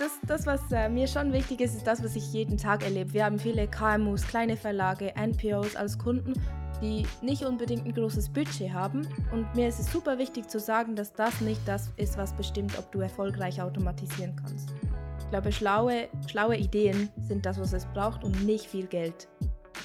das, 0.00 0.18
das 0.26 0.46
was 0.46 0.60
äh, 0.72 0.88
mir 0.88 1.06
schon 1.06 1.32
wichtig 1.32 1.60
ist, 1.60 1.74
ist 1.76 1.86
das, 1.86 2.02
was 2.02 2.16
ich 2.16 2.32
jeden 2.32 2.56
Tag 2.56 2.82
erlebe. 2.82 3.12
Wir 3.12 3.24
haben 3.26 3.38
viele 3.38 3.68
KMUs, 3.68 4.26
kleine 4.26 4.56
Verlage, 4.56 5.12
NPOs 5.14 5.76
als 5.76 5.98
Kunden, 5.98 6.32
die 6.80 7.06
nicht 7.20 7.44
unbedingt 7.44 7.84
ein 7.84 7.92
großes 7.92 8.30
Budget 8.30 8.72
haben. 8.72 9.06
Und 9.30 9.54
mir 9.54 9.68
ist 9.68 9.78
es 9.78 9.92
super 9.92 10.18
wichtig 10.18 10.48
zu 10.48 10.58
sagen, 10.58 10.96
dass 10.96 11.12
das 11.12 11.40
nicht 11.42 11.60
das 11.66 11.90
ist, 11.96 12.16
was 12.16 12.32
bestimmt, 12.32 12.78
ob 12.78 12.90
du 12.92 13.00
erfolgreich 13.00 13.60
automatisieren 13.60 14.34
kannst. 14.36 14.70
Ich 15.18 15.28
glaube, 15.28 15.52
schlaue, 15.52 16.08
schlaue 16.26 16.56
Ideen 16.56 17.10
sind 17.20 17.44
das, 17.44 17.60
was 17.60 17.74
es 17.74 17.84
braucht 17.86 18.24
und 18.24 18.44
nicht 18.46 18.66
viel 18.66 18.86
Geld. 18.86 19.28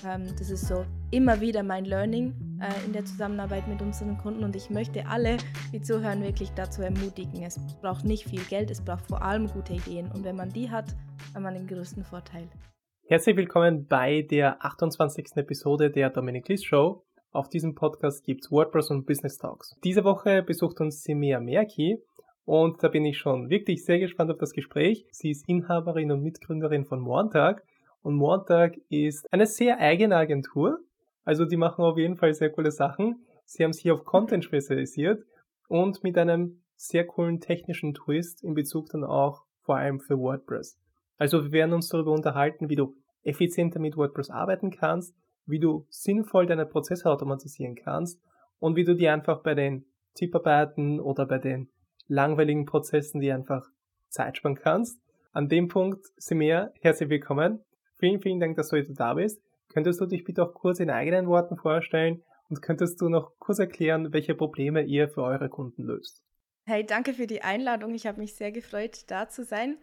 Ähm, 0.06 0.28
das 0.40 0.50
ist 0.50 0.68
so 0.68 0.86
immer 1.12 1.42
wieder 1.42 1.62
mein 1.62 1.86
Learning 1.86 2.34
in 2.86 2.94
der 2.94 3.06
Zusammenarbeit 3.06 3.68
mit 3.68 3.82
unseren 3.82 4.18
Kunden 4.18 4.44
und 4.44 4.56
ich 4.56 4.70
möchte 4.70 5.08
alle, 5.08 5.38
die 5.74 5.82
zuhören, 5.82 6.24
wirklich 6.24 6.52
dazu 6.52 6.82
ermutigen. 6.82 7.44
Es 7.44 7.60
braucht 7.82 8.06
nicht 8.06 8.30
viel 8.30 8.44
Geld, 8.50 8.72
es 8.72 8.84
braucht 8.84 9.08
vor 9.08 9.22
allem 9.22 9.48
gute 9.48 9.74
Ideen 9.74 10.10
und 10.12 10.24
wenn 10.24 10.36
man 10.36 10.50
die 10.50 10.70
hat, 10.70 10.96
hat 11.34 11.42
man 11.42 11.54
den 11.54 11.68
größten 11.68 12.04
Vorteil. 12.04 12.48
Herzlich 13.08 13.36
willkommen 13.36 13.88
bei 13.88 14.22
der 14.22 14.64
28. 14.66 15.36
Episode 15.36 15.92
der 15.92 16.10
Dominic 16.10 16.48
List 16.48 16.66
Show. 16.66 17.04
Auf 17.32 17.50
diesem 17.50 17.76
Podcast 17.76 18.24
gibt's 18.24 18.50
WordPress 18.50 18.90
und 18.90 19.06
Business 19.06 19.38
Talks. 19.38 19.76
Diese 19.84 20.04
Woche 20.04 20.42
besucht 20.42 20.80
uns 20.80 21.04
Simea 21.04 21.40
Merki 21.40 21.98
und 22.46 22.82
da 22.82 22.88
bin 22.88 23.06
ich 23.06 23.18
schon 23.18 23.50
wirklich 23.50 23.84
sehr 23.84 24.00
gespannt 24.00 24.32
auf 24.32 24.38
das 24.38 24.54
Gespräch. 24.54 25.06
Sie 25.12 25.32
ist 25.32 25.48
Inhaberin 25.50 26.12
und 26.12 26.24
Mitgründerin 26.24 26.86
von 26.86 27.02
Montag 27.02 27.64
und 28.02 28.16
Montag 28.16 28.78
ist 28.90 29.26
eine 29.34 29.48
sehr 29.48 29.80
eigene 29.80 30.16
Agentur. 30.16 30.80
Also 31.26 31.46
die 31.46 31.58
machen 31.58 31.84
auf 31.84 31.98
jeden 31.98 32.16
Fall 32.16 32.34
sehr 32.34 32.52
coole 32.52 32.72
Sachen. 32.72 33.26
Sie 33.44 33.64
haben 33.64 33.74
sich 33.74 33.92
auf 33.92 34.06
Content 34.06 34.46
spezialisiert 34.46 35.26
und 35.68 36.04
mit 36.04 36.18
einem 36.18 36.62
sehr 36.76 37.06
coolen 37.06 37.42
technischen 37.42 37.94
Twist 37.94 38.44
in 38.44 38.54
Bezug 38.54 38.90
dann 38.90 39.04
auch 39.04 39.44
vor 39.62 39.78
allem 39.78 40.00
für 40.00 40.18
WordPress. 40.18 40.80
Also 41.18 41.44
wir 41.44 41.52
werden 41.52 41.74
uns 41.74 41.90
darüber 41.90 42.12
unterhalten, 42.12 42.70
wie 42.70 42.76
du 42.76 42.96
effizienter 43.24 43.80
mit 43.80 43.98
WordPress 43.98 44.30
arbeiten 44.30 44.70
kannst, 44.70 45.16
wie 45.46 45.60
du 45.60 45.86
sinnvoll 45.90 46.46
deine 46.46 46.66
Prozesse 46.66 47.10
automatisieren 47.10 47.76
kannst 47.76 48.22
und 48.60 48.76
wie 48.76 48.84
du 48.84 48.96
dir 48.96 49.14
einfach 49.14 49.42
bei 49.42 49.56
den 49.56 49.86
Tipparbeiten 50.14 51.00
oder 51.00 51.26
bei 51.26 51.40
den 51.40 51.70
langweiligen 52.08 52.66
Prozessen 52.66 53.20
die 53.20 53.32
einfach 53.32 53.68
Zeit 54.10 54.38
sparen 54.38 54.56
kannst. 54.56 55.00
An 55.32 55.50
dem 55.50 55.68
Punkt, 55.68 56.06
Simea, 56.18 56.72
herzlich 56.82 57.10
willkommen. 57.10 57.64
Vielen, 57.98 58.22
vielen 58.22 58.40
Dank, 58.40 58.56
dass 58.58 58.70
du 58.70 58.78
heute 58.78 58.94
da 58.94 59.16
bist. 59.16 59.42
Könntest 59.76 60.00
du 60.00 60.06
dich 60.06 60.24
bitte 60.24 60.42
auch 60.42 60.54
kurz 60.54 60.80
in 60.80 60.90
eigenen 60.90 61.28
Worten 61.28 61.58
vorstellen 61.58 62.24
und 62.48 62.62
könntest 62.62 63.02
du 63.02 63.10
noch 63.10 63.38
kurz 63.40 63.60
erklären, 63.60 64.14
welche 64.14 64.34
Probleme 64.34 64.82
ihr 64.82 65.10
für 65.10 65.22
eure 65.22 65.50
Kunden 65.50 65.84
löst? 65.84 66.24
Hey, 66.66 66.86
danke 66.86 67.14
für 67.14 67.28
die 67.28 67.42
Einladung. 67.42 67.94
Ich 67.94 68.08
habe 68.08 68.22
mich 68.22 68.36
sehr 68.36 68.54
gefreut, 68.54 69.04
da 69.08 69.28
zu 69.28 69.44
sein. 69.44 69.78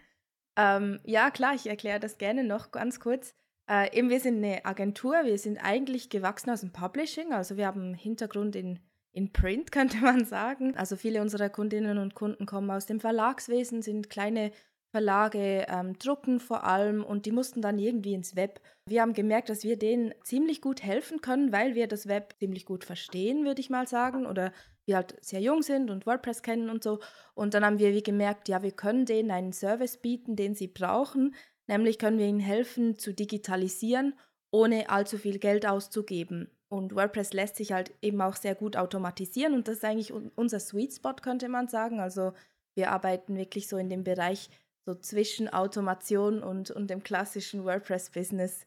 Ähm, 0.57 0.99
ja, 1.05 1.31
klar, 1.31 1.55
ich 1.55 1.67
erkläre 1.67 2.01
das 2.01 2.17
gerne 2.17 2.43
noch 2.43 2.71
ganz 2.71 3.01
kurz. 3.01 3.35
Äh, 3.69 3.95
eben, 3.95 4.09
wir 4.09 4.21
sind 4.21 4.39
eine 4.39 4.65
Agentur, 4.65 5.13
wir 5.25 5.37
sind 5.37 5.59
eigentlich 5.59 6.09
gewachsen 6.09 6.49
aus 6.49 6.63
dem 6.63 6.73
Publishing, 6.73 7.35
also 7.35 7.59
wir 7.59 7.67
haben 7.67 7.83
einen 7.83 7.95
Hintergrund 7.95 8.57
in, 8.57 8.79
in 9.13 9.31
Print, 9.31 9.73
könnte 9.73 9.99
man 9.99 10.25
sagen. 10.25 10.75
Also 10.75 10.97
viele 10.97 11.21
unserer 11.21 11.51
Kundinnen 11.51 11.99
und 11.99 12.15
Kunden 12.15 12.47
kommen 12.47 12.71
aus 12.71 12.87
dem 12.87 12.99
Verlagswesen, 12.99 13.83
sind 13.83 14.09
kleine 14.09 14.53
Verlage 14.93 15.67
ähm, 15.69 15.99
drucken 15.99 16.39
vor 16.39 16.65
allem 16.65 17.03
und 17.03 17.25
die 17.25 17.33
mussten 17.33 17.63
dann 17.63 17.79
irgendwie 17.79 18.13
ins 18.13 18.37
Web. 18.37 18.61
Wir 18.87 19.01
haben 19.01 19.15
gemerkt, 19.15 19.49
dass 19.49 19.65
wir 19.65 19.79
denen 19.79 20.15
ziemlich 20.23 20.61
gut 20.61 20.83
helfen 20.83 21.23
können, 21.23 21.51
weil 21.51 21.75
wir 21.75 21.89
das 21.89 22.07
Web 22.09 22.35
ziemlich 22.39 22.67
gut 22.67 22.85
verstehen, 22.85 23.47
würde 23.47 23.63
ich 23.63 23.71
mal 23.71 23.89
sagen, 23.89 24.27
oder 24.27 24.53
wir 24.85 24.97
halt 24.97 25.17
sehr 25.25 25.41
jung 25.41 25.63
sind 25.63 25.91
und 25.91 26.05
WordPress 26.05 26.43
kennen 26.43 26.69
und 26.69 26.83
so. 26.83 27.01
Und 27.35 27.55
dann 27.55 27.65
haben 27.65 27.79
wir 27.79 27.95
wie 27.95 28.03
gemerkt, 28.03 28.49
ja, 28.49 28.63
wir 28.63 28.73
können 28.73 29.07
denen 29.07 29.31
einen 29.31 29.55
Service 29.55 29.97
bieten, 29.97 30.37
den 30.37 30.55
sie 30.55 30.69
brauchen, 30.69 31.35
nämlich 31.67 31.99
können 31.99 32.19
wir 32.19 32.27
ihnen 32.27 32.41
helfen 32.41 32.99
zu 32.99 33.15
digitalisieren, 33.15 34.15
ohne 34.51 34.91
allzu 34.91 35.17
viel 35.17 35.39
Geld 35.39 35.65
auszugeben. 35.65 36.51
Und 36.69 36.95
WordPress 36.95 37.33
lässt 37.33 37.57
sich 37.57 37.73
halt 37.73 37.95
eben 38.03 38.21
auch 38.21 38.37
sehr 38.37 38.55
gut 38.55 38.77
automatisieren 38.77 39.55
und 39.55 39.69
das 39.69 39.77
ist 39.77 39.85
eigentlich 39.85 40.13
unser 40.13 40.61
Sweet 40.61 40.93
Spot, 40.93 41.15
könnte 41.15 41.49
man 41.49 41.69
sagen. 41.69 41.99
Also 42.01 42.33
wir 42.75 42.91
arbeiten 42.91 43.37
wirklich 43.37 43.69
so 43.69 43.77
in 43.77 43.89
dem 43.89 44.05
Bereich 44.05 44.51
so 44.85 44.95
zwischen 44.95 45.49
Automation 45.49 46.43
und, 46.43 46.71
und 46.71 46.91
dem 46.91 47.03
klassischen 47.03 47.65
WordPress-Business. 47.65 48.65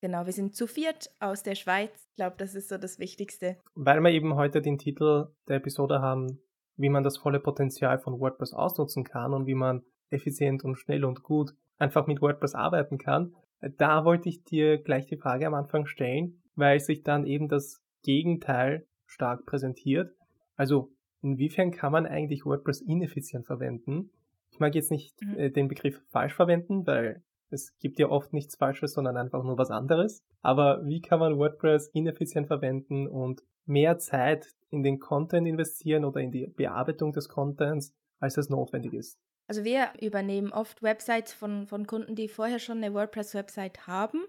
Genau, 0.00 0.26
wir 0.26 0.32
sind 0.32 0.54
zu 0.54 0.66
viert 0.66 1.10
aus 1.20 1.42
der 1.42 1.54
Schweiz. 1.54 1.90
Ich 2.10 2.16
glaube, 2.16 2.36
das 2.38 2.54
ist 2.54 2.68
so 2.68 2.78
das 2.78 2.98
Wichtigste. 2.98 3.56
Weil 3.74 4.00
wir 4.00 4.10
eben 4.10 4.36
heute 4.36 4.62
den 4.62 4.78
Titel 4.78 5.28
der 5.48 5.56
Episode 5.56 6.00
haben, 6.00 6.40
wie 6.76 6.90
man 6.90 7.02
das 7.02 7.16
volle 7.16 7.40
Potenzial 7.40 7.98
von 7.98 8.20
WordPress 8.20 8.52
ausnutzen 8.52 9.04
kann 9.04 9.32
und 9.32 9.46
wie 9.46 9.54
man 9.54 9.82
effizient 10.10 10.64
und 10.64 10.76
schnell 10.76 11.04
und 11.04 11.22
gut 11.22 11.52
einfach 11.78 12.06
mit 12.06 12.20
WordPress 12.20 12.54
arbeiten 12.54 12.98
kann. 12.98 13.34
Da 13.78 14.04
wollte 14.04 14.28
ich 14.28 14.44
dir 14.44 14.78
gleich 14.78 15.06
die 15.06 15.16
Frage 15.16 15.46
am 15.46 15.54
Anfang 15.54 15.86
stellen, 15.86 16.42
weil 16.54 16.78
sich 16.78 17.02
dann 17.02 17.26
eben 17.26 17.48
das 17.48 17.82
Gegenteil 18.02 18.86
stark 19.06 19.46
präsentiert. 19.46 20.14
Also, 20.56 20.92
inwiefern 21.22 21.70
kann 21.70 21.92
man 21.92 22.06
eigentlich 22.06 22.44
WordPress 22.44 22.82
ineffizient 22.82 23.46
verwenden? 23.46 24.10
Ich 24.56 24.60
mag 24.60 24.74
jetzt 24.74 24.90
nicht 24.90 25.20
mhm. 25.20 25.38
äh, 25.38 25.50
den 25.50 25.68
Begriff 25.68 26.02
falsch 26.08 26.32
verwenden, 26.32 26.86
weil 26.86 27.22
es 27.50 27.76
gibt 27.78 27.98
ja 27.98 28.08
oft 28.08 28.32
nichts 28.32 28.56
Falsches, 28.56 28.94
sondern 28.94 29.18
einfach 29.18 29.44
nur 29.44 29.58
was 29.58 29.70
anderes. 29.70 30.24
Aber 30.40 30.82
wie 30.86 31.02
kann 31.02 31.20
man 31.20 31.36
WordPress 31.36 31.88
ineffizient 31.88 32.46
verwenden 32.46 33.06
und 33.06 33.42
mehr 33.66 33.98
Zeit 33.98 34.54
in 34.70 34.82
den 34.82 34.98
Content 34.98 35.46
investieren 35.46 36.06
oder 36.06 36.20
in 36.20 36.30
die 36.30 36.46
Bearbeitung 36.46 37.12
des 37.12 37.28
Contents, 37.28 37.94
als 38.18 38.38
es 38.38 38.48
notwendig 38.48 38.94
ist? 38.94 39.18
Also 39.46 39.62
wir 39.62 39.90
übernehmen 40.00 40.52
oft 40.52 40.82
Websites 40.82 41.34
von, 41.34 41.66
von 41.66 41.86
Kunden, 41.86 42.14
die 42.14 42.28
vorher 42.28 42.58
schon 42.58 42.78
eine 42.78 42.94
WordPress-Website 42.94 43.86
haben. 43.86 44.24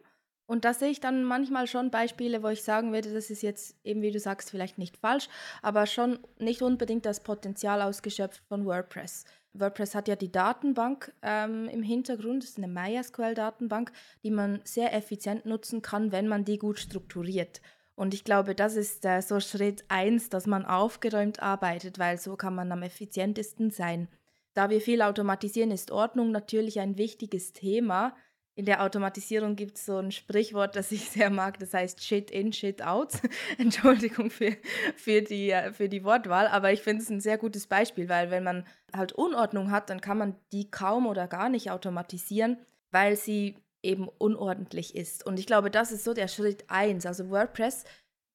Und 0.45 0.65
da 0.65 0.73
sehe 0.73 0.89
ich 0.89 0.99
dann 0.99 1.23
manchmal 1.23 1.67
schon 1.67 1.89
Beispiele, 1.89 2.43
wo 2.43 2.49
ich 2.49 2.63
sagen 2.63 2.91
würde, 2.91 3.13
das 3.13 3.29
ist 3.29 3.43
jetzt 3.43 3.77
eben, 3.85 4.01
wie 4.01 4.11
du 4.11 4.19
sagst, 4.19 4.49
vielleicht 4.49 4.77
nicht 4.77 4.97
falsch, 4.97 5.29
aber 5.61 5.85
schon 5.85 6.19
nicht 6.37 6.61
unbedingt 6.61 7.05
das 7.05 7.21
Potenzial 7.21 7.81
ausgeschöpft 7.81 8.43
von 8.47 8.65
WordPress. 8.65 9.25
WordPress 9.59 9.95
hat 9.95 10.07
ja 10.07 10.15
die 10.15 10.31
Datenbank 10.31 11.13
ähm, 11.21 11.67
im 11.69 11.83
Hintergrund, 11.83 12.43
das 12.43 12.51
ist 12.51 12.57
eine 12.57 12.67
MySQL-Datenbank, 12.67 13.91
die 14.23 14.31
man 14.31 14.61
sehr 14.63 14.93
effizient 14.93 15.45
nutzen 15.45 15.81
kann, 15.81 16.11
wenn 16.11 16.27
man 16.27 16.45
die 16.45 16.57
gut 16.57 16.79
strukturiert. 16.79 17.61
Und 17.95 18.13
ich 18.13 18.23
glaube, 18.23 18.53
das 18.53 18.75
ist 18.75 19.05
äh, 19.05 19.21
so 19.21 19.39
Schritt 19.39 19.83
eins, 19.87 20.29
dass 20.29 20.45
man 20.45 20.65
aufgeräumt 20.65 21.41
arbeitet, 21.41 21.97
weil 21.97 22.19
so 22.19 22.35
kann 22.35 22.53
man 22.53 22.71
am 22.71 22.83
effizientesten 22.83 23.71
sein. 23.71 24.07
Da 24.53 24.69
wir 24.69 24.81
viel 24.81 25.01
automatisieren, 25.01 25.71
ist 25.71 25.91
Ordnung 25.91 26.31
natürlich 26.31 26.79
ein 26.79 26.97
wichtiges 26.97 27.53
Thema 27.53 28.15
in 28.57 28.65
der 28.65 28.81
Automatisierung 28.81 29.55
gibt 29.55 29.77
es 29.77 29.85
so 29.85 29.97
ein 29.97 30.11
Sprichwort, 30.11 30.75
das 30.75 30.91
ich 30.91 31.11
sehr 31.11 31.29
mag, 31.29 31.59
das 31.59 31.75
heißt 31.75 32.03
Shit 32.03 32.31
in, 32.31 32.51
Shit 32.51 32.81
out. 32.81 33.13
Entschuldigung 33.59 34.31
für, 34.31 34.57
für, 34.95 35.21
die, 35.21 35.51
äh, 35.51 35.71
für 35.71 35.87
die 35.87 36.03
Wortwahl, 36.03 36.47
aber 36.47 36.73
ich 36.73 36.81
finde 36.81 37.03
es 37.03 37.09
ein 37.11 37.21
sehr 37.21 37.37
gutes 37.37 37.67
Beispiel, 37.67 38.09
weil 38.09 38.31
wenn 38.31 38.43
man 38.43 38.65
halt 38.91 39.13
Unordnung 39.13 39.69
hat, 39.69 39.91
dann 39.91 40.01
kann 40.01 40.17
man 40.17 40.35
die 40.51 40.71
kaum 40.71 41.05
oder 41.05 41.27
gar 41.27 41.49
nicht 41.49 41.69
automatisieren, 41.69 42.57
weil 42.89 43.15
sie 43.15 43.55
eben 43.83 44.07
unordentlich 44.07 44.95
ist. 44.95 45.23
Und 45.23 45.37
ich 45.37 45.45
glaube, 45.45 45.69
das 45.69 45.91
ist 45.91 46.03
so 46.03 46.15
der 46.15 46.27
Schritt 46.27 46.65
eins. 46.67 47.05
Also 47.05 47.29
WordPress 47.29 47.83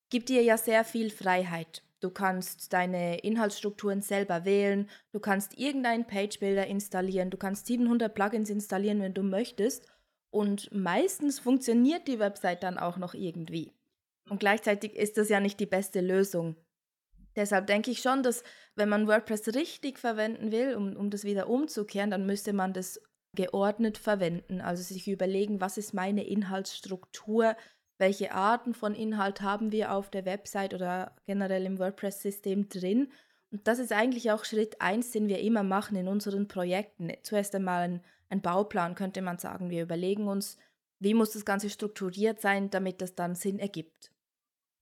gibt 0.09 0.29
dir 0.29 0.43
ja 0.43 0.57
sehr 0.57 0.85
viel 0.85 1.11
Freiheit. 1.11 1.83
Du 1.99 2.11
kannst 2.11 2.73
deine 2.73 3.19
Inhaltsstrukturen 3.19 4.03
selber 4.03 4.45
wählen, 4.45 4.89
du 5.11 5.19
kannst 5.19 5.59
irgendeinen 5.59 6.07
Page-Builder 6.07 6.67
installieren, 6.69 7.31
du 7.31 7.37
kannst 7.37 7.67
700 7.67 8.15
Plugins 8.15 8.51
installieren, 8.51 9.01
wenn 9.01 9.15
du 9.15 9.23
möchtest. 9.23 9.87
Und 10.33 10.73
meistens 10.73 11.39
funktioniert 11.39 12.09
die 12.09 12.19
Website 12.19 12.63
dann 12.63 12.79
auch 12.79 12.97
noch 12.97 13.13
irgendwie. 13.13 13.73
Und 14.31 14.41
gleichzeitig 14.41 14.97
ist 14.97 15.19
das 15.19 15.29
ja 15.29 15.41
nicht 15.41 15.61
die 15.61 15.67
beste 15.67 16.01
Lösung. 16.01 16.57
Deshalb 17.37 17.67
denke 17.67 17.91
ich 17.91 18.01
schon, 18.01 18.23
dass 18.23 18.43
wenn 18.75 18.89
man 18.89 19.07
WordPress 19.07 19.55
richtig 19.55 19.99
verwenden 19.99 20.51
will, 20.51 20.75
um, 20.75 20.97
um 20.97 21.11
das 21.11 21.25
wieder 21.25 21.49
umzukehren, 21.49 22.11
dann 22.11 22.27
müsste 22.27 22.53
man 22.53 22.73
das 22.73 23.01
geordnet 23.35 23.99
verwenden. 23.99 24.61
Also 24.61 24.83
sich 24.83 25.07
überlegen, 25.07 25.61
was 25.61 25.77
ist 25.77 25.93
meine 25.93 26.25
Inhaltsstruktur, 26.27 27.55
welche 27.99 28.33
Arten 28.33 28.75
von 28.75 28.95
Inhalt 28.95 29.43
haben 29.43 29.71
wir 29.71 29.93
auf 29.93 30.11
der 30.11 30.25
Website 30.25 30.75
oder 30.75 31.15
generell 31.27 31.65
im 31.67 31.79
WordPress-System 31.79 32.69
drin. 32.69 33.13
Und 33.53 33.69
das 33.69 33.79
ist 33.79 33.93
eigentlich 33.93 34.33
auch 34.33 34.45
Schritt 34.45 34.81
eins, 34.81 35.13
den 35.13 35.29
wir 35.29 35.39
immer 35.41 35.63
machen 35.63 35.97
in 35.97 36.09
unseren 36.09 36.49
Projekten. 36.49 37.13
Zuerst 37.23 37.55
einmal 37.55 37.83
ein 37.83 38.01
ein 38.33 38.41
Bauplan, 38.41 38.97
könnte 38.97 39.23
man 39.23 39.39
sagen. 39.39 39.71
Wir 39.71 39.83
überlegen 39.83 40.27
uns, 40.27 40.57
wie 40.99 41.15
muss 41.15 41.33
das 41.33 41.45
Ganze 41.45 41.71
strukturiert 41.71 42.41
sein, 42.41 42.71
damit 42.71 43.01
das 43.01 43.15
dann 43.15 43.35
Sinn 43.35 43.59
ergibt. 43.59 44.11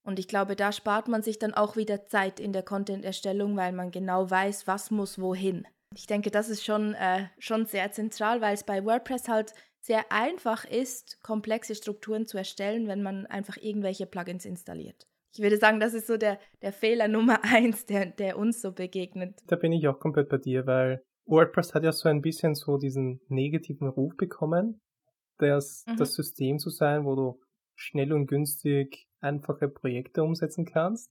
Und 0.02 0.18
ich 0.18 0.28
glaube, 0.28 0.56
da 0.56 0.72
spart 0.72 1.08
man 1.08 1.22
sich 1.22 1.38
dann 1.38 1.52
auch 1.52 1.76
wieder 1.76 2.06
Zeit 2.06 2.40
in 2.40 2.52
der 2.52 2.62
Content-Erstellung, 2.62 3.56
weil 3.56 3.72
man 3.72 3.90
genau 3.90 4.30
weiß, 4.30 4.66
was 4.66 4.90
muss 4.90 5.20
wohin. 5.20 5.66
Ich 5.94 6.06
denke, 6.06 6.30
das 6.30 6.48
ist 6.48 6.64
schon, 6.64 6.94
äh, 6.94 7.26
schon 7.38 7.66
sehr 7.66 7.90
zentral, 7.90 8.40
weil 8.40 8.54
es 8.54 8.64
bei 8.64 8.84
WordPress 8.84 9.28
halt 9.28 9.52
sehr 9.80 10.10
einfach 10.12 10.64
ist, 10.64 11.20
komplexe 11.22 11.74
Strukturen 11.74 12.26
zu 12.26 12.38
erstellen, 12.38 12.86
wenn 12.86 13.02
man 13.02 13.26
einfach 13.26 13.56
irgendwelche 13.56 14.06
Plugins 14.06 14.44
installiert. 14.44 15.06
Ich 15.32 15.40
würde 15.40 15.58
sagen, 15.58 15.80
das 15.80 15.94
ist 15.94 16.06
so 16.06 16.16
der, 16.16 16.38
der 16.62 16.72
Fehler 16.72 17.08
Nummer 17.08 17.40
eins, 17.44 17.86
der, 17.86 18.06
der 18.06 18.38
uns 18.38 18.60
so 18.60 18.72
begegnet. 18.72 19.40
Da 19.46 19.56
bin 19.56 19.72
ich 19.72 19.86
auch 19.88 19.98
komplett 19.98 20.28
bei 20.28 20.38
dir, 20.38 20.66
weil 20.66 21.02
WordPress 21.26 21.74
hat 21.74 21.84
ja 21.84 21.92
so 21.92 22.08
ein 22.08 22.22
bisschen 22.22 22.54
so 22.54 22.76
diesen 22.76 23.20
negativen 23.28 23.88
Ruf 23.88 24.16
bekommen, 24.16 24.80
das, 25.38 25.84
mhm. 25.86 25.96
das 25.96 26.14
System 26.14 26.58
zu 26.58 26.70
sein, 26.70 27.04
wo 27.04 27.14
du 27.14 27.40
schnell 27.74 28.12
und 28.12 28.26
günstig 28.26 29.06
einfache 29.20 29.68
Projekte 29.68 30.22
umsetzen 30.22 30.64
kannst. 30.64 31.10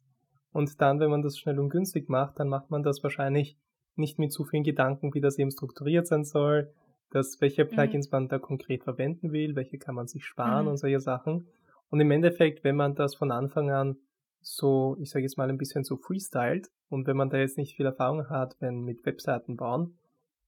Und 0.52 0.82
dann, 0.82 1.00
wenn 1.00 1.10
man 1.10 1.22
das 1.22 1.38
schnell 1.38 1.60
und 1.60 1.70
günstig 1.70 2.10
macht, 2.10 2.40
dann 2.40 2.50
macht 2.50 2.70
man 2.70 2.84
das 2.84 3.02
wahrscheinlich 3.04 3.58
nicht 3.96 4.20
mit 4.20 4.32
zu 4.32 4.46
vielen 4.46 4.64
Gedanken, 4.64 5.14
wie 5.14 5.22
das 5.22 5.38
eben 5.38 5.52
strukturiert 5.52 6.08
sein 6.08 6.24
soll, 6.24 6.74
dass 7.12 7.40
welche 7.40 7.66
mhm. 7.66 7.70
Plugins 7.70 8.08
mhm. 8.08 8.16
man 8.16 8.28
da 8.28 8.40
konkret 8.40 8.84
verwenden 8.84 9.32
will, 9.32 9.56
welche 9.56 9.78
kann 9.78 9.96
man 9.96 10.08
sich 10.08 10.26
sparen 10.26 10.66
mhm. 10.66 10.72
und 10.72 10.78
solche 10.78 11.00
Sachen. 11.00 11.48
Und 11.90 12.00
im 12.00 12.12
Endeffekt, 12.12 12.64
wenn 12.64 12.76
man 12.76 12.96
das 12.96 13.16
von 13.16 13.32
Anfang 13.32 13.72
an 13.72 13.98
so, 14.42 14.98
ich 15.00 15.10
sage 15.10 15.24
jetzt 15.24 15.38
mal 15.38 15.50
ein 15.50 15.58
bisschen 15.58 15.84
so 15.84 15.98
freestylt 15.98 16.70
und 16.90 17.08
wenn 17.08 17.18
man 17.18 17.30
da 17.30 17.38
jetzt 17.38 17.58
nicht 17.58 17.76
viel 17.76 17.86
Erfahrung 17.86 18.30
hat, 18.30 18.56
wenn 18.60 18.82
mit 18.82 19.06
Webseiten 19.06 19.56
bauen, 19.56 19.98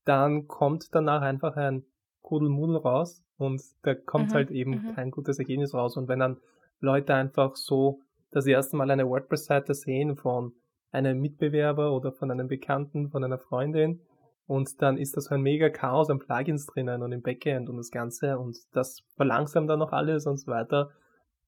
dann 0.05 0.47
kommt 0.47 0.93
danach 0.93 1.21
einfach 1.21 1.55
ein 1.55 1.83
Kudelmudel 2.21 2.77
raus 2.77 3.23
und 3.37 3.61
da 3.83 3.93
kommt 3.93 4.29
mhm. 4.29 4.33
halt 4.33 4.51
eben 4.51 4.71
mhm. 4.71 4.95
kein 4.95 5.11
gutes 5.11 5.39
Ergebnis 5.39 5.73
raus. 5.73 5.97
Und 5.97 6.07
wenn 6.07 6.19
dann 6.19 6.37
Leute 6.79 7.13
einfach 7.13 7.55
so 7.55 8.01
das 8.31 8.47
erste 8.47 8.77
Mal 8.77 8.89
eine 8.89 9.07
WordPress-Seite 9.07 9.73
sehen 9.73 10.15
von 10.15 10.53
einem 10.91 11.19
Mitbewerber 11.19 11.93
oder 11.93 12.11
von 12.11 12.31
einem 12.31 12.47
Bekannten, 12.47 13.09
von 13.09 13.23
einer 13.23 13.37
Freundin, 13.37 14.01
und 14.47 14.81
dann 14.81 14.97
ist 14.97 15.15
das 15.15 15.25
so 15.25 15.35
ein 15.35 15.41
mega 15.41 15.69
Chaos 15.69 16.09
an 16.09 16.19
Plugins 16.19 16.65
drinnen 16.65 17.03
und 17.03 17.13
im 17.13 17.21
Backend 17.21 17.69
und 17.69 17.77
das 17.77 17.89
Ganze 17.89 18.37
und 18.37 18.57
das 18.73 19.01
verlangsamt 19.15 19.69
dann 19.69 19.79
noch 19.79 19.93
alles 19.93 20.25
und 20.25 20.37
so 20.37 20.51
weiter, 20.51 20.91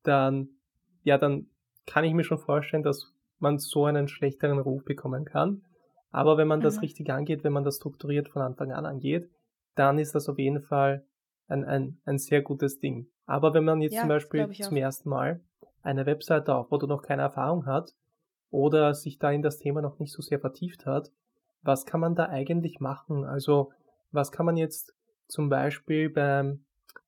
dann, 0.04 0.50
ja, 1.04 1.18
dann 1.18 1.48
kann 1.86 2.04
ich 2.04 2.14
mir 2.14 2.24
schon 2.24 2.38
vorstellen, 2.38 2.84
dass 2.84 3.14
man 3.40 3.60
so 3.60 3.86
einen 3.86 4.08
schlechteren 4.08 4.60
Ruf 4.60 4.84
bekommen 4.86 5.26
kann. 5.26 5.64
Aber 6.12 6.38
wenn 6.38 6.48
man 6.48 6.60
mhm. 6.60 6.64
das 6.64 6.82
richtig 6.82 7.10
angeht, 7.10 7.44
wenn 7.44 7.54
man 7.54 7.64
das 7.64 7.78
strukturiert 7.78 8.30
von 8.30 8.42
Anfang 8.42 8.72
an 8.72 8.86
angeht, 8.86 9.30
dann 9.76 9.98
ist 9.98 10.16
das 10.16 10.30
auf 10.30 10.38
jeden 10.38 10.62
Fall 10.62 11.06
ein, 11.48 11.66
ein, 11.66 12.00
ein 12.06 12.18
sehr 12.18 12.42
gutes 12.42 12.80
Ding. 12.80 13.08
Aber 13.26 13.54
wenn 13.54 13.64
man 13.64 13.82
jetzt 13.82 13.94
ja, 13.94 14.02
zum 14.02 14.10
Beispiel 14.10 14.50
zum 14.52 14.78
ersten 14.78 15.10
Mal 15.10 15.42
eine 15.82 16.06
Webseite 16.06 16.56
aufbaut 16.56 16.84
und 16.84 16.90
noch 16.90 17.02
keine 17.02 17.24
Erfahrung 17.24 17.66
hat 17.66 17.94
oder 18.50 18.94
sich 18.94 19.20
da 19.20 19.32
in 19.32 19.42
das 19.42 19.60
Thema 19.60 19.82
noch 19.82 20.00
nicht 20.00 20.14
so 20.14 20.22
sehr 20.22 20.40
vertieft 20.40 20.86
hat, 20.86 21.12
was 21.62 21.86
kann 21.86 22.00
man 22.00 22.16
da 22.16 22.28
eigentlich 22.28 22.80
machen? 22.80 23.26
Also, 23.26 23.72
was 24.12 24.32
kann 24.32 24.46
man 24.46 24.58
jetzt 24.58 24.94
zum 25.28 25.50
Beispiel 25.50 26.10
beim, 26.10 26.66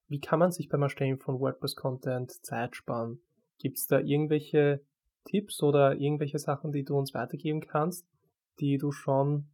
wie 0.07 0.19
kann 0.19 0.39
man 0.39 0.51
sich 0.51 0.69
beim 0.69 0.81
Erstellen 0.81 1.19
von 1.19 1.39
WordPress-Content 1.39 2.31
Zeit 2.43 2.75
sparen? 2.75 3.19
Gibt 3.57 3.77
es 3.77 3.87
da 3.87 3.99
irgendwelche 3.99 4.81
Tipps 5.25 5.61
oder 5.63 5.95
irgendwelche 5.95 6.39
Sachen, 6.39 6.71
die 6.71 6.83
du 6.83 6.97
uns 6.97 7.13
weitergeben 7.13 7.61
kannst, 7.61 8.07
die 8.59 8.77
du 8.77 8.91
schon 8.91 9.47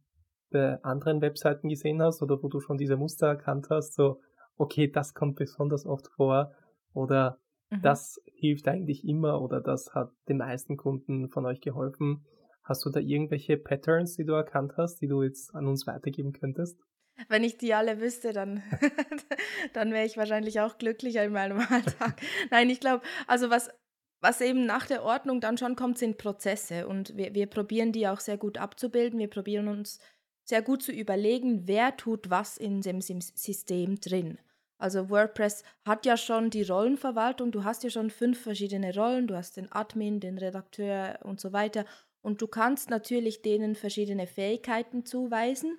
bei 0.50 0.82
anderen 0.84 1.20
Webseiten 1.20 1.68
gesehen 1.68 2.02
hast 2.02 2.22
oder 2.22 2.42
wo 2.42 2.48
du 2.48 2.60
schon 2.60 2.76
diese 2.76 2.96
Muster 2.96 3.26
erkannt 3.26 3.68
hast, 3.70 3.94
so, 3.94 4.20
okay, 4.56 4.86
das 4.86 5.14
kommt 5.14 5.36
besonders 5.36 5.86
oft 5.86 6.08
vor 6.08 6.52
oder 6.92 7.38
mhm. 7.70 7.82
das 7.82 8.20
hilft 8.34 8.68
eigentlich 8.68 9.06
immer 9.06 9.40
oder 9.40 9.60
das 9.60 9.94
hat 9.94 10.12
den 10.28 10.38
meisten 10.38 10.76
Kunden 10.76 11.28
von 11.28 11.46
euch 11.46 11.60
geholfen. 11.60 12.24
Hast 12.62 12.84
du 12.84 12.90
da 12.90 13.00
irgendwelche 13.00 13.56
Patterns, 13.56 14.14
die 14.14 14.24
du 14.24 14.34
erkannt 14.34 14.74
hast, 14.76 15.00
die 15.00 15.08
du 15.08 15.22
jetzt 15.22 15.54
an 15.54 15.66
uns 15.66 15.86
weitergeben 15.86 16.32
könntest? 16.32 16.78
Wenn 17.28 17.44
ich 17.44 17.58
die 17.58 17.74
alle 17.74 18.00
wüsste, 18.00 18.32
dann, 18.32 18.62
dann 19.74 19.92
wäre 19.92 20.06
ich 20.06 20.16
wahrscheinlich 20.16 20.60
auch 20.60 20.78
glücklicher 20.78 21.24
in 21.24 21.32
meinem 21.32 21.58
Alltag. 21.58 22.20
Nein, 22.50 22.70
ich 22.70 22.80
glaube, 22.80 23.02
also 23.26 23.50
was, 23.50 23.70
was 24.22 24.40
eben 24.40 24.64
nach 24.66 24.86
der 24.86 25.02
Ordnung 25.02 25.40
dann 25.40 25.58
schon 25.58 25.74
kommt, 25.74 25.98
sind 25.98 26.16
Prozesse. 26.16 26.86
Und 26.86 27.16
wir, 27.16 27.34
wir 27.34 27.46
probieren 27.46 27.90
die 27.90 28.06
auch 28.06 28.20
sehr 28.20 28.38
gut 28.38 28.56
abzubilden. 28.56 29.18
Wir 29.18 29.28
probieren 29.28 29.66
uns 29.66 29.98
sehr 30.44 30.62
gut 30.62 30.82
zu 30.82 30.92
überlegen, 30.92 31.66
wer 31.66 31.96
tut 31.96 32.30
was 32.30 32.56
in 32.56 32.80
dem 32.82 33.00
System 33.00 34.00
drin. 34.00 34.38
Also 34.78 35.10
WordPress 35.10 35.64
hat 35.84 36.06
ja 36.06 36.16
schon 36.16 36.50
die 36.50 36.62
Rollenverwaltung, 36.62 37.52
du 37.52 37.64
hast 37.64 37.84
ja 37.84 37.90
schon 37.90 38.10
fünf 38.10 38.40
verschiedene 38.42 38.94
Rollen, 38.94 39.26
du 39.26 39.36
hast 39.36 39.56
den 39.56 39.70
Admin, 39.70 40.20
den 40.20 40.38
Redakteur 40.38 41.18
und 41.22 41.40
so 41.40 41.52
weiter. 41.52 41.84
Und 42.20 42.40
du 42.40 42.46
kannst 42.46 42.90
natürlich 42.90 43.42
denen 43.42 43.74
verschiedene 43.74 44.28
Fähigkeiten 44.28 45.04
zuweisen. 45.04 45.78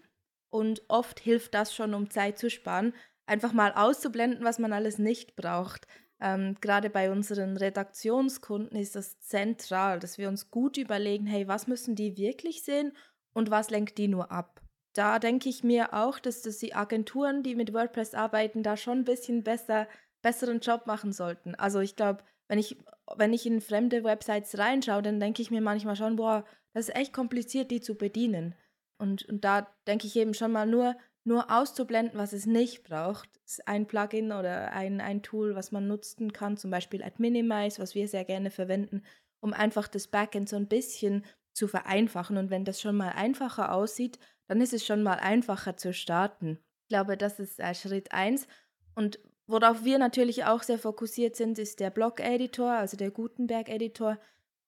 Und 0.50 0.84
oft 0.90 1.20
hilft 1.20 1.54
das 1.54 1.74
schon, 1.74 1.94
um 1.94 2.10
Zeit 2.10 2.38
zu 2.38 2.50
sparen, 2.50 2.94
einfach 3.26 3.54
mal 3.54 3.72
auszublenden, 3.74 4.44
was 4.44 4.60
man 4.60 4.74
alles 4.74 4.98
nicht 4.98 5.36
braucht. 5.36 5.88
Ähm, 6.24 6.56
Gerade 6.62 6.90
bei 6.90 7.12
unseren 7.12 7.58
Redaktionskunden 7.58 8.78
ist 8.78 8.96
das 8.96 9.20
zentral, 9.20 10.00
dass 10.00 10.18
wir 10.18 10.30
uns 10.30 10.50
gut 10.50 10.78
überlegen, 10.78 11.26
hey, 11.26 11.50
was 11.50 11.68
müssen 11.68 11.96
die 11.96 12.16
wirklich 12.16 12.64
sehen 12.64 12.94
und 13.34 13.52
was 13.52 13.70
lenkt 13.70 13.98
die 13.98 14.08
nur 14.08 14.32
ab. 14.32 14.62
Da 14.94 15.20
denke 15.20 15.50
ich 15.50 15.66
mir 15.66 15.94
auch, 15.94 16.20
dass 16.20 16.42
das 16.42 16.60
die 16.60 16.74
Agenturen, 16.74 17.44
die 17.44 17.56
mit 17.56 17.74
WordPress 17.74 18.14
arbeiten, 18.14 18.64
da 18.64 18.78
schon 18.78 19.00
ein 19.00 19.06
bisschen 19.06 19.44
besser, 19.44 19.86
besseren 20.22 20.62
Job 20.62 20.88
machen 20.88 21.12
sollten. 21.12 21.56
Also 21.56 21.82
ich 21.82 21.98
glaube, 21.98 22.24
wenn 22.48 22.58
ich, 22.58 22.78
wenn 23.18 23.34
ich 23.34 23.46
in 23.46 23.60
fremde 23.60 24.06
Websites 24.06 24.58
reinschaue, 24.58 25.02
dann 25.02 25.20
denke 25.20 25.42
ich 25.42 25.52
mir 25.52 25.62
manchmal 25.62 25.98
schon, 25.98 26.16
boah, 26.16 26.46
das 26.74 26.88
ist 26.88 26.96
echt 26.96 27.12
kompliziert, 27.12 27.70
die 27.70 27.82
zu 27.82 27.96
bedienen. 27.96 28.56
Und, 28.98 29.28
und 29.28 29.44
da 29.44 29.68
denke 29.88 30.08
ich 30.08 30.16
eben 30.16 30.34
schon 30.34 30.54
mal 30.54 30.68
nur, 30.68 30.96
nur 31.24 31.50
auszublenden, 31.52 32.18
was 32.18 32.34
es 32.34 32.46
nicht 32.46 32.84
braucht. 32.84 33.30
Ist 33.46 33.68
ein 33.68 33.88
Plugin 33.88 34.32
oder 34.32 34.74
ein, 34.74 35.02
ein 35.02 35.24
Tool, 35.24 35.56
was 35.56 35.72
man 35.72 35.88
nutzen 35.88 36.34
kann, 36.34 36.58
zum 36.58 36.72
Beispiel 36.72 37.04
AdMinimize, 37.04 37.82
was 37.82 37.96
wir 37.96 38.08
sehr 38.08 38.26
gerne 38.26 38.52
verwenden, 38.52 39.04
um 39.40 39.54
einfach 39.54 39.88
das 39.88 40.08
Backend 40.08 40.50
so 40.50 40.56
ein 40.56 40.68
bisschen 40.68 41.26
zu 41.54 41.68
vereinfachen. 41.68 42.38
Und 42.38 42.50
wenn 42.50 42.66
das 42.66 42.82
schon 42.82 42.96
mal 42.96 43.10
einfacher 43.10 43.74
aussieht, 43.74 44.20
dann 44.48 44.60
ist 44.62 44.74
es 44.74 44.86
schon 44.86 45.04
mal 45.04 45.20
einfacher 45.20 45.78
zu 45.78 45.94
starten. 45.94 46.60
Ich 46.84 46.90
glaube, 46.90 47.16
das 47.18 47.40
ist 47.40 47.60
äh, 47.60 47.74
Schritt 47.74 48.12
1. 48.12 48.48
Und 48.96 49.20
Worauf 49.46 49.84
wir 49.84 50.00
natürlich 50.00 50.46
auch 50.46 50.64
sehr 50.64 50.80
fokussiert 50.80 51.36
sind, 51.36 51.60
ist 51.60 51.80
der 51.80 51.90
Blog-Editor, 51.90 52.72
also 52.72 52.96
der 52.96 53.12
Gutenberg-Editor, 53.12 54.18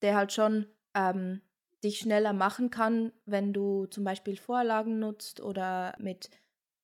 der 0.01 0.15
halt 0.15 0.33
schon 0.33 0.65
ähm, 0.93 1.41
dich 1.83 1.99
schneller 1.99 2.33
machen 2.33 2.71
kann, 2.71 3.13
wenn 3.25 3.53
du 3.53 3.85
zum 3.85 4.03
Beispiel 4.03 4.35
Vorlagen 4.35 4.99
nutzt 4.99 5.39
oder 5.39 5.95
mit, 5.97 6.29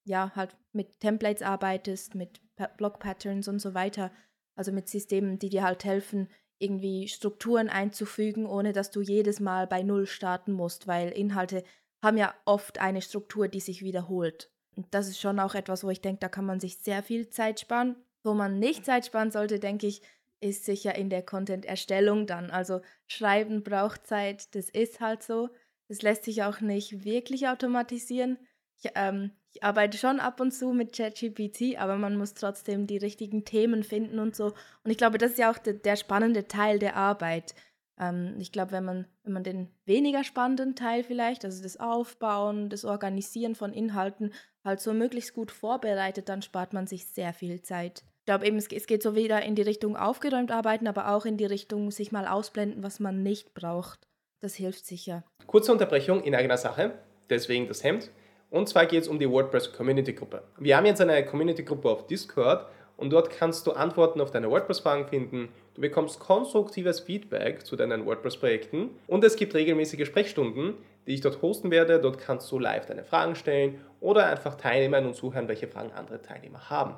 ja, 0.04 0.32
halt 0.36 0.56
mit 0.74 1.00
Templates 1.00 1.42
arbeitest, 1.42 2.16
mit 2.16 2.42
Blog-Patterns 2.78 3.48
und 3.48 3.60
so 3.60 3.74
weiter. 3.74 4.12
Also 4.56 4.72
mit 4.72 4.90
Systemen, 4.90 5.40
die 5.40 5.50
dir 5.50 5.64
halt 5.64 5.84
helfen, 5.84 6.28
irgendwie 6.60 7.08
Strukturen 7.08 7.70
einzufügen, 7.70 8.46
ohne 8.46 8.74
dass 8.74 8.92
du 8.92 9.02
jedes 9.02 9.40
Mal 9.40 9.66
bei 9.68 9.82
Null 9.82 10.06
starten 10.06 10.52
musst, 10.52 10.88
weil 10.88 11.10
Inhalte 11.10 11.64
haben 12.04 12.18
ja 12.18 12.34
oft 12.46 12.80
eine 12.80 13.02
Struktur, 13.02 13.48
die 13.48 13.60
sich 13.60 13.82
wiederholt. 13.82 14.52
Und 14.76 14.94
das 14.94 15.08
ist 15.08 15.20
schon 15.20 15.40
auch 15.40 15.56
etwas, 15.56 15.84
wo 15.84 15.90
ich 15.90 16.02
denke, 16.02 16.20
da 16.20 16.30
kann 16.30 16.46
man 16.46 16.60
sich 16.60 16.78
sehr 16.78 17.04
viel 17.04 17.30
Zeit 17.30 17.60
sparen. 17.60 17.96
Wo 18.24 18.34
man 18.34 18.60
nicht 18.60 18.86
Zeit 18.86 19.06
sparen 19.06 19.32
sollte, 19.32 19.60
denke 19.60 19.88
ich, 19.88 20.02
ist 20.40 20.66
sicher 20.66 20.96
in 20.96 21.10
der 21.10 21.24
Content-Erstellung 21.24 22.26
dann. 22.28 22.52
Also 22.52 22.82
Schreiben 23.08 23.64
braucht 23.64 24.08
Zeit, 24.08 24.54
das 24.56 24.70
ist 24.70 25.00
halt 25.00 25.24
so. 25.24 25.50
Das 25.88 26.02
lässt 26.02 26.24
sich 26.24 26.44
auch 26.44 26.62
nicht 26.62 27.04
wirklich 27.04 27.48
automatisieren. 27.48 28.38
Ich, 28.82 28.92
ähm, 28.96 29.32
ich 29.54 29.64
arbeite 29.64 29.98
schon 29.98 30.20
ab 30.20 30.40
und 30.40 30.52
zu 30.52 30.72
mit 30.72 30.96
ChatGPT, 30.96 31.78
aber 31.78 31.98
man 31.98 32.18
muss 32.18 32.34
trotzdem 32.34 32.88
die 32.88 32.98
richtigen 32.98 33.44
Themen 33.44 33.84
finden 33.84 34.20
und 34.20 34.36
so. 34.36 34.54
Und 34.84 34.92
ich 34.92 34.98
glaube, 34.98 35.18
das 35.18 35.32
ist 35.32 35.40
ja 35.40 35.52
auch 35.52 35.58
de 35.58 35.74
der 35.74 35.98
spannende 35.98 36.48
Teil 36.48 36.80
der 36.80 36.96
Arbeit. 36.96 37.54
Ähm, 38.00 38.36
ich 38.40 38.52
glaube, 38.52 38.72
wenn 38.72 38.86
man, 38.86 39.08
wenn 39.24 39.34
man 39.34 39.44
den 39.44 39.70
weniger 39.86 40.24
spannenden 40.24 40.76
Teil 40.76 41.04
vielleicht, 41.04 41.44
also 41.44 41.62
das 41.62 41.80
Aufbauen, 41.80 42.70
das 42.70 42.86
Organisieren 42.86 43.56
von 43.56 43.74
Inhalten, 43.74 44.34
halt 44.64 44.80
so 44.80 44.94
möglichst 44.94 45.34
gut 45.34 45.52
vorbereitet, 45.52 46.30
dann 46.30 46.42
spart 46.42 46.72
man 46.72 46.88
sich 46.88 47.08
sehr 47.08 47.34
viel 47.34 47.62
Zeit. 47.62 48.04
Ich 48.20 48.26
glaube 48.26 48.46
eben, 48.46 48.58
es, 48.58 48.68
es 48.72 48.88
geht 48.88 49.04
so 49.04 49.16
wieder 49.16 49.42
in 49.44 49.56
die 49.56 49.64
Richtung 49.64 49.98
aufgeräumt 49.98 50.52
arbeiten, 50.52 50.88
aber 50.88 51.10
auch 51.10 51.26
in 51.26 51.38
die 51.38 51.46
Richtung 51.46 51.92
sich 51.92 52.12
mal 52.12 52.28
ausblenden, 52.28 52.84
was 52.84 53.00
man 53.00 53.24
nicht 53.24 53.54
braucht. 53.54 54.08
Das 54.40 54.56
hilft 54.56 54.86
sicher. 54.86 55.24
Kurze 55.46 55.72
Unterbrechung 55.72 56.24
in 56.24 56.36
eigener 56.36 56.58
Sache, 56.58 56.94
deswegen 57.30 57.68
das 57.68 57.84
Hemd. 57.84 58.12
Und 58.52 58.68
zwar 58.68 58.86
geht 58.86 59.04
es 59.04 59.08
um 59.08 59.18
die 59.18 59.30
WordPress 59.30 59.72
Community 59.72 60.12
Gruppe. 60.12 60.44
Wir 60.60 60.76
haben 60.76 60.86
jetzt 60.86 61.00
eine 61.00 61.26
Community 61.26 61.64
Gruppe 61.64 61.90
auf 61.90 62.06
Discord 62.08 62.68
und 62.98 63.10
dort 63.10 63.30
kannst 63.30 63.66
du 63.66 63.72
Antworten 63.72 64.20
auf 64.20 64.30
deine 64.30 64.52
WordPress-Fragen 64.52 65.08
finden. 65.08 65.48
Du 65.74 65.80
bekommst 65.80 66.20
konstruktives 66.20 67.00
Feedback 67.00 67.66
zu 67.66 67.78
deinen 67.78 68.06
WordPress-Projekten 68.06 68.90
und 69.08 69.24
es 69.24 69.38
gibt 69.38 69.56
regelmäßige 69.56 70.06
Sprechstunden, 70.06 70.74
die 71.08 71.14
ich 71.14 71.22
dort 71.22 71.42
hosten 71.42 71.72
werde. 71.72 72.02
Dort 72.02 72.18
kannst 72.18 72.52
du 72.52 72.60
live 72.60 72.86
deine 72.86 73.06
Fragen 73.06 73.36
stellen 73.36 73.80
oder 74.02 74.26
einfach 74.26 74.56
teilnehmen 74.56 75.06
und 75.06 75.16
zuhören, 75.16 75.48
welche 75.48 75.70
Fragen 75.70 75.94
andere 75.94 76.22
Teilnehmer 76.22 76.70
haben. 76.70 76.96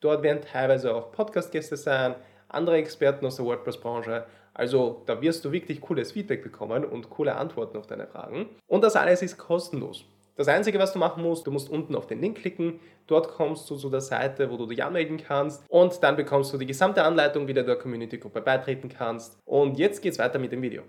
Dort 0.00 0.24
werden 0.24 0.42
teilweise 0.42 0.92
auch 0.92 1.12
Podcast-Gäste 1.12 1.76
sein, 1.76 2.16
andere 2.48 2.76
Experten 2.76 3.24
aus 3.24 3.36
der 3.36 3.44
WordPress-Branche. 3.44 4.26
Also 4.52 5.04
da 5.06 5.22
wirst 5.22 5.44
du 5.44 5.52
wirklich 5.52 5.80
cooles 5.80 6.10
Feedback 6.10 6.42
bekommen 6.42 6.84
und 6.84 7.08
coole 7.08 7.36
Antworten 7.36 7.78
auf 7.78 7.86
deine 7.86 8.08
Fragen. 8.08 8.48
Und 8.66 8.82
das 8.82 8.96
alles 8.96 9.22
ist 9.22 9.38
kostenlos. 9.38 10.04
Das 10.38 10.46
Einzige, 10.46 10.78
was 10.78 10.92
du 10.92 11.00
machen 11.00 11.24
musst, 11.24 11.48
du 11.48 11.50
musst 11.50 11.68
unten 11.68 11.96
auf 11.96 12.06
den 12.06 12.20
Link 12.20 12.38
klicken. 12.38 12.78
Dort 13.08 13.26
kommst 13.26 13.68
du 13.68 13.74
zu 13.74 13.90
der 13.90 14.00
Seite, 14.00 14.52
wo 14.52 14.56
du 14.56 14.66
dich 14.66 14.84
anmelden 14.84 15.16
kannst. 15.16 15.68
Und 15.68 16.00
dann 16.04 16.14
bekommst 16.14 16.54
du 16.54 16.58
die 16.58 16.66
gesamte 16.66 17.02
Anleitung, 17.02 17.48
wie 17.48 17.54
du 17.54 17.64
der 17.64 17.74
Community-Gruppe 17.74 18.40
beitreten 18.40 18.88
kannst. 18.88 19.36
Und 19.44 19.78
jetzt 19.78 20.00
geht's 20.00 20.20
weiter 20.20 20.38
mit 20.38 20.52
dem 20.52 20.62
Video. 20.62 20.84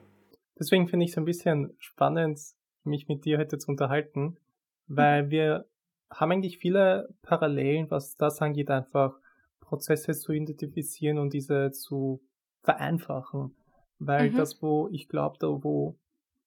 Deswegen 0.59 0.87
finde 0.87 1.05
ich 1.05 1.11
es 1.13 1.17
ein 1.17 1.25
bisschen 1.25 1.73
spannend, 1.79 2.39
mich 2.83 3.07
mit 3.07 3.25
dir 3.25 3.39
heute 3.39 3.57
zu 3.57 3.71
unterhalten, 3.71 4.37
weil 4.85 5.31
wir 5.31 5.65
haben 6.11 6.31
eigentlich 6.31 6.59
viele 6.59 7.09
Parallelen, 7.23 7.89
was 7.89 8.17
das 8.17 8.43
angeht, 8.43 8.69
einfach 8.69 9.17
Prozesse 9.61 10.11
zu 10.11 10.31
identifizieren 10.31 11.17
und 11.17 11.33
diese 11.33 11.71
zu 11.71 12.21
vereinfachen. 12.61 13.55
Weil 13.97 14.29
mhm. 14.29 14.37
das, 14.37 14.61
wo 14.61 14.89
ich 14.91 15.09
glaube, 15.09 15.37
da 15.39 15.47
wo 15.47 15.97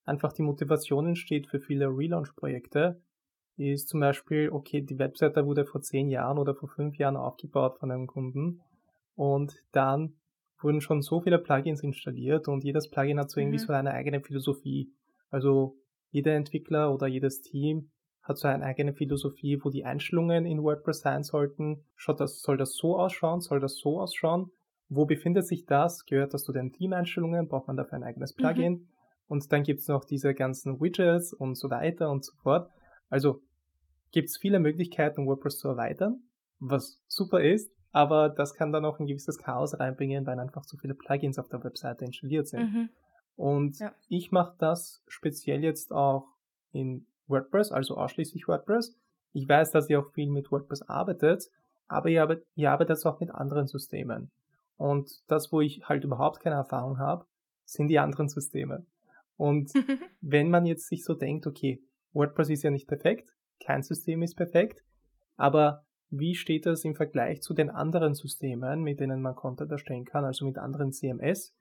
einfach 0.04 0.32
die 0.32 0.42
Motivation 0.42 1.06
entsteht 1.06 1.47
für 1.47 1.61
viele 1.61 1.87
Relaunch-Projekte, 1.87 3.00
ist 3.56 3.88
zum 3.88 4.00
Beispiel, 4.00 4.50
okay, 4.50 4.80
die 4.80 4.99
Webseite 4.99 5.47
wurde 5.47 5.64
vor 5.64 5.82
zehn 5.82 6.09
Jahren 6.09 6.38
oder 6.38 6.54
vor 6.54 6.68
fünf 6.68 6.97
Jahren 6.97 7.16
aufgebaut 7.16 7.78
von 7.78 7.90
einem 7.90 8.06
Kunden 8.06 8.61
und 9.14 9.54
dann 9.73 10.14
wurden 10.61 10.80
schon 10.80 11.02
so 11.02 11.21
viele 11.21 11.38
Plugins 11.38 11.82
installiert 11.82 12.49
und 12.49 12.64
jedes 12.64 12.88
Plugin 12.88 13.18
hat 13.18 13.30
so 13.30 13.40
irgendwie 13.40 13.59
mhm. 13.59 13.66
so 13.66 13.73
eine 13.73 13.92
eigene 13.92 14.21
Philosophie. 14.21 14.92
Also 15.30 15.76
jeder 16.11 16.35
Entwickler 16.35 16.92
oder 16.92 17.06
jedes 17.06 17.40
Team 17.40 17.90
hat 18.23 18.38
so 18.38 18.49
eine 18.49 18.64
eigene 18.64 18.94
Philosophie, 18.94 19.59
wo 19.62 19.71
die 19.71 19.85
Einstellungen 19.85 20.47
in 20.47 20.62
WordPress 20.62 21.00
sein 21.00 21.25
sollten. 21.25 21.85
Schaut 21.97 22.21
das, 22.21 22.40
soll 22.40 22.56
das 22.56 22.75
so 22.75 22.97
ausschauen? 22.97 23.40
Soll 23.40 23.61
das 23.61 23.78
so 23.78 24.00
ausschauen? 24.00 24.50
Wo 24.88 25.06
befindet 25.06 25.47
sich 25.47 25.66
das? 25.66 26.04
Gehört 26.04 26.32
das 26.35 26.44
zu 26.44 26.52
den 26.52 26.73
Team-Einstellungen? 26.73 27.49
Braucht 27.49 27.66
man 27.66 27.76
dafür 27.76 27.99
ein 27.99 28.04
eigenes 28.04 28.37
mhm. 28.37 28.40
Plugin? 28.40 28.73
Mhm. 28.73 28.88
Und 29.33 29.51
dann 29.51 29.62
gibt 29.62 29.81
es 29.81 29.89
noch 29.89 30.05
diese 30.05 30.35
ganzen 30.35 30.79
Widgets 30.79 31.33
und 31.33 31.55
so 31.55 31.71
weiter 31.71 32.11
und 32.11 32.23
so 32.23 32.35
fort. 32.43 32.71
Also 33.09 33.41
gibt 34.11 34.29
es 34.29 34.37
viele 34.37 34.61
Möglichkeiten, 34.61 35.27
WordPress 35.27 35.57
zu 35.57 35.69
erweitern, 35.69 36.21
was 36.59 37.01
super 37.09 37.43
ist, 37.43 37.73
aber 37.93 38.29
das 38.29 38.53
kann 38.53 38.73
dann 38.73 38.85
auch 38.85 39.01
ein 39.01 39.07
gewisses 39.07 39.39
Chaos 39.39 39.81
reinbringen, 39.81 40.27
weil 40.27 40.39
einfach 40.39 40.67
zu 40.67 40.77
viele 40.77 40.93
Plugins 40.93 41.39
auf 41.39 41.49
der 41.49 41.65
Webseite 41.65 42.05
installiert 42.05 42.47
sind. 42.47 42.75
Mhm. 42.75 42.89
Und 43.37 43.79
ja. 43.79 43.95
ich 44.09 44.33
mache 44.33 44.55
das 44.59 45.03
speziell 45.09 45.65
jetzt 45.65 45.95
auch 45.95 46.29
in 46.73 47.07
WordPress, 47.27 47.73
also 47.73 47.97
ausschließlich 47.97 48.49
WordPress. 48.49 48.95
Ich 49.33 49.49
weiß, 49.49 49.71
dass 49.71 49.89
ihr 49.89 50.01
auch 50.01 50.12
viel 50.12 50.29
mit 50.29 50.53
WordPress 50.53 50.83
arbeitet, 50.83 51.45
aber 51.89 52.11
ihr 52.11 52.21
arbeitet, 52.21 52.47
ihr 52.55 52.71
arbeitet 52.71 53.03
auch 53.07 53.19
mit 53.19 53.31
anderen 53.31 53.67
Systemen. 53.67 54.31
Und 54.77 55.11
das, 55.29 55.51
wo 55.53 55.62
ich 55.62 55.89
halt 55.89 56.05
überhaupt 56.05 56.41
keine 56.41 56.57
Erfahrung 56.57 56.99
habe, 56.99 57.25
sind 57.65 57.89
die 57.89 57.99
anderen 57.99 58.29
Systeme. 58.29 58.85
Und 59.37 59.73
wenn 60.21 60.51
man 60.51 60.67
jetzt 60.67 60.89
sich 60.89 61.05
so 61.05 61.15
denkt, 61.15 61.47
okay, 61.47 61.83
WordPress 62.12 62.51
ist 62.51 62.62
ja 62.62 62.71
nicht 62.71 62.89
perfekt, 62.89 63.31
kein 63.61 63.83
System 63.83 64.23
ist 64.23 64.37
perfekt, 64.37 64.83
aber 65.37 65.85
wie 66.11 66.35
steht 66.35 66.67
das 66.67 66.85
im 66.85 66.95
Vergleich 66.95 67.41
zu 67.41 67.55
den 67.55 67.71
anderen 67.71 68.15
Systemen, 68.15 68.83
mit 68.83 69.01
denen 69.01 69.23
man 69.23 69.35
Content 69.35 69.73
erstellen 69.73 70.05
kann, 70.05 70.25
also 70.25 70.45
mit 70.45 70.59
anderen 70.59 70.93
CMS, 70.93 71.55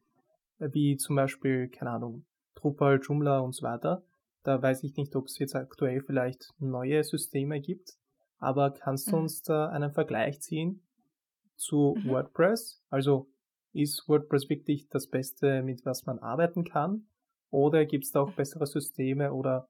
wie 0.59 0.97
zum 0.97 1.15
Beispiel, 1.15 1.69
keine 1.69 1.91
Ahnung, 1.91 2.25
Drupal, 2.55 2.99
Joomla 3.01 3.39
und 3.39 3.53
so 3.53 3.63
weiter. 3.63 4.03
Da 4.43 4.61
weiß 4.61 4.83
ich 4.83 4.95
nicht, 4.97 5.15
ob 5.15 5.27
es 5.27 5.39
jetzt 5.39 5.55
aktuell 5.55 6.01
vielleicht 6.01 6.49
neue 6.59 7.03
Systeme 7.03 7.61
gibt, 7.61 7.93
aber 8.39 8.71
kannst 8.71 9.11
du 9.11 9.15
mhm. 9.15 9.21
uns 9.23 9.41
da 9.41 9.69
einen 9.69 9.91
Vergleich 9.91 10.41
ziehen 10.41 10.83
zu 11.55 11.95
mhm. 11.97 12.09
WordPress? 12.09 12.83
Also 12.89 13.29
ist 13.71 14.07
WordPress 14.07 14.49
wirklich 14.49 14.89
das 14.89 15.07
Beste, 15.07 15.61
mit 15.61 15.85
was 15.85 16.05
man 16.05 16.19
arbeiten 16.19 16.65
kann? 16.65 17.07
Oder 17.51 17.85
gibt 17.85 18.05
es 18.05 18.11
da 18.11 18.21
auch 18.21 18.33
bessere 18.33 18.65
Systeme 18.65 19.33
oder 19.33 19.67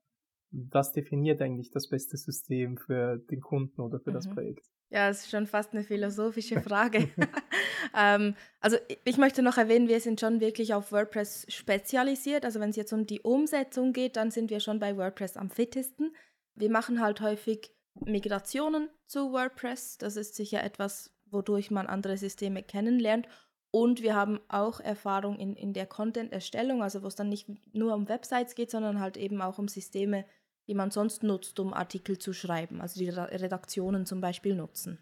was 0.51 0.91
definiert 0.91 1.41
eigentlich 1.41 1.71
das 1.71 1.87
beste 1.87 2.17
System 2.17 2.77
für 2.77 3.17
den 3.17 3.41
Kunden 3.41 3.81
oder 3.81 3.99
für 3.99 4.11
mhm. 4.11 4.15
das 4.15 4.29
Projekt? 4.29 4.65
Ja, 4.89 5.09
es 5.09 5.21
ist 5.21 5.31
schon 5.31 5.47
fast 5.47 5.73
eine 5.73 5.83
philosophische 5.83 6.61
Frage. 6.61 7.09
ähm, 7.97 8.35
also 8.59 8.77
ich 9.05 9.17
möchte 9.17 9.41
noch 9.41 9.57
erwähnen, 9.57 9.87
wir 9.87 10.01
sind 10.01 10.19
schon 10.19 10.41
wirklich 10.41 10.73
auf 10.73 10.91
WordPress 10.91 11.45
spezialisiert. 11.49 12.43
Also 12.43 12.59
wenn 12.59 12.69
es 12.69 12.75
jetzt 12.75 12.93
um 12.93 13.05
die 13.05 13.21
Umsetzung 13.21 13.93
geht, 13.93 14.17
dann 14.17 14.31
sind 14.31 14.49
wir 14.49 14.59
schon 14.59 14.79
bei 14.79 14.97
WordPress 14.97 15.37
am 15.37 15.49
fittesten. 15.49 16.13
Wir 16.55 16.69
machen 16.69 17.01
halt 17.01 17.21
häufig 17.21 17.73
Migrationen 18.05 18.89
zu 19.05 19.31
WordPress. 19.31 19.97
Das 19.97 20.17
ist 20.17 20.35
sicher 20.35 20.63
etwas, 20.63 21.13
wodurch 21.29 21.71
man 21.71 21.87
andere 21.87 22.17
Systeme 22.17 22.61
kennenlernt. 22.61 23.27
Und 23.71 24.01
wir 24.01 24.15
haben 24.15 24.41
auch 24.49 24.81
Erfahrung 24.81 25.39
in, 25.39 25.55
in 25.55 25.73
der 25.73 25.85
Content-Erstellung, 25.85 26.83
also 26.83 27.03
wo 27.03 27.07
es 27.07 27.15
dann 27.15 27.29
nicht 27.29 27.47
nur 27.73 27.95
um 27.95 28.09
Websites 28.09 28.53
geht, 28.53 28.69
sondern 28.69 28.99
halt 28.99 29.15
eben 29.15 29.41
auch 29.41 29.57
um 29.57 29.69
Systeme, 29.69 30.25
die 30.67 30.73
man 30.73 30.91
sonst 30.91 31.23
nutzt, 31.23 31.59
um 31.59 31.73
Artikel 31.73 32.17
zu 32.17 32.33
schreiben, 32.33 32.81
also 32.81 32.99
die 32.99 33.09
Redaktionen 33.09 34.05
zum 34.05 34.19
Beispiel 34.21 34.55
nutzen. 34.55 34.99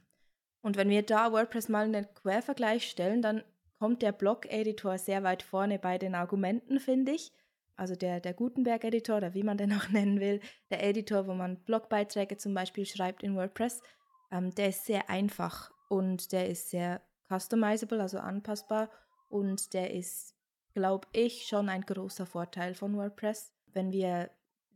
Und 0.62 0.78
wenn 0.78 0.90
wir 0.90 1.04
da 1.04 1.32
WordPress 1.32 1.70
mal 1.70 1.86
in 1.86 1.94
den 1.94 2.14
Quervergleich 2.14 2.88
stellen, 2.90 3.22
dann 3.22 3.44
kommt 3.80 4.02
der 4.02 4.12
Blog-Editor 4.12 4.98
sehr 4.98 5.24
weit 5.24 5.42
vorne 5.42 5.80
bei 5.80 5.98
den 5.98 6.14
Argumenten, 6.16 6.80
finde 6.80 7.14
ich. 7.14 7.32
Also 7.76 7.96
der, 7.96 8.20
der 8.20 8.34
Gutenberg-Editor 8.34 9.18
oder 9.18 9.34
wie 9.34 9.44
man 9.44 9.58
den 9.58 9.74
auch 9.74 9.88
nennen 9.90 10.20
will, 10.20 10.42
der 10.70 10.84
Editor, 10.84 11.28
wo 11.28 11.34
man 11.34 11.64
Blogbeiträge 11.64 12.38
zum 12.38 12.54
Beispiel 12.54 12.86
schreibt 12.86 13.24
in 13.24 13.36
WordPress, 13.36 13.82
ähm, 14.32 14.54
der 14.54 14.70
ist 14.70 14.86
sehr 14.86 15.10
einfach 15.10 15.72
und 15.88 16.34
der 16.34 16.50
ist 16.50 16.70
sehr 16.70 17.02
customizable, 17.30 18.02
also 18.02 18.20
anpassbar 18.20 18.90
und 19.30 19.74
der 19.74 19.94
ist, 19.94 20.36
glaube 20.74 21.08
ich, 21.14 21.46
schon 21.48 21.70
ein 21.70 21.82
großer 21.82 22.26
Vorteil 22.26 22.74
von 22.74 22.98
WordPress. 22.98 23.54
Wenn 23.68 23.92
wir 23.92 24.32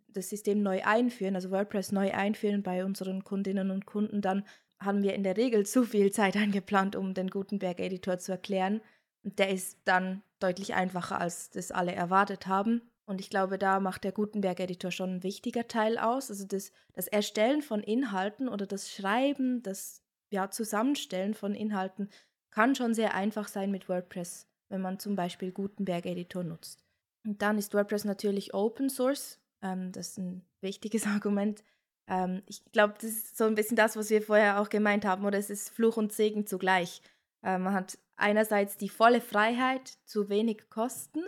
das 0.07 0.29
System 0.29 0.61
neu 0.61 0.83
einführen, 0.83 1.35
also 1.35 1.51
WordPress 1.51 1.91
neu 1.91 2.13
einführen 2.13 2.61
bei 2.61 2.85
unseren 2.85 3.23
Kundinnen 3.23 3.71
und 3.71 3.85
Kunden, 3.85 4.21
dann 4.21 4.45
haben 4.79 5.01
wir 5.01 5.15
in 5.15 5.23
der 5.23 5.37
Regel 5.37 5.65
zu 5.65 5.83
viel 5.83 6.11
Zeit 6.11 6.35
eingeplant, 6.37 6.95
um 6.95 7.13
den 7.13 7.29
Gutenberg-Editor 7.29 8.19
zu 8.19 8.31
erklären. 8.31 8.81
Und 9.23 9.39
der 9.39 9.49
ist 9.49 9.79
dann 9.85 10.21
deutlich 10.39 10.75
einfacher, 10.75 11.19
als 11.19 11.49
das 11.49 11.71
alle 11.71 11.93
erwartet 11.93 12.47
haben. 12.47 12.81
Und 13.05 13.19
ich 13.19 13.29
glaube, 13.29 13.57
da 13.57 13.79
macht 13.79 14.03
der 14.03 14.11
Gutenberg-Editor 14.11 14.91
schon 14.91 15.15
ein 15.15 15.23
wichtiger 15.23 15.67
Teil 15.67 15.97
aus. 15.97 16.29
Also 16.29 16.45
das, 16.45 16.71
das 16.93 17.07
Erstellen 17.07 17.61
von 17.61 17.81
Inhalten 17.81 18.47
oder 18.47 18.65
das 18.65 18.91
Schreiben, 18.91 19.63
das 19.63 20.03
ja, 20.29 20.49
Zusammenstellen 20.49 21.33
von 21.33 21.53
Inhalten 21.53 22.09
kann 22.53 22.75
schon 22.75 22.93
sehr 22.93 23.15
einfach 23.15 23.47
sein 23.47 23.71
mit 23.71 23.89
WordPress, 23.89 24.47
wenn 24.69 24.81
man 24.81 24.99
zum 24.99 25.15
Beispiel 25.15 25.51
Gutenberg-Editor 25.51 26.43
nutzt. 26.43 26.83
Und 27.25 27.41
dann 27.41 27.57
ist 27.57 27.73
WordPress 27.73 28.05
natürlich 28.05 28.53
Open 28.53 28.89
Source. 28.89 29.39
Ähm, 29.61 29.91
das 29.91 30.09
ist 30.09 30.17
ein 30.19 30.45
wichtiges 30.61 31.05
Argument. 31.07 31.63
Ähm, 32.07 32.43
ich 32.45 32.63
glaube, 32.71 32.93
das 32.95 33.05
ist 33.05 33.37
so 33.37 33.45
ein 33.45 33.55
bisschen 33.55 33.77
das, 33.77 33.95
was 33.95 34.09
wir 34.09 34.21
vorher 34.21 34.59
auch 34.59 34.69
gemeint 34.69 35.05
haben, 35.05 35.25
oder 35.25 35.37
es 35.37 35.49
ist 35.49 35.69
Fluch 35.69 35.97
und 35.97 36.13
Segen 36.13 36.45
zugleich. 36.45 37.01
Äh, 37.43 37.57
man 37.57 37.73
hat 37.73 37.97
einerseits 38.17 38.77
die 38.77 38.89
volle 38.89 39.21
Freiheit 39.21 39.97
zu 40.05 40.29
wenig 40.29 40.69
Kosten 40.69 41.23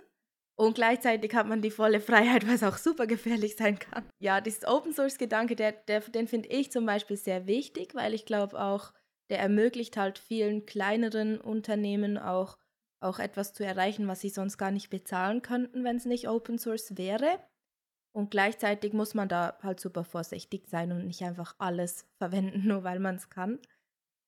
und 0.56 0.76
gleichzeitig 0.76 1.34
hat 1.34 1.48
man 1.48 1.62
die 1.62 1.72
volle 1.72 2.00
Freiheit, 2.00 2.48
was 2.48 2.64
auch 2.64 2.78
super 2.78 3.08
gefährlich 3.08 3.56
sein 3.56 3.80
kann. 3.80 4.06
Ja, 4.20 4.42
dieses 4.42 4.66
Open 4.66 4.94
Source 4.94 5.18
Gedanke, 5.18 5.56
der, 5.56 5.72
der, 5.72 6.02
den 6.02 6.28
finde 6.28 6.50
ich 6.50 6.72
zum 6.72 6.86
Beispiel 6.86 7.18
sehr 7.18 7.48
wichtig, 7.48 7.96
weil 7.96 8.14
ich 8.14 8.26
glaube 8.26 8.62
auch, 8.62 8.94
der 9.30 9.40
ermöglicht 9.40 9.98
halt 9.98 10.20
vielen 10.20 10.66
kleineren 10.66 11.40
Unternehmen 11.40 12.18
auch, 12.18 12.58
auch 13.00 13.20
etwas 13.20 13.54
zu 13.54 13.66
erreichen, 13.66 14.08
was 14.08 14.22
sie 14.22 14.30
sonst 14.30 14.58
gar 14.58 14.72
nicht 14.72 14.90
bezahlen 14.90 15.42
könnten, 15.42 15.84
wenn 15.84 15.98
es 15.98 16.06
nicht 16.06 16.28
Open 16.28 16.58
Source 16.58 16.98
wäre. 16.98 17.40
Und 18.14 18.32
gleichzeitig 18.32 18.94
muss 18.94 19.14
man 19.14 19.28
da 19.28 19.58
halt 19.62 19.80
super 19.80 20.06
vorsichtig 20.06 20.68
sein 20.68 20.92
und 20.92 21.06
nicht 21.06 21.22
einfach 21.24 21.56
alles 21.58 22.08
verwenden, 22.18 22.68
nur 22.68 22.84
weil 22.84 23.00
man 23.00 23.16
es 23.16 23.30
kann. 23.30 23.60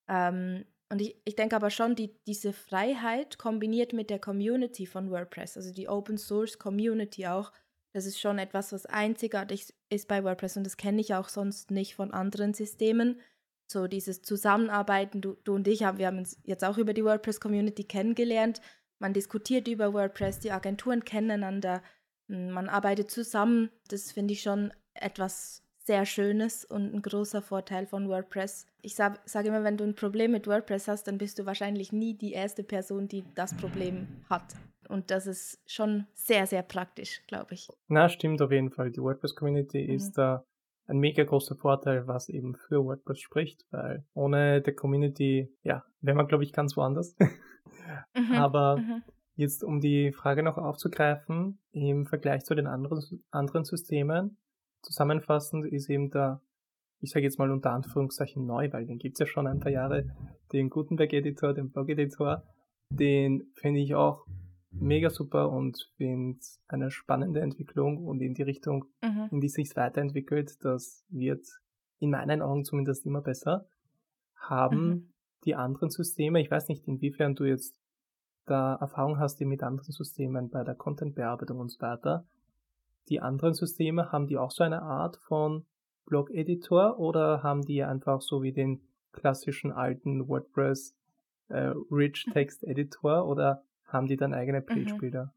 Ähm, 0.10 0.66
und 0.90 1.02
ich, 1.02 1.22
ich 1.26 1.36
denke 1.36 1.56
aber 1.56 1.70
schon, 1.70 1.96
die, 1.96 2.16
diese 2.26 2.54
Freiheit 2.54 3.38
kombiniert 3.38 3.94
mit 3.94 4.10
der 4.10 4.20
Community 4.20 4.86
von 4.86 5.12
WordPress, 5.12 5.58
also 5.58 5.74
die 5.74 5.90
Open 5.90 6.18
Source 6.18 6.58
Community 6.58 7.28
auch, 7.28 7.52
das 7.94 8.06
ist 8.06 8.20
schon 8.20 8.40
etwas, 8.40 8.72
was 8.72 8.86
einzigartig 8.86 9.74
ist 9.90 10.08
bei 10.08 10.24
WordPress 10.24 10.58
und 10.58 10.66
das 10.66 10.78
kenne 10.78 11.02
ich 11.02 11.16
auch 11.16 11.30
sonst 11.30 11.72
nicht 11.72 11.96
von 11.96 12.12
anderen 12.12 12.54
Systemen. 12.54 13.20
So 13.68 13.88
dieses 13.88 14.22
Zusammenarbeiten, 14.22 15.22
du, 15.22 15.36
du 15.44 15.56
und 15.56 15.68
ich, 15.68 15.84
haben, 15.84 15.98
wir 15.98 16.08
haben 16.08 16.20
uns 16.20 16.40
jetzt 16.44 16.64
auch 16.64 16.78
über 16.78 16.94
die 16.94 17.04
WordPress 17.04 17.40
Community 17.40 17.84
kennengelernt. 17.84 18.62
Man 19.00 19.14
diskutiert 19.14 19.68
über 19.68 19.94
WordPress, 19.94 20.40
die 20.40 20.52
Agenturen 20.52 21.04
kennen 21.04 21.32
einander, 21.32 21.84
hm, 22.28 22.52
man 22.52 22.70
arbeitet 22.70 23.12
zusammen. 23.12 23.70
Das 23.90 24.12
finde 24.12 24.34
ich 24.34 24.42
schon 24.42 24.72
etwas 24.94 25.64
sehr 25.88 26.06
Schönes 26.06 26.66
und 26.66 26.94
ein 26.94 27.02
großer 27.02 27.42
Vorteil 27.42 27.88
von 27.88 28.10
WordPress. 28.10 28.66
Ich 28.82 28.96
sage 28.96 29.20
sag 29.26 29.46
immer, 29.46 29.64
wenn 29.64 29.78
du 29.78 29.86
ein 29.86 29.96
Problem 29.96 30.32
mit 30.32 30.46
WordPress 30.46 30.88
hast, 30.88 31.08
dann 31.08 31.18
bist 31.18 31.40
du 31.40 31.46
wahrscheinlich 31.46 31.92
nie 31.94 32.14
die 32.14 32.34
erste 32.34 32.64
Person, 32.64 33.08
die 33.08 33.24
das 33.36 33.56
Problem 33.56 34.08
hat. 34.30 34.54
Und 34.90 35.12
das 35.12 35.28
ist 35.28 35.60
schon 35.66 36.06
sehr, 36.14 36.46
sehr 36.46 36.62
praktisch, 36.62 37.22
glaube 37.28 37.54
ich. 37.54 37.70
Na, 37.88 38.10
stimmt 38.10 38.42
auf 38.42 38.52
jeden 38.52 38.70
Fall. 38.70 38.92
Die 38.92 39.02
WordPress-Community 39.02 39.88
mhm. 39.88 39.94
ist 39.96 40.18
da 40.18 40.46
ein 40.88 40.98
mega 40.98 41.24
großer 41.24 41.56
Vorteil, 41.56 42.08
was 42.08 42.30
eben 42.30 42.56
für 42.56 42.84
WordPress 42.84 43.20
spricht, 43.20 43.66
weil 43.72 44.06
ohne 44.14 44.62
der 44.62 44.74
Community, 44.74 45.54
ja, 45.64 45.84
wäre 46.02 46.16
man, 46.16 46.28
glaube 46.28 46.44
ich, 46.44 46.54
ganz 46.54 46.76
woanders. 46.76 47.16
mhm, 48.16 48.34
Aber 48.34 48.78
mhm. 48.78 49.04
Jetzt, 49.38 49.64
um 49.64 49.80
die 49.80 50.12
Frage 50.14 50.42
noch 50.42 50.58
aufzugreifen, 50.58 51.60
im 51.72 52.08
Vergleich 52.08 52.44
zu 52.44 52.56
den 52.56 52.66
anderen, 52.66 53.24
anderen 53.30 53.66
Systemen, 53.66 54.36
zusammenfassend 54.82 55.72
ist 55.72 55.92
eben 55.92 56.10
der, 56.10 56.42
ich 57.02 57.12
sage 57.12 57.26
jetzt 57.26 57.38
mal 57.38 57.52
unter 57.52 57.70
Anführungszeichen 57.70 58.48
neu, 58.48 58.74
weil 58.74 58.88
den 58.88 58.98
gibt's 58.98 59.20
ja 59.20 59.28
schon 59.28 59.46
ein 59.46 59.60
paar 59.60 59.72
Jahre, 59.72 60.10
den 60.54 60.72
Gutenberg-Editor, 60.72 61.54
den 61.54 61.70
Blog-Editor, 61.70 62.42
den 62.90 63.52
finde 63.54 63.80
ich 63.80 63.94
auch 63.94 64.26
mega 64.80 65.10
super 65.10 65.52
und 65.52 65.90
finde 65.98 66.40
eine 66.68 66.92
spannende 66.92 67.42
Entwicklung 67.42 68.06
und 68.06 68.22
in 68.22 68.34
die 68.34 68.44
Richtung, 68.44 68.86
mhm. 69.02 69.30
in 69.32 69.42
die 69.42 69.50
sich 69.50 69.76
weiterentwickelt, 69.76 70.64
das 70.64 71.06
wird 71.10 71.48
in 72.00 72.12
meinen 72.12 72.42
Augen 72.42 72.64
zumindest 72.64 73.06
immer 73.06 73.22
besser, 73.22 73.68
haben 74.36 74.88
mhm. 74.88 75.14
die 75.46 75.56
anderen 75.56 75.90
Systeme, 75.90 76.42
ich 76.42 76.52
weiß 76.52 76.68
nicht, 76.68 76.88
inwiefern 76.88 77.36
du 77.36 77.46
jetzt 77.46 77.80
da 78.46 78.76
Erfahrung 78.76 79.20
hast, 79.20 79.40
die 79.40 79.46
mit 79.46 79.64
anderen 79.64 79.92
Systemen 79.92 80.50
bei 80.50 80.64
der 80.64 80.76
Content-Bearbeitung 80.76 81.60
und 81.60 81.70
so 81.70 81.82
weiter, 81.82 82.26
die 83.10 83.20
anderen 83.20 83.54
Systeme, 83.54 84.12
haben 84.12 84.28
die 84.28 84.38
auch 84.38 84.52
so 84.52 84.64
eine 84.64 84.82
Art 84.82 85.18
von 85.18 85.66
Blog-Editor 86.06 87.00
oder 87.00 87.44
haben 87.44 87.64
die 87.64 87.84
einfach 87.84 88.22
so 88.22 88.42
wie 88.42 88.54
den 88.54 88.82
klassischen 89.12 89.72
alten 89.72 90.28
WordPress 90.28 90.96
äh, 91.50 91.74
Rich 91.92 92.26
mhm. 92.28 92.32
Text 92.32 92.64
Editor 92.64 93.28
oder 93.28 93.64
haben 93.88 94.08
die 94.08 94.18
dann 94.18 94.34
eigene 94.34 94.62
Page-Builder? 94.62 95.26
Mhm. 95.26 95.32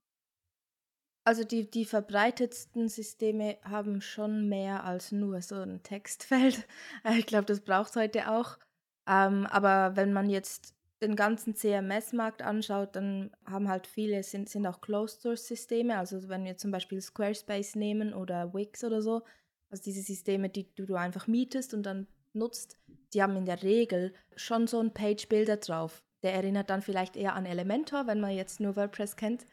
Also 1.24 1.44
die, 1.44 1.70
die 1.70 1.84
verbreitetsten 1.84 2.88
Systeme 2.88 3.58
haben 3.62 4.00
schon 4.00 4.48
mehr 4.48 4.84
als 4.84 5.12
nur 5.12 5.42
so 5.42 5.56
ein 5.56 5.82
Textfeld. 5.82 6.66
Ich 7.16 7.26
glaube, 7.26 7.44
das 7.44 7.60
braucht 7.60 7.90
es 7.90 7.96
heute 7.96 8.30
auch. 8.30 8.58
Ähm, 9.06 9.46
aber 9.46 9.96
wenn 9.96 10.12
man 10.12 10.30
jetzt 10.30 10.74
den 11.02 11.16
ganzen 11.16 11.54
CMS-Markt 11.54 12.42
anschaut, 12.42 12.96
dann 12.96 13.30
haben 13.44 13.68
halt 13.68 13.86
viele, 13.86 14.22
sind, 14.22 14.48
sind 14.48 14.66
auch 14.66 14.80
Closed-Source-Systeme. 14.80 15.98
Also 15.98 16.28
wenn 16.28 16.44
wir 16.44 16.56
zum 16.56 16.70
Beispiel 16.70 17.00
Squarespace 17.00 17.76
nehmen 17.76 18.12
oder 18.12 18.52
Wix 18.54 18.84
oder 18.84 19.00
so, 19.00 19.22
also 19.70 19.82
diese 19.82 20.02
Systeme, 20.02 20.48
die 20.48 20.74
du 20.74 20.94
einfach 20.94 21.26
mietest 21.26 21.74
und 21.74 21.84
dann 21.84 22.06
nutzt, 22.32 22.78
die 23.14 23.22
haben 23.22 23.36
in 23.36 23.46
der 23.46 23.62
Regel 23.62 24.14
schon 24.36 24.66
so 24.66 24.80
einen 24.80 24.92
Page-Builder 24.92 25.58
drauf. 25.58 26.02
Der 26.22 26.34
erinnert 26.34 26.70
dann 26.70 26.82
vielleicht 26.82 27.16
eher 27.16 27.34
an 27.34 27.46
Elementor, 27.46 28.06
wenn 28.06 28.20
man 28.20 28.32
jetzt 28.32 28.60
nur 28.60 28.76
WordPress 28.76 29.16
kennt. 29.16 29.46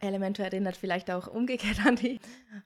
Elementor 0.00 0.46
erinnert 0.46 0.76
vielleicht 0.76 1.10
auch 1.10 1.26
umgekehrt 1.26 1.84
an 1.84 1.96
die. 1.96 2.20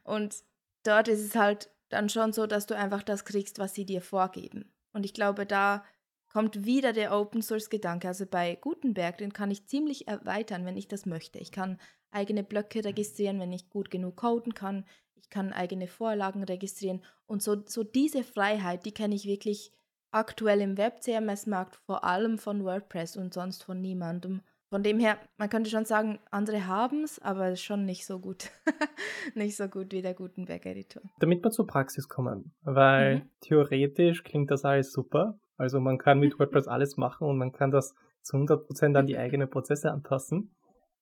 Und 0.04 0.36
dort 0.82 1.08
ist 1.08 1.20
es 1.20 1.34
halt 1.34 1.70
dann 1.88 2.08
schon 2.08 2.32
so, 2.32 2.46
dass 2.46 2.66
du 2.66 2.76
einfach 2.76 3.02
das 3.02 3.24
kriegst, 3.24 3.58
was 3.58 3.74
sie 3.74 3.86
dir 3.86 4.02
vorgeben. 4.02 4.72
Und 4.92 5.04
ich 5.04 5.14
glaube, 5.14 5.46
da 5.46 5.84
kommt 6.32 6.64
wieder 6.64 6.92
der 6.92 7.16
Open 7.16 7.40
Source 7.42 7.70
Gedanke. 7.70 8.08
Also 8.08 8.26
bei 8.26 8.56
Gutenberg, 8.56 9.18
den 9.18 9.32
kann 9.32 9.50
ich 9.50 9.66
ziemlich 9.66 10.08
erweitern, 10.08 10.66
wenn 10.66 10.76
ich 10.76 10.88
das 10.88 11.06
möchte. 11.06 11.38
Ich 11.38 11.52
kann 11.52 11.78
eigene 12.10 12.42
Blöcke 12.42 12.84
registrieren, 12.84 13.40
wenn 13.40 13.52
ich 13.52 13.70
gut 13.70 13.90
genug 13.90 14.16
coden 14.16 14.54
kann. 14.54 14.84
Ich 15.14 15.30
kann 15.30 15.52
eigene 15.52 15.86
Vorlagen 15.86 16.44
registrieren. 16.44 17.02
Und 17.26 17.42
so, 17.42 17.64
so 17.66 17.84
diese 17.84 18.22
Freiheit, 18.22 18.84
die 18.84 18.92
kenne 18.92 19.14
ich 19.14 19.26
wirklich 19.26 19.72
aktuell 20.16 20.60
im 20.60 20.76
Web-CMS-Markt, 20.78 21.76
vor 21.76 22.04
allem 22.04 22.38
von 22.38 22.64
WordPress 22.64 23.16
und 23.16 23.34
sonst 23.34 23.62
von 23.62 23.80
niemandem. 23.80 24.40
Von 24.68 24.82
dem 24.82 24.98
her, 24.98 25.16
man 25.38 25.48
könnte 25.48 25.70
schon 25.70 25.84
sagen, 25.84 26.18
andere 26.30 26.66
haben 26.66 27.04
es, 27.04 27.20
aber 27.20 27.54
schon 27.54 27.84
nicht 27.84 28.04
so 28.04 28.18
gut. 28.18 28.50
nicht 29.34 29.56
so 29.56 29.68
gut 29.68 29.92
wie 29.92 30.02
der 30.02 30.14
Gutenberg-Editor. 30.14 31.02
Damit 31.20 31.44
wir 31.44 31.50
zur 31.50 31.66
Praxis 31.66 32.08
kommen, 32.08 32.52
weil 32.62 33.16
mhm. 33.16 33.30
theoretisch 33.40 34.24
klingt 34.24 34.50
das 34.50 34.64
alles 34.64 34.92
super. 34.92 35.38
Also 35.56 35.78
man 35.78 35.98
kann 35.98 36.18
mit 36.18 36.36
WordPress 36.38 36.66
alles 36.66 36.96
machen 36.96 37.28
und 37.28 37.38
man 37.38 37.52
kann 37.52 37.70
das 37.70 37.94
zu 38.22 38.36
100% 38.36 38.98
an 38.98 39.06
die 39.06 39.16
eigenen 39.16 39.48
Prozesse 39.48 39.92
anpassen. 39.92 40.50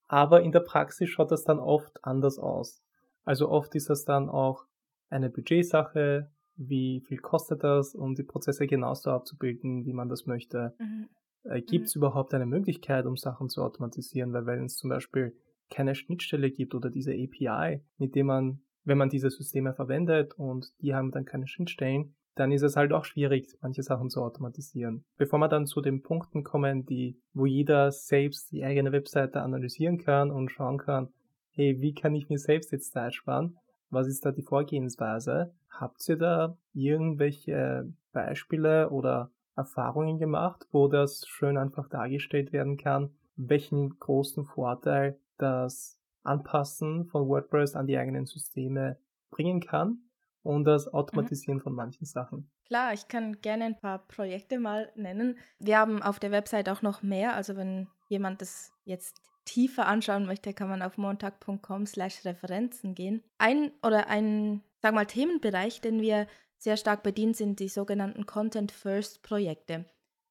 Aber 0.09 0.43
in 0.43 0.53
der 0.53 0.61
Praxis 0.61 1.09
schaut 1.09 1.31
das 1.31 1.45
dann 1.45 1.59
oft 1.59 2.05
anders 2.05 2.39
aus. 2.39 2.83
Also 3.25 3.49
oft 3.49 3.75
ist 3.75 3.89
das 3.89 4.05
dann 4.05 4.29
auch 4.29 4.67
eine 5.09 5.31
Budgetsache, 5.31 6.31
wie 6.57 7.03
viel 7.07 7.19
kostet 7.19 7.65
das, 7.65 7.95
um 7.95 8.15
die 8.15 8.23
Prozesse 8.23 8.67
genauso 8.67 9.11
abzubilden, 9.11 9.85
wie 9.85 9.93
man 9.93 10.09
das 10.09 10.27
möchte. 10.27 10.75
Mhm. 10.79 11.09
Äh, 11.45 11.63
Gibt 11.63 11.87
es 11.87 11.95
mhm. 11.95 12.01
überhaupt 12.01 12.35
eine 12.35 12.47
Möglichkeit, 12.47 13.07
um 13.07 13.17
Sachen 13.17 13.49
zu 13.49 13.63
automatisieren? 13.63 14.33
Weil 14.33 14.47
wenn 14.47 14.65
es 14.65 14.77
zum 14.77 14.91
Beispiel 14.91 15.37
keine 15.71 15.95
Schnittstelle 15.95 16.51
gibt 16.51 16.75
oder 16.75 16.91
diese 16.91 17.13
API, 17.13 17.83
mit 17.99 18.15
dem 18.15 18.27
man, 18.27 18.61
wenn 18.85 18.99
man 18.99 19.09
diese 19.09 19.31
Systeme 19.31 19.75
verwendet 19.75 20.35
und 20.37 20.73
die 20.81 20.95
haben 20.95 21.11
dann 21.11 21.25
keine 21.25 21.47
Schnittstellen, 21.47 22.15
dann 22.37 22.53
ist 22.53 22.63
es 22.63 22.77
halt 22.77 22.93
auch 22.93 23.05
schwierig, 23.05 23.47
manche 23.61 23.83
Sachen 23.83 24.11
zu 24.11 24.21
automatisieren. 24.21 25.05
Bevor 25.17 25.39
wir 25.39 25.49
dann 25.49 25.67
zu 25.67 25.81
den 25.81 26.03
Punkten 26.03 26.43
kommen, 26.43 26.85
die, 26.85 27.21
wo 27.33 27.47
jeder 27.47 27.93
selbst 27.93 28.51
die 28.51 28.65
eigene 28.65 28.93
Webseite 28.93 29.41
analysieren 29.41 29.99
kann 29.99 30.31
und 30.31 30.51
schauen 30.51 30.79
kann, 30.79 31.09
hey, 31.51 31.81
wie 31.81 31.95
kann 31.95 32.15
ich 32.15 32.29
mir 32.29 32.39
selbst 32.39 32.73
jetzt 32.73 32.93
Zeit 32.93 33.15
sparen? 33.15 33.57
Was 33.95 34.09
ist 34.09 34.25
da 34.25 34.33
die 34.33 34.43
Vorgehensweise? 34.43 35.55
Habt 35.71 36.09
ihr 36.09 36.17
da 36.17 36.57
irgendwelche 36.73 37.93
Beispiele 38.13 38.91
oder 38.91 39.31
Erfahrungen 39.57 40.19
gemacht, 40.19 40.67
wo 40.73 40.89
das 40.89 41.27
schön 41.27 41.57
einfach 41.57 41.89
dargestellt 41.89 42.53
werden 42.53 42.77
kann, 42.77 43.11
welchen 43.37 43.99
großen 43.99 44.45
Vorteil 44.45 45.19
das 45.39 45.99
Anpassen 46.23 47.07
von 47.07 47.29
WordPress 47.29 47.77
an 47.77 47.87
die 47.87 47.97
eigenen 47.97 48.27
Systeme 48.27 48.99
bringen 49.31 49.61
kann 49.61 49.99
und 50.43 50.65
das. 50.65 50.93
Automatisieren 50.93 51.59
mhm. 51.59 51.63
von 51.63 51.75
manchen 51.75 52.05
Sachen. 52.05 52.51
Klar, 52.67 52.93
ich 52.93 53.09
kann 53.09 53.41
gerne 53.41 53.65
ein 53.65 53.81
paar 53.81 54.07
Projekte 54.07 54.59
mal 54.59 54.91
nennen. 54.95 55.39
Wir 55.59 55.79
haben 55.79 56.03
auf 56.03 56.19
der 56.19 56.31
Website 56.31 56.69
auch 56.69 56.83
noch 56.83 57.03
mehr, 57.03 57.35
also 57.35 57.57
wenn 57.57 57.89
jemand 58.09 58.41
das 58.41 58.73
jetzt 58.85 59.21
tiefer 59.45 59.87
anschauen 59.87 60.27
möchte, 60.27 60.55
kann 60.55 60.69
man 60.69 60.83
auf 60.83 60.99
montag.com 60.99 61.87
slash 61.87 62.25
Referenzen 62.25 62.95
gehen. 62.95 63.23
Ein 63.39 63.73
oder 63.83 64.09
ein, 64.09 64.63
sag 64.81 64.95
mal, 64.95 65.07
Themenbereich, 65.07 65.81
den 65.81 66.01
wir 66.01 66.27
sehr 66.59 66.77
stark 66.77 67.03
bedient, 67.03 67.37
sind 67.37 67.61
die 67.61 67.69
sogenannten 67.69 68.27
Content 68.27 68.73
First 68.73 69.23
Projekte. 69.23 69.85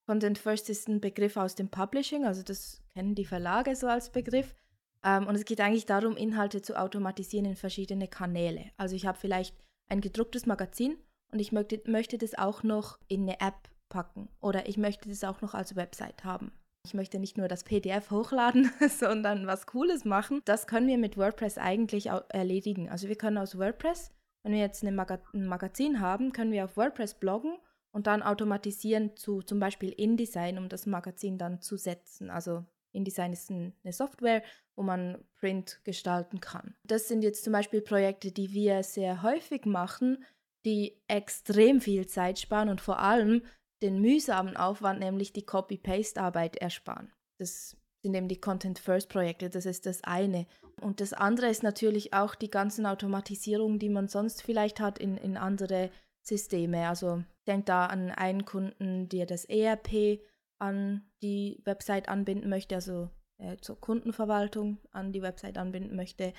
Content 0.06 0.38
First 0.38 0.70
ist 0.70 0.88
ein 0.88 1.00
Begriff 1.00 1.38
aus 1.38 1.56
dem 1.56 1.70
Publishing, 1.70 2.26
also 2.26 2.44
das 2.44 2.82
kennen 2.94 3.16
die 3.16 3.26
Verlage 3.26 3.76
so 3.76 3.88
als 3.88 4.12
Begriff. 4.12 4.56
Ähm, 5.04 5.28
und 5.28 5.36
es 5.36 5.46
geht 5.46 5.62
eigentlich 5.62 5.86
darum, 5.86 6.18
Inhalte 6.18 6.62
zu 6.62 6.80
automatisieren 6.80 7.46
in 7.46 7.56
verschiedene 7.56 8.08
Kanäle. 8.08 8.72
Also 8.78 8.96
ich 8.96 9.06
habe 9.06 9.18
vielleicht 9.18 9.56
ein 9.88 10.02
gedrucktes 10.02 10.46
Magazin 10.46 10.98
und 11.32 11.40
ich 11.40 11.52
möchte, 11.52 11.82
möchte 11.86 12.18
das 12.18 12.38
auch 12.38 12.64
noch 12.64 13.00
in 13.08 13.24
eine 13.24 13.40
App 13.40 13.70
packen 13.90 14.30
oder 14.42 14.68
ich 14.68 14.78
möchte 14.78 15.08
das 15.08 15.24
auch 15.24 15.42
noch 15.42 15.54
als 15.54 15.76
Website 15.76 16.24
haben. 16.24 16.52
Ich 16.86 16.94
möchte 16.94 17.18
nicht 17.18 17.38
nur 17.38 17.48
das 17.48 17.64
PDF 17.64 18.12
hochladen, 18.12 18.70
sondern 18.90 19.48
was 19.48 19.68
Cooles 19.68 20.04
machen. 20.04 20.42
Das 20.44 20.68
können 20.68 20.88
wir 20.88 20.98
mit 20.98 21.18
WordPress 21.18 21.58
eigentlich 21.58 22.08
erledigen. 22.08 22.90
Also 22.90 23.08
wir 23.08 23.16
können 23.16 23.38
aus 23.38 23.58
WordPress, 23.58 24.12
wenn 24.44 24.52
wir 24.52 24.60
jetzt 24.60 24.84
ein 24.84 24.96
Magazin 24.96 26.02
haben, 26.02 26.34
können 26.34 26.52
wir 26.52 26.66
auf 26.66 26.76
WordPress 26.76 27.14
bloggen 27.16 27.58
und 27.92 28.08
dann 28.08 28.22
automatisieren 28.22 29.16
zu 29.16 29.42
zum 29.42 29.60
Beispiel 29.60 29.92
InDesign, 29.92 30.58
um 30.58 30.68
das 30.68 30.86
Magazin 30.86 31.38
dann 31.38 31.62
zu 31.62 31.78
setzen. 31.78 32.30
Also 32.30 32.66
InDesign 32.92 33.32
ist 33.32 33.50
eine 33.50 33.74
Software, 33.94 34.44
wo 34.76 34.84
man 34.84 35.24
Print 35.40 35.80
gestalten 35.86 36.42
kann. 36.42 36.76
Das 36.84 37.08
sind 37.08 37.24
jetzt 37.24 37.46
zum 37.46 37.54
Beispiel 37.54 37.82
Projekte, 37.82 38.32
die 38.34 38.52
wir 38.52 38.84
sehr 38.84 39.24
häufig 39.24 39.66
machen, 39.66 40.26
die 40.66 41.02
extrem 41.08 41.80
viel 41.80 42.08
Zeit 42.08 42.40
sparen 42.40 42.68
und 42.68 42.82
vor 42.82 43.00
allem 43.00 43.42
den 43.84 44.02
mühsamen 44.02 44.58
Aufwand, 44.58 45.00
nämlich 45.00 45.34
die 45.34 45.46
Copy-Paste-Arbeit 45.46 46.56
ersparen. 46.56 47.12
Das 47.38 47.78
sind 48.02 48.16
eben 48.16 48.28
die 48.28 48.40
Content-First-Projekte, 48.40 49.50
das 49.50 49.66
ist 49.66 49.86
das 49.86 50.04
eine. 50.04 50.48
Und 50.82 51.02
das 51.02 51.14
andere 51.14 51.48
ist 51.48 51.64
natürlich 51.64 52.14
auch 52.14 52.34
die 52.34 52.50
ganzen 52.50 52.86
Automatisierungen, 52.86 53.80
die 53.80 53.90
man 53.90 54.08
sonst 54.08 54.42
vielleicht 54.42 54.80
hat 54.80 54.98
in, 54.98 55.18
in 55.18 55.38
andere 55.38 55.92
Systeme. 56.22 56.88
Also 56.88 57.24
denkt 57.46 57.70
da 57.70 57.86
an 57.86 58.10
einen 58.10 58.46
Kunden, 58.46 59.10
der 59.10 59.26
das 59.26 59.46
ERP 59.46 60.22
an 60.60 61.04
die 61.22 61.62
Website 61.66 62.10
anbinden 62.10 62.50
möchte, 62.50 62.76
also 62.76 63.10
äh, 63.38 63.58
zur 63.58 63.80
Kundenverwaltung 63.80 64.78
an 64.92 65.12
die 65.12 65.22
Website 65.22 65.58
anbinden 65.58 65.96
möchte. 65.96 66.34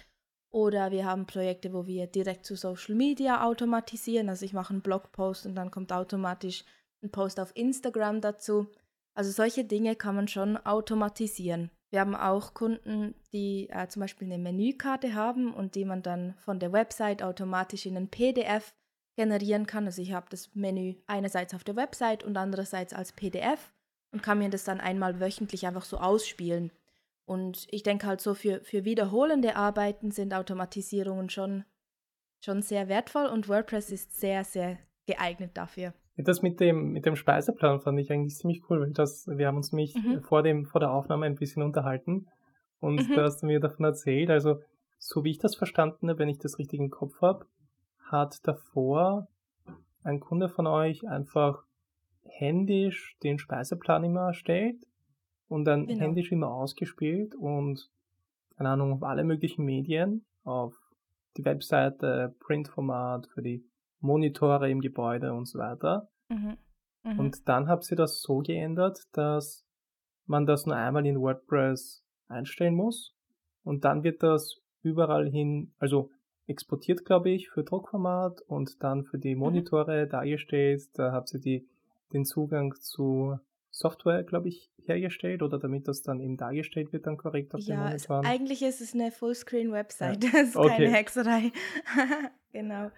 Oder 0.50 0.92
wir 0.92 1.04
haben 1.04 1.26
Projekte, 1.26 1.72
wo 1.72 1.86
wir 1.86 2.06
direkt 2.06 2.46
zu 2.46 2.54
Social 2.54 2.94
Media 2.94 3.44
automatisieren. 3.44 4.28
Also 4.28 4.44
ich 4.44 4.52
mache 4.52 4.72
einen 4.72 4.82
Blogpost 4.82 5.46
und 5.46 5.56
dann 5.56 5.70
kommt 5.70 5.92
automatisch 5.92 6.64
einen 7.04 7.12
Post 7.12 7.38
auf 7.38 7.52
Instagram 7.54 8.20
dazu. 8.20 8.66
Also 9.14 9.30
solche 9.30 9.64
Dinge 9.64 9.94
kann 9.94 10.16
man 10.16 10.26
schon 10.26 10.56
automatisieren. 10.56 11.70
Wir 11.90 12.00
haben 12.00 12.16
auch 12.16 12.54
Kunden, 12.54 13.14
die 13.32 13.68
äh, 13.70 13.86
zum 13.86 14.00
Beispiel 14.00 14.26
eine 14.26 14.42
Menükarte 14.42 15.14
haben 15.14 15.54
und 15.54 15.76
die 15.76 15.84
man 15.84 16.02
dann 16.02 16.34
von 16.38 16.58
der 16.58 16.72
Website 16.72 17.22
automatisch 17.22 17.86
in 17.86 17.96
ein 17.96 18.08
PDF 18.08 18.74
generieren 19.14 19.66
kann. 19.66 19.86
Also 19.86 20.02
ich 20.02 20.12
habe 20.12 20.26
das 20.28 20.52
Menü 20.54 20.96
einerseits 21.06 21.54
auf 21.54 21.62
der 21.62 21.76
Website 21.76 22.24
und 22.24 22.36
andererseits 22.36 22.92
als 22.92 23.12
PDF 23.12 23.72
und 24.10 24.24
kann 24.24 24.38
mir 24.38 24.50
das 24.50 24.64
dann 24.64 24.80
einmal 24.80 25.20
wöchentlich 25.20 25.68
einfach 25.68 25.84
so 25.84 25.98
ausspielen. 25.98 26.72
Und 27.26 27.68
ich 27.70 27.84
denke 27.84 28.06
halt 28.06 28.20
so, 28.20 28.34
für, 28.34 28.60
für 28.64 28.84
wiederholende 28.84 29.54
Arbeiten 29.54 30.10
sind 30.10 30.34
Automatisierungen 30.34 31.30
schon, 31.30 31.64
schon 32.44 32.60
sehr 32.60 32.88
wertvoll 32.88 33.26
und 33.26 33.48
WordPress 33.48 33.90
ist 33.90 34.18
sehr, 34.18 34.44
sehr 34.44 34.78
geeignet 35.06 35.52
dafür. 35.54 35.94
Das 36.16 36.42
mit 36.42 36.60
dem, 36.60 36.92
mit 36.92 37.06
dem 37.06 37.16
Speiseplan 37.16 37.80
fand 37.80 37.98
ich 37.98 38.12
eigentlich 38.12 38.36
ziemlich 38.36 38.62
cool, 38.70 38.80
weil 38.80 38.92
das, 38.92 39.26
wir 39.26 39.48
haben 39.48 39.56
uns 39.56 39.72
mich 39.72 39.94
mhm. 39.96 40.22
vor, 40.22 40.42
dem, 40.42 40.64
vor 40.64 40.80
der 40.80 40.92
Aufnahme 40.92 41.26
ein 41.26 41.34
bisschen 41.34 41.62
unterhalten 41.62 42.28
und 42.78 43.08
mhm. 43.08 43.14
da 43.14 43.22
hast 43.24 43.42
du 43.42 43.46
mir 43.46 43.58
davon 43.58 43.84
erzählt. 43.84 44.30
Also, 44.30 44.60
so 44.98 45.24
wie 45.24 45.30
ich 45.30 45.38
das 45.38 45.56
verstanden 45.56 46.08
habe, 46.08 46.20
wenn 46.20 46.28
ich 46.28 46.38
das 46.38 46.58
richtig 46.58 46.78
im 46.78 46.90
Kopf 46.90 47.20
habe, 47.20 47.46
hat 47.98 48.46
davor 48.46 49.26
ein 50.04 50.20
Kunde 50.20 50.48
von 50.48 50.66
euch 50.66 51.08
einfach 51.08 51.64
händisch 52.22 53.16
den 53.22 53.38
Speiseplan 53.38 54.04
immer 54.04 54.28
erstellt 54.28 54.86
und 55.48 55.64
dann 55.64 55.86
genau. 55.86 56.00
händisch 56.00 56.30
immer 56.30 56.48
ausgespielt 56.48 57.34
und, 57.34 57.90
keine 58.56 58.70
Ahnung, 58.70 58.92
auf 58.92 59.02
alle 59.02 59.24
möglichen 59.24 59.64
Medien, 59.64 60.24
auf 60.44 60.74
die 61.36 61.44
Webseite, 61.44 62.34
Printformat, 62.40 63.26
für 63.26 63.42
die 63.42 63.64
Monitore 64.04 64.70
im 64.70 64.80
Gebäude 64.80 65.32
und 65.32 65.46
so 65.46 65.58
weiter. 65.58 66.08
Mhm. 66.28 66.56
Mhm. 67.02 67.18
Und 67.18 67.48
dann 67.48 67.68
habt 67.68 67.90
ihr 67.90 67.96
das 67.96 68.20
so 68.20 68.38
geändert, 68.38 69.00
dass 69.12 69.66
man 70.26 70.46
das 70.46 70.66
nur 70.66 70.76
einmal 70.76 71.04
in 71.06 71.20
WordPress 71.20 72.04
einstellen 72.28 72.74
muss 72.74 73.14
und 73.62 73.84
dann 73.84 74.04
wird 74.04 74.22
das 74.22 74.60
überall 74.82 75.28
hin, 75.28 75.72
also 75.78 76.10
exportiert, 76.46 77.04
glaube 77.04 77.30
ich, 77.30 77.48
für 77.48 77.64
Druckformat 77.64 78.42
und 78.42 78.82
dann 78.82 79.04
für 79.04 79.18
die 79.18 79.34
mhm. 79.34 79.40
Monitore 79.40 80.04
mhm. 80.04 80.10
dargestellt. 80.10 80.82
Da 80.94 81.12
habt 81.12 81.32
ihr 81.32 81.40
die, 81.40 81.66
den 82.12 82.24
Zugang 82.24 82.74
zu 82.74 83.38
Software, 83.70 84.22
glaube 84.22 84.48
ich, 84.48 84.70
hergestellt 84.84 85.42
oder 85.42 85.58
damit 85.58 85.88
das 85.88 86.02
dann 86.02 86.20
eben 86.20 86.36
dargestellt 86.36 86.92
wird, 86.92 87.06
dann 87.06 87.16
korrekt 87.16 87.54
auf 87.54 87.60
ja, 87.62 87.76
den 87.76 87.84
Monitoren? 87.84 88.26
eigentlich 88.26 88.62
ist 88.62 88.80
es 88.80 88.94
eine 88.94 89.10
Fullscreen-Website, 89.10 90.22
ja. 90.22 90.30
das 90.30 90.48
ist 90.50 90.56
okay. 90.56 90.68
keine 90.68 90.90
Hexerei. 90.90 91.52
genau. 92.54 92.90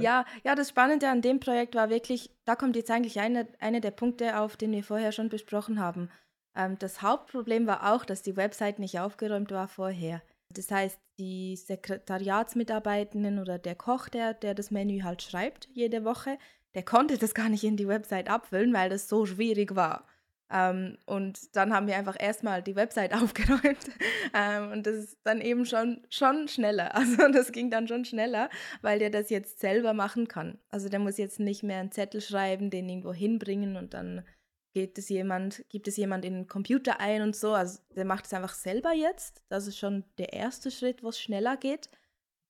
Ja, 0.00 0.24
ja, 0.42 0.54
das 0.56 0.70
Spannende 0.70 1.08
an 1.08 1.22
dem 1.22 1.38
Projekt 1.38 1.76
war 1.76 1.90
wirklich, 1.90 2.30
da 2.44 2.56
kommt 2.56 2.74
jetzt 2.74 2.90
eigentlich 2.90 3.20
einer 3.20 3.46
eine 3.60 3.80
der 3.80 3.92
Punkte 3.92 4.38
auf, 4.38 4.56
den 4.56 4.72
wir 4.72 4.82
vorher 4.82 5.12
schon 5.12 5.28
besprochen 5.28 5.78
haben. 5.78 6.10
Ähm, 6.56 6.76
das 6.78 7.02
Hauptproblem 7.02 7.66
war 7.66 7.92
auch, 7.92 8.04
dass 8.04 8.22
die 8.22 8.36
Website 8.36 8.78
nicht 8.78 8.98
aufgeräumt 8.98 9.50
war 9.52 9.68
vorher. 9.68 10.22
Das 10.50 10.70
heißt, 10.70 10.98
die 11.18 11.56
Sekretariatsmitarbeitenden 11.56 13.38
oder 13.38 13.58
der 13.58 13.74
Koch, 13.74 14.08
der, 14.08 14.34
der 14.34 14.54
das 14.54 14.70
Menü 14.70 15.02
halt 15.02 15.22
schreibt 15.22 15.68
jede 15.72 16.04
Woche, 16.04 16.38
der 16.74 16.82
konnte 16.82 17.18
das 17.18 17.34
gar 17.34 17.48
nicht 17.48 17.64
in 17.64 17.76
die 17.76 17.88
Website 17.88 18.28
abfüllen, 18.28 18.72
weil 18.72 18.90
das 18.90 19.08
so 19.08 19.26
schwierig 19.26 19.74
war. 19.74 20.06
Ähm, 20.52 20.98
und 21.06 21.56
dann 21.56 21.72
haben 21.72 21.86
wir 21.86 21.96
einfach 21.96 22.16
erstmal 22.18 22.62
die 22.62 22.76
Website 22.76 23.14
aufgeräumt. 23.22 23.90
ähm, 24.34 24.70
und 24.70 24.86
das 24.86 24.96
ist 24.96 25.18
dann 25.24 25.40
eben 25.40 25.64
schon, 25.64 26.06
schon 26.10 26.48
schneller. 26.48 26.92
Also 27.02 27.28
das 27.32 27.52
ging 27.52 27.70
dann 27.70 27.88
schon 27.88 28.04
schneller, 28.04 28.48
weil 28.82 28.98
der 28.98 29.10
das 29.10 29.30
jetzt 29.30 29.60
selber 29.60 29.92
machen 29.92 30.28
kann. 30.28 30.58
Also 30.70 30.88
der 30.88 31.00
muss 31.00 31.16
jetzt 31.16 31.40
nicht 31.40 31.62
mehr 31.62 31.80
einen 31.80 31.90
Zettel 31.90 32.20
schreiben, 32.20 32.70
den 32.70 32.88
irgendwo 32.88 33.12
hinbringen 33.12 33.76
und 33.76 33.94
dann 33.94 34.24
geht 34.72 34.96
es 34.98 35.08
jemand, 35.08 35.64
gibt 35.68 35.88
es 35.88 35.96
jemand 35.96 36.24
in 36.24 36.34
den 36.34 36.46
Computer 36.46 37.00
ein 37.00 37.22
und 37.22 37.34
so. 37.34 37.54
Also 37.54 37.80
der 37.96 38.04
macht 38.04 38.26
es 38.26 38.32
einfach 38.32 38.54
selber 38.54 38.92
jetzt. 38.92 39.42
Das 39.48 39.66
ist 39.66 39.78
schon 39.78 40.04
der 40.18 40.32
erste 40.32 40.70
Schritt, 40.70 41.02
wo 41.02 41.08
es 41.08 41.20
schneller 41.20 41.56
geht. 41.56 41.90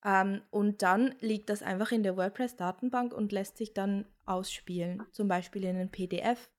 Ähm, 0.05 0.43
und 0.51 0.83
dann 0.83 1.15
liegt 1.21 1.49
das 1.51 1.63
einfach 1.63 1.93
in 1.93 2.03
der 2.03 2.17
WordPress-Datenbank 2.17 3.15
und 3.15 3.33
lässt 3.33 3.57
sich 3.57 3.73
dann 3.73 4.07
ausspielen. 4.25 5.03
Zum 5.13 5.29
Beispiel 5.29 5.65
in 5.65 5.77
einen 5.77 5.91
PDF 5.91 6.51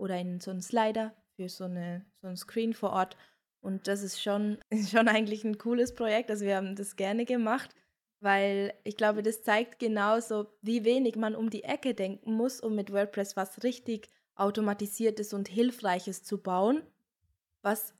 oder 0.00 0.18
in 0.18 0.40
so 0.40 0.50
einen 0.50 0.62
Slider 0.62 1.14
für 1.36 1.48
so, 1.48 1.64
eine, 1.64 2.04
so 2.20 2.28
ein 2.28 2.36
Screen 2.36 2.74
vor 2.74 2.90
Ort. 2.90 3.16
Und 3.60 3.86
das 3.86 4.02
ist 4.02 4.20
schon, 4.20 4.58
schon 4.90 5.08
eigentlich 5.08 5.44
ein 5.44 5.58
cooles 5.58 5.94
Projekt. 5.94 6.30
Also 6.30 6.44
wir 6.44 6.56
haben 6.56 6.74
das 6.74 6.96
gerne 6.96 7.24
gemacht, 7.24 7.74
weil 8.20 8.74
ich 8.84 8.96
glaube, 8.96 9.22
das 9.22 9.42
zeigt 9.42 9.78
genauso, 9.78 10.46
wie 10.62 10.84
wenig 10.84 11.16
man 11.16 11.36
um 11.36 11.50
die 11.50 11.64
Ecke 11.64 11.94
denken 11.94 12.32
muss, 12.32 12.60
um 12.60 12.74
mit 12.74 12.92
WordPress 12.92 13.36
was 13.36 13.62
richtig 13.62 14.08
automatisiertes 14.34 15.34
und 15.34 15.48
hilfreiches 15.48 16.24
zu 16.24 16.38
bauen, 16.38 16.82
was 17.62 17.94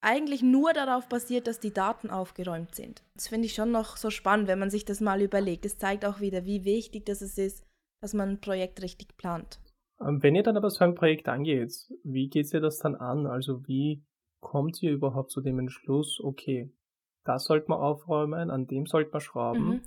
eigentlich 0.00 0.42
nur 0.42 0.72
darauf 0.72 1.08
basiert, 1.08 1.46
dass 1.46 1.60
die 1.60 1.72
Daten 1.72 2.10
aufgeräumt 2.10 2.74
sind. 2.74 3.02
Das 3.14 3.28
finde 3.28 3.46
ich 3.46 3.54
schon 3.54 3.70
noch 3.70 3.96
so 3.96 4.10
spannend, 4.10 4.48
wenn 4.48 4.58
man 4.58 4.70
sich 4.70 4.84
das 4.84 5.00
mal 5.00 5.22
überlegt. 5.22 5.64
Es 5.64 5.78
zeigt 5.78 6.04
auch 6.04 6.20
wieder, 6.20 6.44
wie 6.44 6.64
wichtig 6.64 7.06
das 7.06 7.22
ist, 7.22 7.64
dass 8.00 8.12
man 8.12 8.30
ein 8.30 8.40
Projekt 8.40 8.82
richtig 8.82 9.16
plant. 9.16 9.60
Ähm, 10.00 10.22
wenn 10.22 10.34
ihr 10.34 10.42
dann 10.42 10.56
aber 10.56 10.70
so 10.70 10.84
ein 10.84 10.94
Projekt 10.94 11.28
angeht, 11.28 11.72
wie 12.02 12.28
geht 12.28 12.52
ihr 12.52 12.60
das 12.60 12.78
dann 12.78 12.94
an? 12.94 13.26
Also 13.26 13.66
wie 13.66 14.04
kommt 14.40 14.82
ihr 14.82 14.92
überhaupt 14.92 15.30
zu 15.30 15.40
dem 15.40 15.58
Entschluss, 15.58 16.20
okay, 16.22 16.72
das 17.24 17.44
sollte 17.44 17.68
man 17.68 17.80
aufräumen, 17.80 18.50
an 18.50 18.66
dem 18.66 18.86
sollte 18.86 19.10
man 19.10 19.20
schrauben, 19.20 19.66
mhm. 19.66 19.82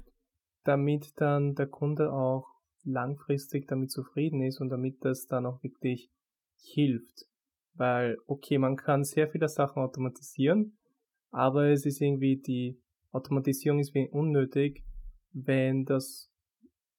damit 0.63 1.13
dann 1.17 1.54
der 1.54 1.67
Kunde 1.67 2.12
auch 2.12 2.48
langfristig 2.84 3.67
damit 3.67 3.91
zufrieden 3.91 4.41
ist 4.41 4.60
und 4.60 4.70
damit 4.70 5.04
das 5.06 5.28
dann 5.28 5.46
auch 5.46 5.62
wirklich 5.62 6.10
hilft. 6.74 7.26
Weil, 7.74 8.17
okay, 8.26 8.58
man 8.58 8.76
kann 8.76 9.04
sehr 9.04 9.28
viele 9.28 9.50
Sachen 9.50 9.84
automatisieren, 9.84 10.78
aber 11.30 11.67
es 11.67 11.86
ist 11.86 12.02
irgendwie 12.02 12.38
die 12.38 12.82
Automatisierung 13.12 13.80
ist 13.80 13.93
wenig 13.93 14.12
unnötig, 14.12 14.84
wenn 15.32 15.86
das, 15.86 16.32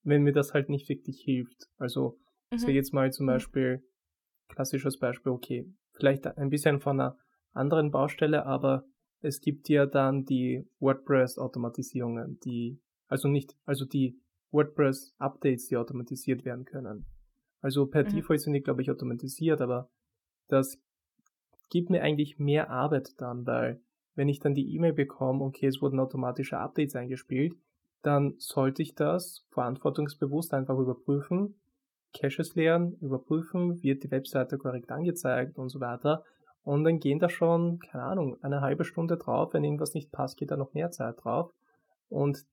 wenn 0.02 0.22
mir 0.22 0.32
das 0.32 0.54
halt 0.54 0.68
nicht 0.68 0.88
wirklich 0.88 1.20
hilft. 1.20 1.68
Also, 1.78 2.18
mhm. 2.50 2.58
sage 2.58 2.72
jetzt 2.72 2.92
mal 2.92 3.12
zum 3.12 3.26
mhm. 3.26 3.30
Beispiel, 3.30 3.84
klassisches 4.48 4.98
Beispiel, 4.98 5.32
okay, 5.32 5.72
vielleicht 5.92 6.26
ein 6.26 6.50
bisschen 6.50 6.80
von 6.80 7.00
einer 7.00 7.18
anderen 7.52 7.90
Baustelle, 7.90 8.46
aber 8.46 8.84
es 9.20 9.40
gibt 9.40 9.68
ja 9.68 9.86
dann 9.86 10.24
die 10.24 10.68
WordPress-Automatisierungen, 10.80 12.38
die, 12.40 12.80
also 13.08 13.28
nicht, 13.28 13.56
also 13.64 13.84
die 13.84 14.20
WordPress-Updates, 14.52 15.66
die 15.68 15.76
automatisiert 15.76 16.44
werden 16.44 16.64
können. 16.64 17.06
Also 17.60 17.86
per 17.86 18.04
mhm. 18.04 18.10
Default 18.10 18.40
sind 18.40 18.52
die, 18.52 18.62
glaube 18.62 18.82
ich, 18.82 18.90
automatisiert, 18.90 19.60
aber 19.60 19.90
das 20.48 20.80
gibt 21.70 21.90
mir 21.90 22.02
eigentlich 22.02 22.38
mehr 22.38 22.70
Arbeit 22.70 23.20
dann, 23.20 23.46
weil 23.46 23.82
wenn 24.14 24.28
ich 24.28 24.40
dann 24.40 24.54
die 24.54 24.74
E-Mail 24.74 24.92
bekomme, 24.92 25.44
okay, 25.44 25.66
es 25.66 25.82
wurden 25.82 26.00
automatische 26.00 26.58
Updates 26.58 26.96
eingespielt, 26.96 27.54
dann 28.02 28.34
sollte 28.38 28.82
ich 28.82 28.94
das 28.94 29.44
verantwortungsbewusst 29.50 30.54
einfach 30.54 30.78
überprüfen, 30.78 31.60
Caches 32.12 32.54
leeren, 32.54 32.96
überprüfen, 33.00 33.82
wird 33.82 34.02
die 34.02 34.10
Webseite 34.10 34.58
korrekt 34.58 34.90
angezeigt 34.90 35.58
und 35.58 35.68
so 35.68 35.80
weiter. 35.80 36.24
Und 36.64 36.84
dann 36.84 37.00
gehen 37.00 37.18
da 37.18 37.28
schon, 37.28 37.78
keine 37.78 38.04
Ahnung, 38.04 38.36
eine 38.42 38.60
halbe 38.60 38.84
Stunde 38.84 39.16
drauf. 39.16 39.54
Wenn 39.54 39.64
irgendwas 39.64 39.94
nicht 39.94 40.12
passt, 40.12 40.36
geht 40.36 40.50
da 40.50 40.56
noch 40.56 40.74
mehr 40.74 40.90
Zeit 40.90 41.22
drauf. 41.22 41.52
Und 42.08 42.44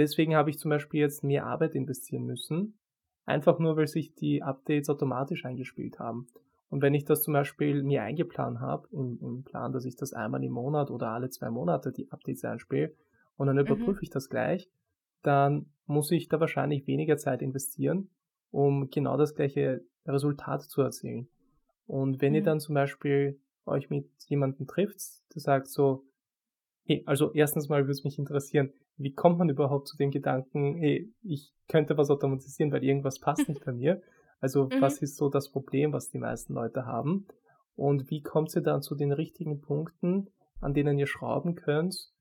Deswegen 0.00 0.34
habe 0.34 0.48
ich 0.48 0.58
zum 0.58 0.70
Beispiel 0.70 1.00
jetzt 1.00 1.24
mehr 1.24 1.44
Arbeit 1.44 1.74
investieren 1.74 2.24
müssen, 2.24 2.78
einfach 3.26 3.58
nur 3.58 3.76
weil 3.76 3.86
sich 3.86 4.14
die 4.14 4.42
Updates 4.42 4.88
automatisch 4.88 5.44
eingespielt 5.44 5.98
haben. 5.98 6.26
Und 6.68 6.82
wenn 6.82 6.94
ich 6.94 7.04
das 7.04 7.22
zum 7.22 7.34
Beispiel 7.34 7.82
mir 7.82 8.02
eingeplant 8.02 8.60
habe, 8.60 8.88
im, 8.92 9.18
im 9.20 9.42
Plan, 9.42 9.72
dass 9.72 9.84
ich 9.84 9.96
das 9.96 10.12
einmal 10.12 10.42
im 10.44 10.52
Monat 10.52 10.90
oder 10.90 11.08
alle 11.08 11.28
zwei 11.28 11.50
Monate 11.50 11.92
die 11.92 12.10
Updates 12.10 12.44
einspiele 12.44 12.94
und 13.36 13.48
dann 13.48 13.56
mhm. 13.56 13.62
überprüfe 13.62 13.92
mhm. 13.92 14.02
ich 14.02 14.10
das 14.10 14.30
gleich, 14.30 14.70
dann 15.22 15.66
muss 15.86 16.10
ich 16.12 16.28
da 16.28 16.38
wahrscheinlich 16.38 16.86
weniger 16.86 17.18
Zeit 17.18 17.42
investieren, 17.42 18.08
um 18.50 18.90
genau 18.90 19.16
das 19.16 19.34
gleiche 19.34 19.84
Resultat 20.06 20.62
zu 20.62 20.82
erzielen. 20.82 21.28
Und 21.86 22.20
wenn 22.20 22.30
mhm. 22.30 22.36
ihr 22.36 22.42
dann 22.42 22.60
zum 22.60 22.74
Beispiel 22.74 23.40
euch 23.66 23.90
mit 23.90 24.08
jemandem 24.26 24.66
trifft, 24.66 25.00
der 25.34 25.40
sagt 25.42 25.68
so, 25.68 26.04
hey, 26.84 27.02
also 27.06 27.32
erstens 27.32 27.68
mal 27.68 27.82
würde 27.82 27.92
es 27.92 28.04
mich 28.04 28.18
interessieren, 28.18 28.72
wie 28.96 29.12
kommt 29.12 29.38
man 29.38 29.48
überhaupt 29.48 29.88
zu 29.88 29.96
dem 29.96 30.10
Gedanken, 30.10 30.76
hey, 30.76 31.12
ich 31.22 31.52
könnte 31.68 31.96
was 31.96 32.10
automatisieren, 32.10 32.72
weil 32.72 32.84
irgendwas 32.84 33.18
passt 33.18 33.48
nicht 33.48 33.64
bei 33.64 33.72
mir? 33.72 34.02
Also 34.40 34.64
mhm. 34.72 34.80
was 34.80 34.98
ist 34.98 35.16
so 35.16 35.28
das 35.28 35.50
Problem, 35.50 35.92
was 35.92 36.10
die 36.10 36.18
meisten 36.18 36.54
Leute 36.54 36.86
haben? 36.86 37.26
Und 37.76 38.10
wie 38.10 38.22
kommt 38.22 38.54
ihr 38.54 38.62
dann 38.62 38.82
zu 38.82 38.94
den 38.94 39.12
richtigen 39.12 39.60
Punkten, 39.60 40.28
an 40.60 40.74
denen 40.74 40.98
ihr 40.98 41.06
schrauben 41.06 41.54
könnt, 41.54 42.12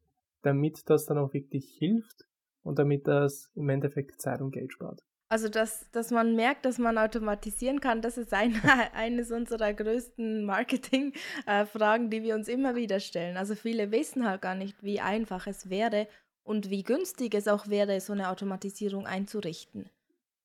damit 0.42 0.89
das 0.89 1.06
dann 1.06 1.18
auch 1.18 1.34
wirklich 1.34 1.76
hilft 1.78 2.29
und 2.63 2.80
damit 2.80 3.08
das 3.08 3.52
im 3.56 3.69
Endeffekt 3.69 4.22
Zeit 4.22 4.41
und 4.41 4.52
Geld 4.52 4.74
spart? 4.74 5.04
Also, 5.32 5.48
dass, 5.48 5.89
dass 5.91 6.10
man 6.10 6.36
merkt, 6.36 6.65
dass 6.65 6.80
man 6.80 6.98
automatisieren 6.98 7.82
kann, 7.82 8.02
das 8.02 8.17
ist 8.17 8.34
ein, 8.34 8.60
eines 8.93 9.32
unserer 9.32 9.74
größten 9.74 10.43
Marketing-Fragen, 10.43 12.06
äh, 12.08 12.10
die 12.10 12.24
wir 12.24 12.34
uns 12.34 12.48
immer 12.48 12.76
wieder 12.76 13.00
stellen. 13.00 13.38
Also, 13.38 13.54
viele 13.54 13.91
wissen 13.91 14.28
halt 14.28 14.41
gar 14.41 14.56
nicht, 14.56 14.82
wie 14.82 15.00
einfach 15.00 15.45
es 15.45 15.69
wäre 15.69 16.08
und 16.43 16.72
wie 16.72 16.82
günstig 16.82 17.36
es 17.36 17.48
auch 17.48 17.67
wäre, 17.67 18.02
so 18.02 18.13
eine 18.13 18.30
Automatisierung 18.30 19.06
einzurichten. 19.06 19.91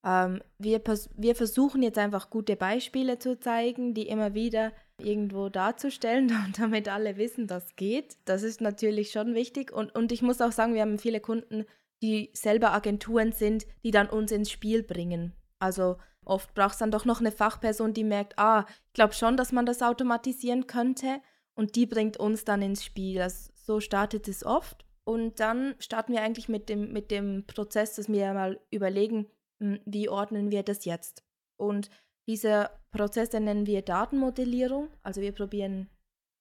Ähm, 0.04 0.42
wir, 0.58 0.82
wir 1.16 1.34
versuchen 1.34 1.82
jetzt 1.82 1.96
einfach 1.96 2.28
gute 2.28 2.56
Beispiele 2.56 3.18
zu 3.18 3.40
zeigen, 3.40 3.94
die 3.94 4.08
immer 4.08 4.34
wieder 4.34 4.72
irgendwo 4.98 5.48
darzustellen, 5.48 6.30
damit 6.58 6.88
alle 6.88 7.16
wissen, 7.16 7.46
das 7.46 7.74
geht. 7.76 8.18
Das 8.26 8.42
ist 8.42 8.60
natürlich 8.60 9.12
schon 9.12 9.34
wichtig. 9.34 9.72
Und, 9.72 9.94
und 9.94 10.12
ich 10.12 10.20
muss 10.20 10.42
auch 10.42 10.52
sagen, 10.52 10.74
wir 10.74 10.82
haben 10.82 10.98
viele 10.98 11.20
Kunden, 11.20 11.64
die 12.04 12.28
selber 12.34 12.74
Agenturen 12.74 13.32
sind, 13.32 13.66
die 13.82 13.90
dann 13.90 14.10
uns 14.10 14.30
ins 14.30 14.50
Spiel 14.50 14.82
bringen. 14.82 15.32
Also 15.58 15.96
oft 16.22 16.52
braucht 16.52 16.72
es 16.72 16.78
dann 16.78 16.90
doch 16.90 17.06
noch 17.06 17.20
eine 17.20 17.32
Fachperson, 17.32 17.94
die 17.94 18.04
merkt, 18.04 18.38
ah, 18.38 18.66
ich 18.88 18.92
glaube 18.92 19.14
schon, 19.14 19.38
dass 19.38 19.52
man 19.52 19.64
das 19.64 19.80
automatisieren 19.80 20.66
könnte. 20.66 21.22
Und 21.54 21.76
die 21.76 21.86
bringt 21.86 22.18
uns 22.18 22.44
dann 22.44 22.60
ins 22.60 22.84
Spiel. 22.84 23.22
Also, 23.22 23.50
so 23.54 23.80
startet 23.80 24.28
es 24.28 24.44
oft. 24.44 24.84
Und 25.04 25.40
dann 25.40 25.76
starten 25.78 26.12
wir 26.12 26.20
eigentlich 26.20 26.50
mit 26.50 26.68
dem, 26.68 26.92
mit 26.92 27.10
dem 27.10 27.46
Prozess, 27.46 27.94
dass 27.94 28.08
wir 28.08 28.34
mal 28.34 28.60
überlegen, 28.70 29.26
hm, 29.60 29.80
wie 29.86 30.10
ordnen 30.10 30.50
wir 30.50 30.62
das 30.62 30.84
jetzt. 30.84 31.24
Und 31.56 31.88
dieser 32.26 32.70
Prozess, 32.90 33.30
den 33.30 33.44
nennen 33.44 33.66
wir 33.66 33.80
Datenmodellierung. 33.80 34.88
Also 35.02 35.22
wir 35.22 35.32
probieren 35.32 35.88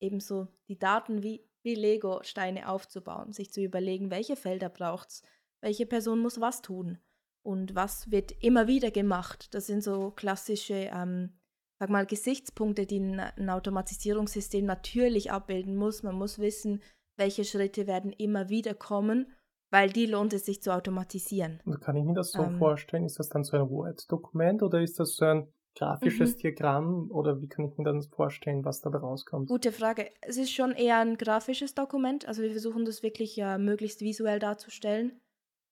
ebenso 0.02 0.49
die 0.67 0.78
Daten 0.78 1.23
wie, 1.23 1.47
wie 1.62 1.76
Lego-Steine 1.76 2.67
aufzubauen, 2.67 3.32
sich 3.32 3.54
zu 3.54 3.62
überlegen, 3.62 4.12
welche 4.12 4.36
Felder 4.36 4.67
braucht 4.67 5.10
es, 5.10 5.23
welche 5.63 5.86
Person 5.86 6.19
muss 6.19 6.39
was 6.41 6.62
tun 6.62 6.99
und 7.41 7.73
was 7.73 8.12
wird 8.12 8.32
immer 8.43 8.67
wieder 8.67 8.91
gemacht. 8.91 9.54
Das 9.56 9.65
sind 9.65 9.82
so 9.82 10.12
klassische, 10.12 10.91
ähm, 10.93 11.32
sag 11.80 11.89
mal, 11.89 12.06
Gesichtspunkte, 12.06 12.86
die 12.86 12.99
ein, 12.99 13.49
Automatisierungssystem 13.49 14.65
natürlich 14.65 15.32
abbilden 15.32 15.76
muss. 15.76 16.04
Man 16.04 16.15
muss 16.15 16.38
wissen, 16.38 16.82
welche 17.17 17.45
Schritte 17.45 17.88
werden 17.88 18.12
immer 18.12 18.49
wieder 18.49 18.73
kommen, 18.73 19.32
weil 19.71 19.89
die 19.89 20.06
lohnt 20.06 20.34
es 20.34 20.45
sich 20.45 20.62
zu 20.62 20.73
automatisieren. 20.73 21.62
Und 21.65 21.80
kann 21.80 21.95
ich 21.95 22.04
mir 22.04 22.13
das 22.13 22.32
so 22.32 22.43
ähm, 22.43 22.58
vorstellen? 22.58 23.06
Ist 23.06 23.19
das 23.19 23.30
dann 23.30 23.43
so 23.43 23.58
ein 23.58 23.69
Word-Dokument 23.69 24.63
oder 24.63 24.82
ist 24.82 24.99
das 24.99 25.15
so 25.15 25.26
ein 25.26 25.54
grafisches 25.76 26.36
mhm. 26.36 26.39
Diagramm 26.39 27.12
oder 27.12 27.41
wie 27.41 27.47
kann 27.47 27.65
ich 27.65 27.78
mir 27.78 27.86
das 27.86 28.08
vorstellen, 28.08 28.65
was 28.65 28.82
dabei 28.82 28.99
rauskommt? 28.99 29.47
Gute 29.47 29.71
Frage. 29.71 30.10
Es 30.21 30.38
ist 30.38 30.52
schon 30.52 30.73
eher 30.73 30.99
ein 30.99 31.17
grafisches 31.17 31.73
Dokument. 31.73 32.28
Also 32.28 32.41
wir 32.41 32.52
versuchen 32.52 32.86
das 32.86 33.02
wirklich 33.02 33.36
ja 33.38 33.58
möglichst 33.58 34.02
visuell 34.02 34.39
darzustellen. 34.39 35.19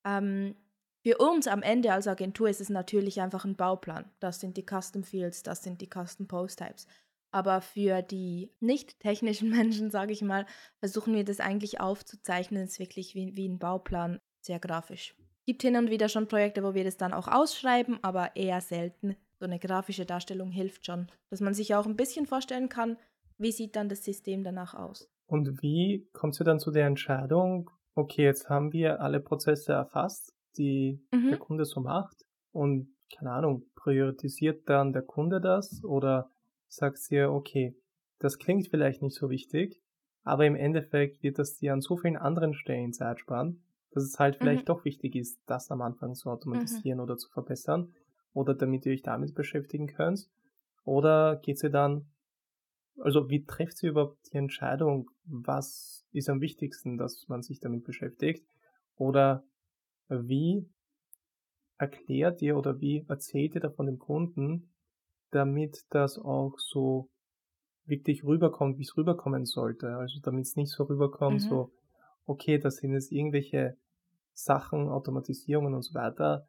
Ähm, 0.05 0.55
für 1.03 1.17
uns 1.17 1.47
am 1.47 1.63
Ende 1.63 1.91
als 1.93 2.07
Agentur 2.07 2.47
ist 2.47 2.61
es 2.61 2.69
natürlich 2.69 3.21
einfach 3.21 3.43
ein 3.43 3.55
Bauplan. 3.55 4.11
Das 4.19 4.39
sind 4.39 4.55
die 4.55 4.65
Custom 4.65 5.03
Fields, 5.03 5.41
das 5.41 5.63
sind 5.63 5.81
die 5.81 5.89
Custom 5.89 6.27
Post 6.27 6.59
Types. 6.59 6.87
Aber 7.31 7.61
für 7.61 8.01
die 8.01 8.51
nicht 8.59 8.99
technischen 8.99 9.49
Menschen, 9.57 9.89
sage 9.89 10.13
ich 10.13 10.21
mal, 10.21 10.45
versuchen 10.79 11.15
wir 11.15 11.23
das 11.23 11.39
eigentlich 11.39 11.79
aufzuzeichnen. 11.79 12.63
Es 12.63 12.73
ist 12.73 12.79
wirklich 12.79 13.15
wie, 13.15 13.35
wie 13.35 13.47
ein 13.47 13.57
Bauplan, 13.57 14.19
sehr 14.41 14.59
grafisch. 14.59 15.15
Gibt 15.47 15.63
hin 15.63 15.75
und 15.75 15.89
wieder 15.89 16.07
schon 16.07 16.27
Projekte, 16.27 16.63
wo 16.63 16.75
wir 16.75 16.83
das 16.83 16.97
dann 16.97 17.13
auch 17.13 17.27
ausschreiben, 17.27 17.97
aber 18.03 18.35
eher 18.35 18.61
selten. 18.61 19.15
So 19.39 19.45
eine 19.45 19.57
grafische 19.57 20.05
Darstellung 20.05 20.51
hilft 20.51 20.85
schon, 20.85 21.07
dass 21.31 21.41
man 21.41 21.55
sich 21.55 21.73
auch 21.73 21.87
ein 21.87 21.95
bisschen 21.95 22.27
vorstellen 22.27 22.69
kann, 22.69 22.97
wie 23.39 23.51
sieht 23.51 23.75
dann 23.75 23.89
das 23.89 24.05
System 24.05 24.43
danach 24.43 24.75
aus. 24.75 25.09
Und 25.25 25.63
wie 25.63 26.07
kommst 26.13 26.39
du 26.39 26.43
dann 26.43 26.59
zu 26.59 26.69
der 26.69 26.85
Entscheidung, 26.85 27.71
okay, 27.95 28.23
jetzt 28.23 28.49
haben 28.49 28.71
wir 28.73 29.01
alle 29.01 29.19
Prozesse 29.19 29.73
erfasst, 29.73 30.33
die 30.57 31.01
mhm. 31.11 31.29
der 31.29 31.37
Kunde 31.37 31.65
so 31.65 31.81
macht 31.81 32.25
und 32.51 32.95
keine 33.15 33.31
Ahnung, 33.31 33.65
priorisiert 33.75 34.67
dann 34.69 34.93
der 34.93 35.01
Kunde 35.01 35.41
das 35.41 35.83
oder 35.83 36.31
sagst 36.67 37.11
dir, 37.11 37.31
okay, 37.31 37.75
das 38.19 38.37
klingt 38.37 38.69
vielleicht 38.69 39.01
nicht 39.01 39.15
so 39.15 39.29
wichtig, 39.29 39.81
aber 40.23 40.45
im 40.45 40.55
Endeffekt 40.55 41.23
wird 41.23 41.39
das 41.39 41.55
dir 41.55 41.73
an 41.73 41.81
so 41.81 41.97
vielen 41.97 42.17
anderen 42.17 42.53
Stellen 42.53 42.93
Zeit 42.93 43.19
sparen, 43.19 43.63
dass 43.91 44.03
es 44.03 44.19
halt 44.19 44.37
vielleicht 44.37 44.63
mhm. 44.63 44.73
doch 44.73 44.85
wichtig 44.85 45.15
ist, 45.15 45.41
das 45.47 45.71
am 45.71 45.81
Anfang 45.81 46.13
zu 46.13 46.29
automatisieren 46.29 46.99
mhm. 46.99 47.03
oder 47.03 47.17
zu 47.17 47.29
verbessern 47.29 47.93
oder 48.33 48.53
damit 48.53 48.85
ihr 48.85 48.93
euch 48.93 49.01
damit 49.01 49.35
beschäftigen 49.35 49.87
könnt. 49.87 50.29
Oder 50.83 51.35
geht 51.37 51.59
sie 51.59 51.69
dann, 51.69 52.05
also 52.99 53.29
wie 53.29 53.45
trifft 53.45 53.77
sie 53.77 53.87
überhaupt 53.87 54.31
die 54.31 54.37
Entscheidung, 54.37 55.09
was 55.25 56.05
ist 56.11 56.29
am 56.29 56.41
wichtigsten, 56.41 56.97
dass 56.97 57.27
man 57.27 57.41
sich 57.41 57.59
damit 57.59 57.83
beschäftigt? 57.83 58.45
Oder 58.95 59.43
wie 60.09 60.69
erklärt 61.77 62.41
ihr 62.41 62.57
oder 62.57 62.79
wie 62.79 63.05
erzählt 63.07 63.55
ihr 63.55 63.61
davon 63.61 63.87
dem 63.87 63.97
Kunden, 63.97 64.69
damit 65.31 65.85
das 65.89 66.19
auch 66.19 66.59
so 66.59 67.09
wirklich 67.85 68.23
rüberkommt, 68.23 68.77
wie 68.77 68.83
es 68.83 68.95
rüberkommen 68.95 69.45
sollte. 69.45 69.95
Also 69.95 70.19
damit 70.21 70.45
es 70.45 70.55
nicht 70.55 70.71
so 70.71 70.83
rüberkommt, 70.83 71.43
mhm. 71.43 71.49
so, 71.49 71.71
okay, 72.25 72.59
das 72.59 72.77
sind 72.77 72.93
jetzt 72.93 73.11
irgendwelche 73.11 73.77
Sachen, 74.33 74.89
Automatisierungen 74.89 75.73
und 75.73 75.81
so 75.81 75.93
weiter. 75.93 76.47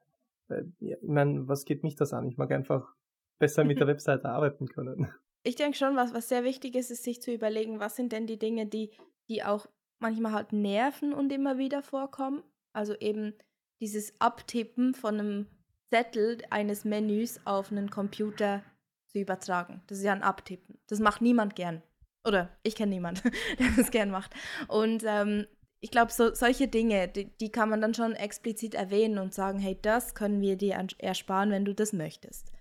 Äh, 0.49 0.65
ich 0.81 0.97
meine, 1.03 1.49
was 1.49 1.65
geht 1.65 1.83
mich 1.83 1.97
das 1.97 2.13
an? 2.13 2.29
Ich 2.29 2.37
mag 2.37 2.51
einfach 2.51 2.95
besser 3.39 3.65
mit 3.65 3.81
der 3.81 3.87
Webseite 3.93 4.29
arbeiten 4.29 4.67
können. 4.69 5.09
Ich 5.43 5.57
denke 5.57 5.77
schon, 5.77 5.97
was, 5.97 6.15
was 6.15 6.29
sehr 6.29 6.45
wichtig 6.45 6.75
ist, 6.75 6.91
ist 6.91 7.05
sich 7.05 7.21
zu 7.21 7.33
überlegen, 7.33 7.81
was 7.81 7.97
sind 7.97 8.13
denn 8.13 8.27
die 8.27 8.39
Dinge, 8.39 8.67
die, 8.67 8.91
die 9.29 9.43
auch 9.43 9.67
manchmal 9.99 10.33
halt 10.33 10.53
nerven 10.53 11.13
und 11.13 11.33
immer 11.33 11.59
wieder 11.59 11.83
vorkommen. 11.83 12.43
Also 12.73 12.95
eben 12.99 13.35
dieses 13.81 14.21
Abtippen 14.21 14.95
von 14.95 15.19
einem 15.19 15.47
Zettel 15.91 16.39
eines 16.51 16.85
Menüs 16.85 17.41
auf 17.45 17.71
einen 17.71 17.91
Computer 17.91 18.63
zu 19.09 19.19
übertragen. 19.19 19.83
Das 19.89 19.99
ist 19.99 20.05
ja 20.05 20.13
ein 20.13 20.23
Abtippen. 20.23 20.79
Das 20.87 21.01
macht 21.01 21.21
niemand 21.21 21.57
gern. 21.57 21.83
Oder 22.27 22.51
ich 22.63 22.77
kenne 22.77 22.91
niemanden, 22.91 23.31
der 23.59 23.67
das 23.77 23.91
gern 23.91 24.11
macht. 24.11 24.33
Und 24.69 25.03
ähm, 25.05 25.47
ich 25.81 25.91
glaube, 25.91 26.13
so, 26.13 26.33
solche 26.33 26.69
Dinge, 26.69 27.09
die, 27.09 27.37
die, 27.39 27.51
kann 27.51 27.69
man 27.69 27.81
dann 27.81 27.95
schon 27.95 28.15
explizit 28.15 28.75
erwähnen 28.75 29.19
und 29.19 29.35
sagen, 29.35 29.59
hey, 29.59 29.77
das 29.83 30.15
können 30.15 30.41
wir 30.41 30.57
dir 30.57 30.87
ersparen, 30.99 31.51
wenn 31.51 31.65
du 31.65 31.75
das 31.75 31.93
möchtest. 31.93 32.53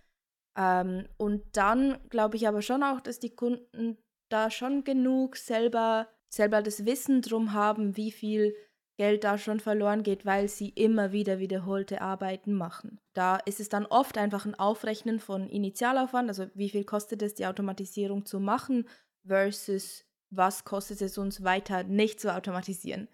Ähm, 0.61 1.07
und 1.17 1.43
dann 1.53 1.97
glaube 2.09 2.37
ich 2.37 2.47
aber 2.47 2.61
schon 2.61 2.83
auch, 2.83 3.01
dass 3.01 3.19
die 3.19 3.35
Kunden 3.35 3.97
da 4.29 4.51
schon 4.51 4.83
genug 4.83 5.35
selber, 5.35 6.07
selber 6.29 6.61
das 6.61 6.85
Wissen 6.85 7.21
drum 7.21 7.53
haben, 7.53 7.97
wie 7.97 8.11
viel 8.11 8.55
Geld 8.97 9.23
da 9.23 9.37
schon 9.39 9.59
verloren 9.59 10.03
geht, 10.03 10.25
weil 10.25 10.47
sie 10.47 10.69
immer 10.69 11.11
wieder 11.11 11.39
wiederholte 11.39 12.01
Arbeiten 12.01 12.53
machen. 12.53 12.99
Da 13.13 13.37
ist 13.37 13.59
es 13.59 13.69
dann 13.69 13.87
oft 13.87 14.17
einfach 14.17 14.45
ein 14.45 14.53
Aufrechnen 14.53 15.19
von 15.19 15.49
Initialaufwand, 15.49 16.29
also 16.29 16.45
wie 16.53 16.69
viel 16.69 16.83
kostet 16.83 17.23
es, 17.23 17.33
die 17.33 17.47
Automatisierung 17.47 18.25
zu 18.25 18.39
machen, 18.39 18.87
versus 19.25 20.05
was 20.29 20.63
kostet 20.63 21.01
es 21.01 21.17
uns 21.17 21.43
weiter 21.43 21.83
nicht 21.83 22.19
zu 22.19 22.33
automatisieren. 22.33 23.09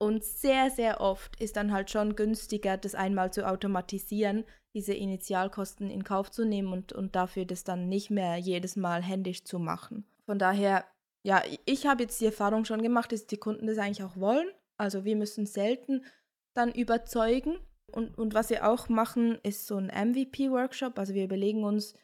Und 0.00 0.24
sehr, 0.24 0.70
sehr 0.70 1.00
oft 1.00 1.40
ist 1.40 1.56
dann 1.56 1.72
halt 1.72 1.90
schon 1.90 2.16
günstiger, 2.16 2.76
das 2.76 2.94
einmal 2.94 3.32
zu 3.32 3.46
automatisieren, 3.46 4.44
diese 4.74 4.94
Initialkosten 4.94 5.90
in 5.90 6.04
Kauf 6.04 6.30
zu 6.30 6.44
nehmen 6.44 6.72
und, 6.72 6.92
und 6.92 7.14
dafür 7.16 7.44
das 7.44 7.64
dann 7.64 7.88
nicht 7.88 8.10
mehr 8.10 8.36
jedes 8.36 8.76
Mal 8.76 9.02
händisch 9.02 9.44
zu 9.44 9.58
machen. 9.58 10.06
Von 10.24 10.38
daher, 10.38 10.84
ja, 11.22 11.42
ich 11.66 11.86
habe 11.86 12.04
jetzt 12.04 12.20
die 12.20 12.26
Erfahrung 12.26 12.64
schon 12.64 12.82
gemacht, 12.82 13.12
dass 13.12 13.26
die 13.26 13.36
Kunden 13.36 13.66
das 13.66 13.78
eigentlich 13.78 14.04
auch 14.04 14.16
wollen 14.16 14.48
also 14.80 15.04
wir 15.04 15.14
müssen 15.14 15.44
selten 15.44 16.06
dann 16.54 16.72
überzeugen. 16.72 17.58
Und, 17.92 18.16
und 18.16 18.32
was 18.32 18.48
wir 18.48 18.66
auch 18.66 18.88
machen, 18.88 19.38
ist 19.42 19.66
so 19.66 19.76
ein 19.76 19.88
MVP-Workshop. 19.88 20.98
Also 20.98 21.12
wir 21.12 21.24
überlegen 21.24 21.64
uns, 21.64 21.94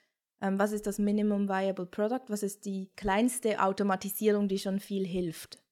ähm, 0.42 0.59
was 0.59 0.72
ist 0.72 0.87
das 0.87 0.98
Minimum 0.98 1.48
Viable 1.48 1.87
Product, 1.87 2.24
was 2.28 2.42
ist 2.42 2.66
die 2.66 2.90
kleinste 2.94 3.62
Automatisierung, 3.62 4.46
die 4.46 4.59
schon 4.59 4.78
viel 4.78 5.06
hilft. 5.06 5.62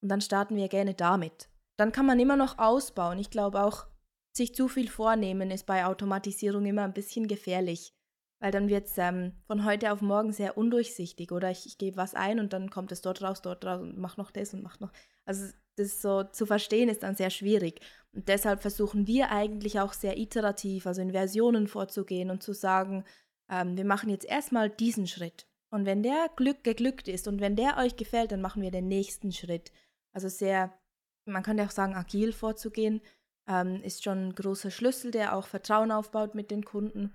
Und 0.00 0.08
dann 0.08 0.22
starten 0.22 0.56
wir 0.56 0.68
gerne 0.68 0.94
damit. 0.94 1.50
Dann 1.76 1.92
kann 1.92 2.06
man 2.06 2.20
immer 2.20 2.36
noch 2.36 2.58
ausbauen. 2.58 3.18
Ich 3.18 3.30
glaube 3.30 3.62
auch, 3.62 3.86
sich 4.32 4.54
zu 4.54 4.68
viel 4.68 4.88
vornehmen 4.88 5.50
ist 5.50 5.66
bei 5.66 5.86
Automatisierung 5.86 6.66
immer 6.66 6.82
ein 6.82 6.92
bisschen 6.92 7.28
gefährlich, 7.28 7.94
weil 8.40 8.50
dann 8.50 8.68
wird 8.68 8.86
es 8.86 8.98
ähm, 8.98 9.32
von 9.46 9.64
heute 9.64 9.92
auf 9.92 10.00
morgen 10.00 10.32
sehr 10.32 10.58
undurchsichtig 10.58 11.30
oder 11.30 11.50
ich, 11.50 11.66
ich 11.66 11.78
gebe 11.78 11.96
was 11.96 12.14
ein 12.14 12.40
und 12.40 12.52
dann 12.52 12.70
kommt 12.70 12.90
es 12.92 13.00
dort 13.00 13.22
raus, 13.22 13.42
dort 13.42 13.64
raus 13.64 13.80
und 13.80 13.96
mach 13.96 14.16
noch 14.16 14.30
das 14.30 14.52
und 14.52 14.62
mach 14.62 14.80
noch. 14.80 14.92
Also 15.24 15.46
das 15.76 16.02
so 16.02 16.24
zu 16.24 16.46
verstehen 16.46 16.88
ist 16.88 17.02
dann 17.02 17.16
sehr 17.16 17.30
schwierig. 17.30 17.80
Und 18.12 18.28
deshalb 18.28 18.62
versuchen 18.62 19.06
wir 19.06 19.30
eigentlich 19.30 19.80
auch 19.80 19.92
sehr 19.92 20.18
iterativ, 20.18 20.86
also 20.86 21.00
in 21.00 21.12
Versionen 21.12 21.66
vorzugehen 21.66 22.30
und 22.30 22.42
zu 22.42 22.52
sagen, 22.52 23.04
ähm, 23.48 23.76
wir 23.76 23.84
machen 23.84 24.10
jetzt 24.10 24.26
erstmal 24.26 24.70
diesen 24.70 25.06
Schritt. 25.06 25.46
Und 25.70 25.86
wenn 25.86 26.02
der 26.02 26.30
Glück 26.36 26.62
geglückt 26.62 27.08
ist 27.08 27.26
und 27.26 27.40
wenn 27.40 27.56
der 27.56 27.78
euch 27.78 27.96
gefällt, 27.96 28.30
dann 28.30 28.40
machen 28.40 28.62
wir 28.62 28.70
den 28.70 28.86
nächsten 28.86 29.32
Schritt. 29.32 29.72
Also 30.12 30.28
sehr, 30.28 30.72
man 31.24 31.42
kann 31.42 31.58
ja 31.58 31.64
auch 31.64 31.70
sagen, 31.70 31.94
agil 31.94 32.32
vorzugehen, 32.32 33.00
ähm, 33.48 33.82
ist 33.82 34.04
schon 34.04 34.28
ein 34.28 34.34
großer 34.34 34.70
Schlüssel, 34.70 35.10
der 35.10 35.36
auch 35.36 35.46
Vertrauen 35.46 35.92
aufbaut 35.92 36.34
mit 36.34 36.50
den 36.50 36.64
Kunden, 36.64 37.14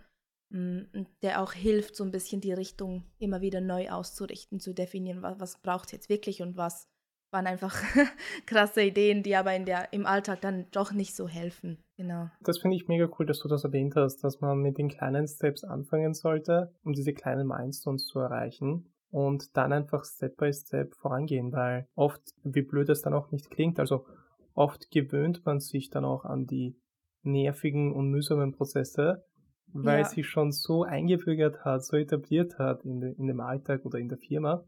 mh, 0.49 0.85
mm, 0.93 1.07
der 1.21 1.41
auch 1.41 1.53
hilft, 1.53 1.95
so 1.95 2.03
ein 2.03 2.11
bisschen 2.11 2.41
die 2.41 2.53
Richtung 2.53 3.03
immer 3.17 3.41
wieder 3.41 3.61
neu 3.61 3.89
auszurichten, 3.89 4.59
zu 4.59 4.73
definieren, 4.73 5.21
was, 5.21 5.39
was 5.39 5.61
braucht 5.61 5.87
es 5.87 5.91
jetzt 5.93 6.09
wirklich 6.09 6.41
und 6.41 6.57
was 6.57 6.87
waren 7.31 7.45
einfach 7.45 7.75
krasse 8.47 8.81
Ideen, 8.81 9.21
die 9.21 9.35
aber 9.35 9.55
in 9.55 9.65
der, 9.65 9.93
im 9.93 10.05
Alltag 10.05 10.41
dann 10.41 10.65
doch 10.71 10.91
nicht 10.91 11.15
so 11.15 11.27
helfen. 11.27 11.83
Genau. 11.95 12.29
Das 12.41 12.57
finde 12.57 12.75
ich 12.75 12.87
mega 12.87 13.07
cool, 13.19 13.25
dass 13.25 13.39
du 13.39 13.47
das 13.47 13.63
erwähnt 13.63 13.95
hast, 13.95 14.23
dass 14.23 14.41
man 14.41 14.59
mit 14.59 14.77
den 14.77 14.89
kleinen 14.89 15.27
Steps 15.27 15.63
anfangen 15.63 16.13
sollte, 16.13 16.73
um 16.83 16.93
diese 16.93 17.13
kleinen 17.13 17.47
Milestones 17.47 18.05
zu 18.05 18.19
erreichen 18.19 18.91
und 19.11 19.55
dann 19.57 19.73
einfach 19.73 20.05
Step 20.05 20.37
by 20.37 20.53
Step 20.53 20.93
vorangehen, 20.95 21.51
weil 21.51 21.87
oft, 21.95 22.21
wie 22.43 22.61
blöd 22.61 22.89
es 22.89 23.01
dann 23.01 23.13
auch 23.13 23.31
nicht 23.31 23.49
klingt, 23.49 23.79
also 23.79 24.05
oft 24.53 24.91
gewöhnt 24.91 25.45
man 25.45 25.59
sich 25.59 25.89
dann 25.89 26.05
auch 26.05 26.25
an 26.25 26.45
die 26.45 26.75
nervigen 27.23 27.93
und 27.93 28.09
mühsamen 28.09 28.51
Prozesse, 28.51 29.23
weil 29.71 29.99
ja. 29.99 30.05
sich 30.05 30.27
schon 30.27 30.51
so 30.51 30.83
eingebürgert 30.83 31.63
hat, 31.63 31.83
so 31.83 31.97
etabliert 31.97 32.57
hat 32.57 32.83
in, 32.85 32.99
de, 32.99 33.13
in 33.17 33.27
dem 33.27 33.39
Alltag 33.39 33.85
oder 33.85 33.99
in 33.99 34.09
der 34.09 34.17
Firma 34.17 34.63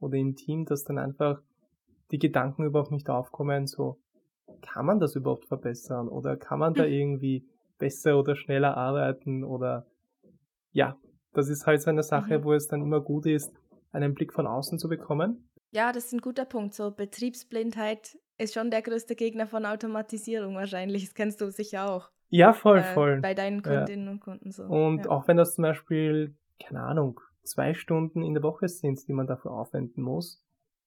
oder 0.00 0.16
im 0.16 0.34
Team, 0.34 0.64
dass 0.64 0.84
dann 0.84 0.98
einfach 0.98 1.40
die 2.10 2.18
Gedanken 2.18 2.64
überhaupt 2.64 2.92
nicht 2.92 3.10
aufkommen, 3.10 3.66
so, 3.66 3.98
kann 4.62 4.86
man 4.86 4.98
das 4.98 5.14
überhaupt 5.14 5.46
verbessern 5.46 6.08
oder 6.08 6.36
kann 6.36 6.58
man 6.58 6.74
da 6.74 6.84
hm. 6.84 6.92
irgendwie 6.92 7.46
besser 7.78 8.18
oder 8.18 8.34
schneller 8.34 8.76
arbeiten 8.76 9.44
oder 9.44 9.86
ja, 10.72 10.96
das 11.32 11.48
ist 11.48 11.66
halt 11.66 11.82
so 11.82 11.90
eine 11.90 12.02
Sache, 12.02 12.38
mhm. 12.38 12.44
wo 12.44 12.52
es 12.52 12.66
dann 12.66 12.82
immer 12.82 13.00
gut 13.00 13.26
ist, 13.26 13.52
einen 13.92 14.14
Blick 14.14 14.32
von 14.32 14.46
außen 14.46 14.78
zu 14.78 14.88
bekommen. 14.88 15.48
Ja, 15.70 15.92
das 15.92 16.06
ist 16.06 16.12
ein 16.14 16.20
guter 16.20 16.44
Punkt. 16.44 16.74
So 16.74 16.90
Betriebsblindheit 16.90 18.18
ist 18.38 18.54
schon 18.54 18.70
der 18.70 18.82
größte 18.82 19.14
Gegner 19.16 19.46
von 19.46 19.66
Automatisierung 19.66 20.54
wahrscheinlich. 20.54 21.04
Das 21.04 21.14
kennst 21.14 21.40
du 21.40 21.50
sicher 21.50 21.90
auch. 21.90 22.10
Ja, 22.30 22.52
voll, 22.52 22.78
äh, 22.78 22.94
voll. 22.94 23.20
Bei 23.20 23.34
deinen 23.34 23.62
Kundinnen 23.62 24.06
ja. 24.06 24.12
und 24.12 24.20
Kunden 24.20 24.52
so. 24.52 24.64
Und 24.64 25.04
ja. 25.04 25.10
auch 25.10 25.28
wenn 25.28 25.36
das 25.36 25.54
zum 25.54 25.62
Beispiel, 25.62 26.36
keine 26.62 26.82
Ahnung, 26.82 27.20
zwei 27.42 27.74
Stunden 27.74 28.22
in 28.22 28.34
der 28.34 28.42
Woche 28.42 28.68
sind, 28.68 29.06
die 29.08 29.12
man 29.12 29.26
dafür 29.26 29.52
aufwenden 29.52 30.02
muss, 30.02 30.42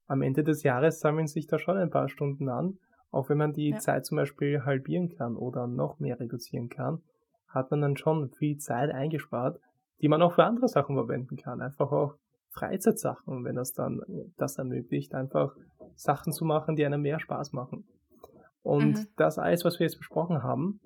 am 0.08 0.22
Ende 0.22 0.44
des 0.44 0.64
Jahres 0.64 1.00
sammeln 1.00 1.28
sich 1.28 1.48
da 1.48 1.58
schon 1.58 1.78
ein 1.78 1.90
paar 1.90 2.10
Stunden 2.10 2.50
an. 2.50 2.78
Auch 3.12 3.30
wenn 3.30 3.38
man 3.38 3.54
die 3.54 3.70
ja. 3.70 3.78
Zeit 3.78 4.06
zum 4.06 4.18
Beispiel 4.18 4.64
halbieren 4.64 5.10
kann 5.10 5.36
oder 5.36 5.68
noch 5.68 6.00
mehr 6.00 6.20
reduzieren 6.20 6.70
kann, 6.70 7.02
hat 7.48 7.72
man 7.72 7.82
dann 7.82 7.98
schon 7.98 8.30
viel 8.32 8.58
Zeit 8.58 8.92
eingespart, 8.92 9.60
die 10.02 10.08
man 10.08 10.22
auch 10.22 10.34
für 10.34 10.46
andere 10.46 10.68
Sachen 10.68 10.96
verwenden 10.96 11.38
kann. 11.38 11.62
Einfach 11.62 11.92
auch 11.92 12.16
Freizeitsachen, 12.52 13.44
wenn 13.44 13.56
das 13.56 13.74
dann 13.74 14.02
das 14.38 14.58
ermöglicht, 14.58 15.14
einfach 15.16 15.56
Sachen 15.96 16.34
zu 16.34 16.46
machen, 16.46 16.76
die 16.76 16.86
einem 16.86 17.02
mehr 17.02 17.20
Spaß 17.20 17.54
machen. 17.54 17.86
Und 18.62 18.98
mhm. 18.98 19.08
das 19.18 19.40
alles, 19.40 19.66
was 19.66 19.80
wir 19.80 19.86
jetzt 19.86 19.98
besprochen 19.98 20.44
haben, 20.44 20.80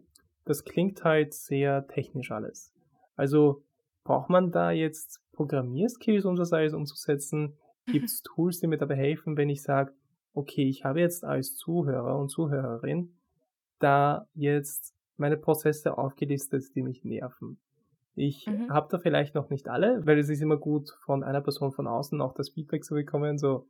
das 0.46 0.64
klingt 0.64 1.04
halt 1.04 1.34
sehr 1.34 1.88
technisch 1.88 2.32
alles. 2.32 2.74
Also 3.16 3.66
Braucht 4.06 4.30
man 4.30 4.52
da 4.52 4.70
jetzt 4.70 5.20
Programmierskills, 5.34 6.26
um 6.26 6.36
das 6.36 6.54
alles 6.54 6.74
umzusetzen? 6.74 7.58
Gibt 7.88 8.06
es 8.06 8.22
Tools, 8.22 8.60
die 8.60 8.68
mir 8.68 8.78
dabei 8.78 8.96
helfen, 8.96 9.36
wenn 9.36 9.50
ich 9.50 9.64
sage, 9.64 9.94
okay, 10.34 10.70
ich 10.70 10.86
habe 10.86 11.00
jetzt 11.00 11.26
als 11.26 11.56
Zuhörer 11.56 12.18
und 12.18 12.30
Zuhörerin 12.30 13.18
da 13.80 14.28
jetzt 14.34 14.96
meine 15.18 15.38
Prozesse 15.38 15.98
aufgelistet, 15.98 16.76
die 16.76 16.84
mich 16.84 17.04
nerven. 17.04 17.60
Ich 18.16 18.48
mhm. 18.48 18.70
habe 18.70 18.88
da 18.90 18.98
vielleicht 18.98 19.36
noch 19.36 19.50
nicht 19.50 19.68
alle, 19.68 20.06
weil 20.06 20.18
es 20.18 20.30
ist 20.30 20.42
immer 20.42 20.58
gut, 20.58 20.90
von 21.04 21.24
einer 21.24 21.42
Person 21.42 21.72
von 21.72 21.86
außen 21.86 22.22
auch 22.22 22.34
das 22.34 22.50
Feedback 22.50 22.84
zu 22.84 22.96
bekommen, 22.96 23.38
so, 23.38 23.68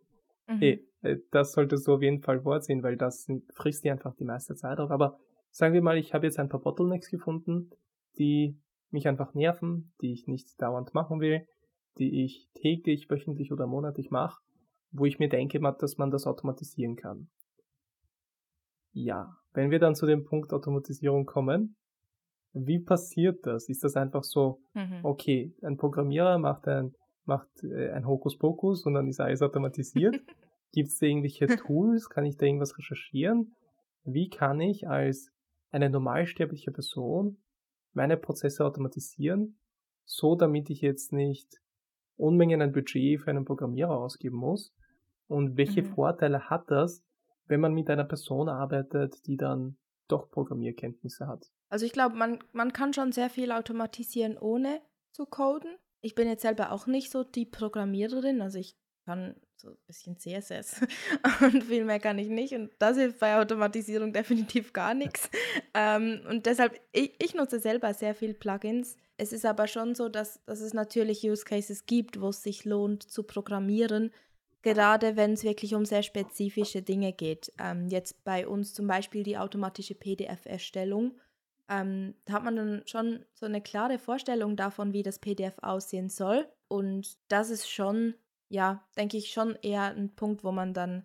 mhm. 0.48 0.60
hey, 0.60 0.88
äh, 1.02 1.18
das 1.32 1.54
solltest 1.54 1.88
du 1.88 1.96
auf 1.96 2.02
jeden 2.02 2.22
Fall 2.22 2.42
vorziehen, 2.42 2.84
weil 2.84 2.96
das 2.96 3.28
frisst 3.54 3.84
dir 3.84 3.92
einfach 3.92 4.16
die 4.16 4.26
meiste 4.26 4.56
Zeit 4.56 4.80
auf. 4.80 4.92
Aber 4.92 5.18
sagen 5.50 5.74
wir 5.74 5.82
mal, 5.82 5.98
ich 5.98 6.14
habe 6.14 6.28
jetzt 6.28 6.38
ein 6.38 6.50
paar 6.50 6.62
Bottlenecks 6.62 7.10
gefunden, 7.10 7.72
die 8.20 8.60
mich 8.92 9.08
einfach 9.08 9.34
nerven, 9.34 9.94
die 10.02 10.14
ich 10.14 10.28
nicht 10.28 10.62
dauernd 10.62 10.94
machen 10.94 11.20
will, 11.20 11.48
die 11.98 12.24
ich 12.24 12.50
täglich, 12.54 13.10
wöchentlich 13.10 13.52
oder 13.52 13.66
monatlich 13.66 14.12
mache, 14.12 14.42
wo 14.92 15.06
ich 15.06 15.18
mir 15.18 15.30
denke, 15.30 15.60
dass 15.80 15.98
man 15.98 16.12
das 16.12 16.28
automatisieren 16.28 16.96
kann. 16.96 17.30
Ja, 18.92 19.38
wenn 19.54 19.72
wir 19.72 19.80
dann 19.80 19.96
zu 19.96 20.06
dem 20.06 20.24
Punkt 20.24 20.54
Automatisierung 20.54 21.26
kommen, 21.26 21.76
wie 22.56 22.80
passiert 22.80 23.46
das? 23.46 23.68
Ist 23.68 23.84
das 23.84 23.98
einfach 23.98 24.24
so, 24.24 24.62
mhm. 24.74 25.00
okay, 25.04 25.54
ein 25.62 25.78
Programmierer 25.78 26.38
macht 26.38 26.68
ein, 26.68 26.96
macht 27.26 27.50
äh, 27.64 27.92
ein 27.92 28.08
Hokuspokus 28.08 28.86
und 28.86 28.94
dann 28.94 29.08
ist 29.08 29.20
alles 29.20 29.42
automatisiert? 29.42 30.16
Gibt 30.72 30.88
es 30.90 31.00
da 31.00 31.06
irgendwelche 31.06 31.48
Tools? 31.58 32.10
Kann 32.10 32.26
ich 32.26 32.38
da 32.38 32.46
irgendwas 32.46 32.78
recherchieren? 32.78 33.54
Wie 34.06 34.30
kann 34.30 34.62
ich 34.62 34.88
als 34.88 35.32
eine 35.72 35.90
normalsterbliche 35.90 36.72
Person 36.72 37.38
meine 37.94 38.16
Prozesse 38.16 38.64
automatisieren, 38.66 39.60
so 40.06 40.36
damit 40.36 40.70
ich 40.70 40.82
jetzt 40.82 41.12
nicht 41.12 41.62
Unmengen 42.18 42.62
an 42.62 42.72
Budget 42.72 43.20
für 43.20 43.32
einen 43.32 43.44
Programmierer 43.44 43.98
ausgeben 43.98 44.38
muss? 44.38 44.74
Und 45.28 45.58
welche 45.58 45.82
mhm. 45.82 45.88
Vorteile 45.88 46.50
hat 46.50 46.72
das, 46.72 47.04
wenn 47.48 47.60
man 47.60 47.74
mit 47.74 47.90
einer 47.90 48.06
Person 48.06 48.48
arbeitet, 48.48 49.26
die 49.28 49.36
dann 49.36 49.78
doch 50.08 50.30
Programmierkenntnisse 50.30 51.28
hat? 51.28 51.52
Also 51.70 51.86
ich 51.86 51.92
glaube, 51.92 52.16
man, 52.16 52.40
man 52.54 52.74
kann 52.74 52.94
schon 52.94 53.12
sehr 53.12 53.30
viel 53.30 53.52
automatisieren, 53.52 54.38
ohne 54.38 54.82
zu 55.12 55.26
coden. 55.26 55.76
Ich 56.02 56.16
bin 56.16 56.28
jetzt 56.28 56.44
selber 56.44 56.72
auch 56.72 56.88
nicht 56.88 57.12
so 57.12 57.24
die 57.24 57.46
Programmiererin, 57.46 58.42
also 58.42 58.60
ich 58.60 58.76
kann 59.06 59.36
so 59.56 59.70
ein 59.70 59.78
bisschen 59.88 60.18
CSS 60.18 60.82
und 61.42 61.64
viel 61.64 61.86
mehr 61.86 62.00
kann 62.00 62.20
ich 62.20 62.28
nicht. 62.28 62.54
Und 62.54 62.72
das 62.80 62.98
hilft 62.98 63.20
bei 63.20 63.40
Automatisierung 63.40 64.14
definitiv 64.14 64.74
gar 64.74 64.94
nichts. 64.94 65.30
ähm, 65.74 66.22
und 66.30 66.46
deshalb, 66.46 66.80
ich, 66.92 67.14
ich 67.22 67.34
nutze 67.34 67.60
selber 67.60 67.94
sehr 67.94 68.16
viel 68.16 68.34
Plugins. 68.34 68.98
Es 69.18 69.32
ist 69.32 69.46
aber 69.46 69.68
schon 69.68 69.96
so, 69.96 70.10
dass, 70.10 70.44
dass 70.46 70.60
es 70.60 70.74
natürlich 70.74 71.24
Use 71.24 71.46
Cases 71.46 71.86
gibt, 71.86 72.20
wo 72.20 72.30
es 72.30 72.44
sich 72.44 72.66
lohnt 72.66 73.04
zu 73.04 73.24
programmieren, 73.24 74.12
gerade 74.62 75.16
wenn 75.16 75.34
es 75.34 75.44
wirklich 75.44 75.74
um 75.74 75.86
sehr 75.86 76.04
spezifische 76.04 76.82
Dinge 76.82 77.14
geht. 77.14 77.54
Ähm, 77.60 77.88
jetzt 77.88 78.24
bei 78.26 78.48
uns 78.48 78.74
zum 78.74 78.88
Beispiel 78.88 79.24
die 79.24 79.38
automatische 79.38 79.96
PDF-Erstellung. 79.96 81.14
Ähm, 81.70 82.16
da 82.26 82.34
hat 82.34 82.44
man 82.44 82.56
dann 82.56 82.84
schon 82.86 83.26
so 83.34 83.46
eine 83.46 83.62
klare 83.62 83.98
Vorstellung 83.98 84.56
davon, 84.56 84.94
wie 84.94 85.04
das 85.04 85.20
PDF 85.20 85.56
aussehen 85.62 86.10
soll. 86.10 86.48
Und 86.68 87.18
das 87.28 87.50
ist 87.50 87.70
schon 87.70 88.16
ja, 88.50 88.88
denke 88.98 89.18
ich, 89.18 89.32
schon 89.32 89.58
eher 89.62 89.96
ein 89.96 90.16
Punkt, 90.16 90.44
wo 90.44 90.52
man 90.52 90.74
dann 90.74 91.04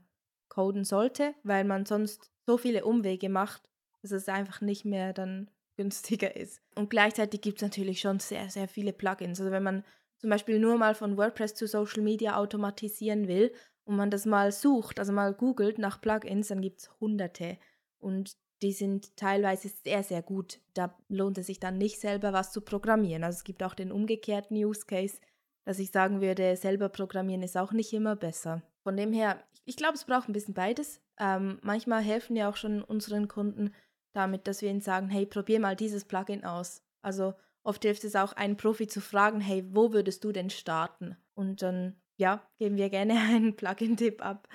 coden 0.49 0.85
sollte, 0.85 1.35
weil 1.43 1.65
man 1.65 1.87
sonst 1.87 2.31
so 2.47 2.57
viele 2.57 2.85
Umwege 2.85 3.29
macht, 3.29 3.69
dass 4.03 4.13
es 4.13 4.29
einfach 4.29 4.61
nicht 4.61 4.85
mehr 4.85 5.13
dann 5.13 5.51
günstiger 5.77 6.37
ist. 6.37 6.61
Und 6.75 6.91
gleichzeitig 6.91 7.41
gibt 7.41 7.59
es 7.59 7.63
natürlich 7.63 8.01
schon 8.01 8.19
sehr, 8.19 8.51
sehr 8.51 8.69
viele 8.69 8.93
Plugins. 8.93 9.41
Also 9.41 9.51
wenn 9.51 9.63
man 9.63 9.85
zum 10.19 10.29
Beispiel 10.29 10.59
nur 10.59 10.77
mal 10.77 10.95
von 10.95 11.17
WordPress 11.17 11.55
zu 11.55 11.67
Social 11.67 12.03
Media 12.03 12.37
automatisieren 12.37 13.29
will 13.29 13.53
und 13.85 13.97
man 13.97 14.11
das 14.11 14.27
mal 14.27 14.53
sucht, 14.53 14.99
also 14.99 15.13
mal 15.13 15.33
googelt 15.33 15.79
nach 15.79 16.01
Plugins, 16.01 16.49
dann 16.49 16.61
gibt 16.61 16.81
es 16.81 16.91
hunderte. 17.01 17.59
Und 17.99 18.37
die 18.63 18.73
sind 18.73 19.17
teilweise 19.17 19.69
sehr, 19.69 20.03
sehr 20.03 20.23
gut. 20.23 20.61
Da 20.75 20.97
lohnt 21.09 21.39
es 21.39 21.47
sich 21.47 21.61
dann 21.61 21.79
nicht 21.79 22.01
selber 22.01 22.33
was 22.33 22.53
zu 22.53 22.61
programmieren. 22.61 23.25
Also 23.25 23.39
es 23.39 23.45
gibt 23.45 23.63
auch 23.63 23.75
den 23.75 23.93
umgekehrten 23.93 24.57
Use 24.57 24.85
Case, 24.87 25.19
dass 25.65 25.79
ich 25.79 25.91
sagen 25.91 26.21
würde, 26.21 26.57
selber 26.57 26.89
programmieren 26.89 27.43
ist 27.43 27.57
auch 27.57 27.73
nicht 27.73 27.93
immer 27.93 28.17
besser. 28.17 28.63
Von 28.83 28.97
dem 28.97 29.13
her, 29.13 29.43
ich 29.65 29.77
glaube, 29.77 29.95
es 29.95 30.05
braucht 30.05 30.29
ein 30.29 30.33
bisschen 30.33 30.55
beides. 30.55 31.01
Ähm, 31.19 31.59
manchmal 31.63 32.03
helfen 32.03 32.37
ja 32.37 32.49
auch 32.51 32.57
schon 32.57 32.83
unseren 32.83 33.29
Kunden 33.29 33.73
damit, 34.13 34.47
dass 34.47 34.63
wir 34.63 34.71
ihnen 34.71 34.81
sagen, 34.81 35.09
hey, 35.09 35.27
probier 35.27 35.61
mal 35.61 35.77
dieses 35.77 36.05
Plugin 36.05 36.45
aus. 36.45 36.83
Also 37.03 37.35
oft 37.63 37.83
hilft 37.83 38.05
es 38.05 38.17
auch, 38.17 38.33
einen 38.33 38.57
Profi 38.57 38.89
zu 38.89 39.01
fragen, 39.01 39.41
hey, 39.41 39.65
wo 39.71 39.93
würdest 39.93 40.25
du 40.25 40.33
denn 40.33 40.51
starten? 40.51 41.17
Und 41.35 41.63
dann, 41.63 42.01
ja, 42.17 42.47
geben 42.59 42.77
wir 42.77 42.91
gerne 42.91 43.15
einen 43.31 43.57
Plugin-Tipp 43.57 44.25
ab. 44.25 44.49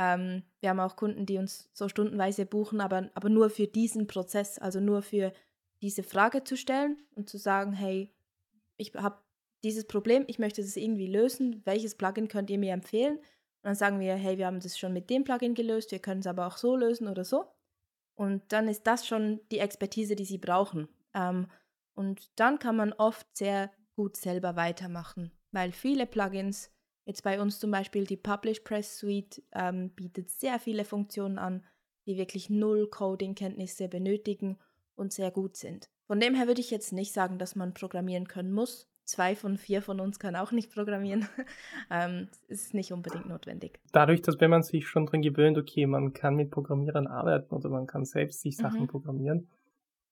Ähm, 0.00 0.44
wir 0.60 0.70
haben 0.70 0.80
auch 0.80 0.96
Kunden, 0.96 1.26
die 1.26 1.36
uns 1.36 1.68
so 1.74 1.90
stundenweise 1.90 2.46
buchen, 2.46 2.80
aber, 2.80 3.10
aber 3.12 3.28
nur 3.28 3.50
für 3.50 3.66
diesen 3.66 4.06
Prozess, 4.06 4.58
also 4.58 4.80
nur 4.80 5.02
für 5.02 5.34
diese 5.82 6.02
Frage 6.02 6.42
zu 6.42 6.56
stellen 6.56 6.96
und 7.16 7.28
zu 7.28 7.36
sagen, 7.36 7.74
hey, 7.74 8.10
ich 8.78 8.94
habe 8.94 9.18
dieses 9.62 9.86
Problem, 9.86 10.24
ich 10.26 10.38
möchte 10.38 10.62
das 10.62 10.76
irgendwie 10.76 11.06
lösen, 11.06 11.60
welches 11.66 11.96
Plugin 11.96 12.28
könnt 12.28 12.48
ihr 12.48 12.56
mir 12.56 12.72
empfehlen? 12.72 13.18
Und 13.18 13.24
dann 13.64 13.74
sagen 13.74 14.00
wir, 14.00 14.14
hey, 14.14 14.38
wir 14.38 14.46
haben 14.46 14.60
das 14.60 14.78
schon 14.78 14.94
mit 14.94 15.10
dem 15.10 15.22
Plugin 15.22 15.54
gelöst, 15.54 15.92
wir 15.92 15.98
können 15.98 16.20
es 16.20 16.26
aber 16.26 16.46
auch 16.46 16.56
so 16.56 16.76
lösen 16.76 17.06
oder 17.06 17.26
so. 17.26 17.44
Und 18.14 18.42
dann 18.52 18.68
ist 18.68 18.86
das 18.86 19.06
schon 19.06 19.40
die 19.50 19.58
Expertise, 19.58 20.16
die 20.16 20.24
sie 20.24 20.38
brauchen. 20.38 20.88
Ähm, 21.12 21.46
und 21.94 22.30
dann 22.36 22.58
kann 22.58 22.76
man 22.76 22.94
oft 22.94 23.26
sehr 23.36 23.70
gut 23.96 24.16
selber 24.16 24.56
weitermachen, 24.56 25.30
weil 25.52 25.72
viele 25.72 26.06
Plugins, 26.06 26.70
jetzt 27.10 27.22
bei 27.22 27.40
uns 27.40 27.58
zum 27.58 27.70
Beispiel 27.70 28.04
die 28.04 28.16
Publish 28.16 28.60
Press 28.60 28.98
Suite, 28.98 29.42
ähm, 29.52 29.90
bietet 29.90 30.30
sehr 30.30 30.58
viele 30.58 30.84
Funktionen 30.84 31.38
an, 31.38 31.64
die 32.06 32.16
wirklich 32.16 32.50
null 32.50 32.88
Coding-Kenntnisse 32.88 33.88
benötigen 33.88 34.58
und 34.94 35.12
sehr 35.12 35.30
gut 35.30 35.56
sind. 35.56 35.90
Von 36.06 36.20
dem 36.20 36.34
her 36.34 36.46
würde 36.46 36.60
ich 36.60 36.70
jetzt 36.70 36.92
nicht 36.92 37.12
sagen, 37.12 37.38
dass 37.38 37.54
man 37.54 37.74
programmieren 37.74 38.26
können 38.26 38.52
muss 38.52 38.90
zwei 39.10 39.34
von 39.34 39.56
vier 39.56 39.82
von 39.82 40.00
uns 40.00 40.18
kann 40.18 40.36
auch 40.36 40.52
nicht 40.52 40.72
programmieren. 40.72 41.26
ähm, 41.90 42.28
ist 42.48 42.74
nicht 42.74 42.92
unbedingt 42.92 43.28
notwendig. 43.28 43.80
Dadurch, 43.92 44.22
dass 44.22 44.40
wenn 44.40 44.50
man 44.50 44.62
sich 44.62 44.88
schon 44.88 45.06
dran 45.06 45.22
gewöhnt, 45.22 45.58
okay, 45.58 45.86
man 45.86 46.12
kann 46.12 46.36
mit 46.36 46.50
Programmierern 46.50 47.06
arbeiten 47.06 47.54
oder 47.54 47.68
man 47.68 47.86
kann 47.86 48.04
selbst 48.04 48.40
sich 48.40 48.56
Sachen 48.56 48.82
mhm. 48.82 48.86
programmieren, 48.86 49.48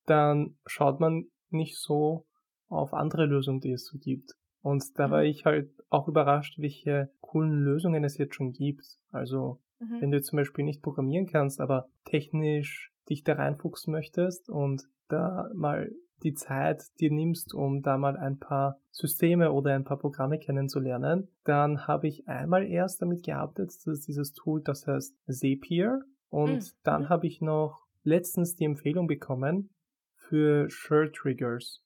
dann 0.06 0.56
schaut 0.66 1.00
man 1.00 1.26
nicht 1.50 1.76
so 1.76 2.26
auf 2.68 2.92
andere 2.92 3.24
Lösungen, 3.24 3.60
die 3.60 3.72
es 3.72 3.86
so 3.86 3.98
gibt. 3.98 4.34
Und 4.62 4.84
da 4.98 5.08
mhm. 5.08 5.10
war 5.12 5.24
ich 5.24 5.44
halt 5.44 5.70
auch 5.88 6.08
überrascht, 6.08 6.58
welche 6.58 7.10
coolen 7.20 7.52
Lösungen 7.64 8.04
es 8.04 8.18
jetzt 8.18 8.34
schon 8.34 8.52
gibt. 8.52 8.84
Also, 9.10 9.60
mhm. 9.80 10.00
wenn 10.00 10.10
du 10.10 10.20
zum 10.20 10.36
Beispiel 10.36 10.64
nicht 10.64 10.82
programmieren 10.82 11.26
kannst, 11.26 11.60
aber 11.60 11.88
technisch 12.04 12.92
dich 13.08 13.24
da 13.24 13.34
reinfuchsen 13.34 13.92
möchtest 13.92 14.48
und 14.50 14.88
da 15.08 15.50
mal 15.54 15.90
die 16.22 16.34
Zeit 16.34 16.82
dir 17.00 17.12
nimmst, 17.12 17.54
um 17.54 17.82
da 17.82 17.96
mal 17.96 18.16
ein 18.16 18.38
paar 18.38 18.80
Systeme 18.90 19.52
oder 19.52 19.74
ein 19.74 19.84
paar 19.84 19.98
Programme 19.98 20.38
kennenzulernen, 20.38 21.28
dann 21.44 21.86
habe 21.86 22.08
ich 22.08 22.26
einmal 22.28 22.66
erst 22.66 23.00
damit 23.00 23.24
gearbeitet, 23.24 23.68
das 23.68 23.86
ist 23.86 24.08
dieses 24.08 24.32
Tool, 24.32 24.62
das 24.62 24.86
heißt 24.86 25.14
Zapier. 25.28 26.00
Und 26.28 26.56
mhm. 26.56 26.70
dann 26.82 27.02
mhm. 27.02 27.08
habe 27.08 27.26
ich 27.26 27.40
noch 27.40 27.86
letztens 28.02 28.56
die 28.56 28.64
Empfehlung 28.64 29.06
bekommen 29.06 29.70
für 30.16 30.68
Shirt 30.68 31.14
Triggers. 31.14 31.82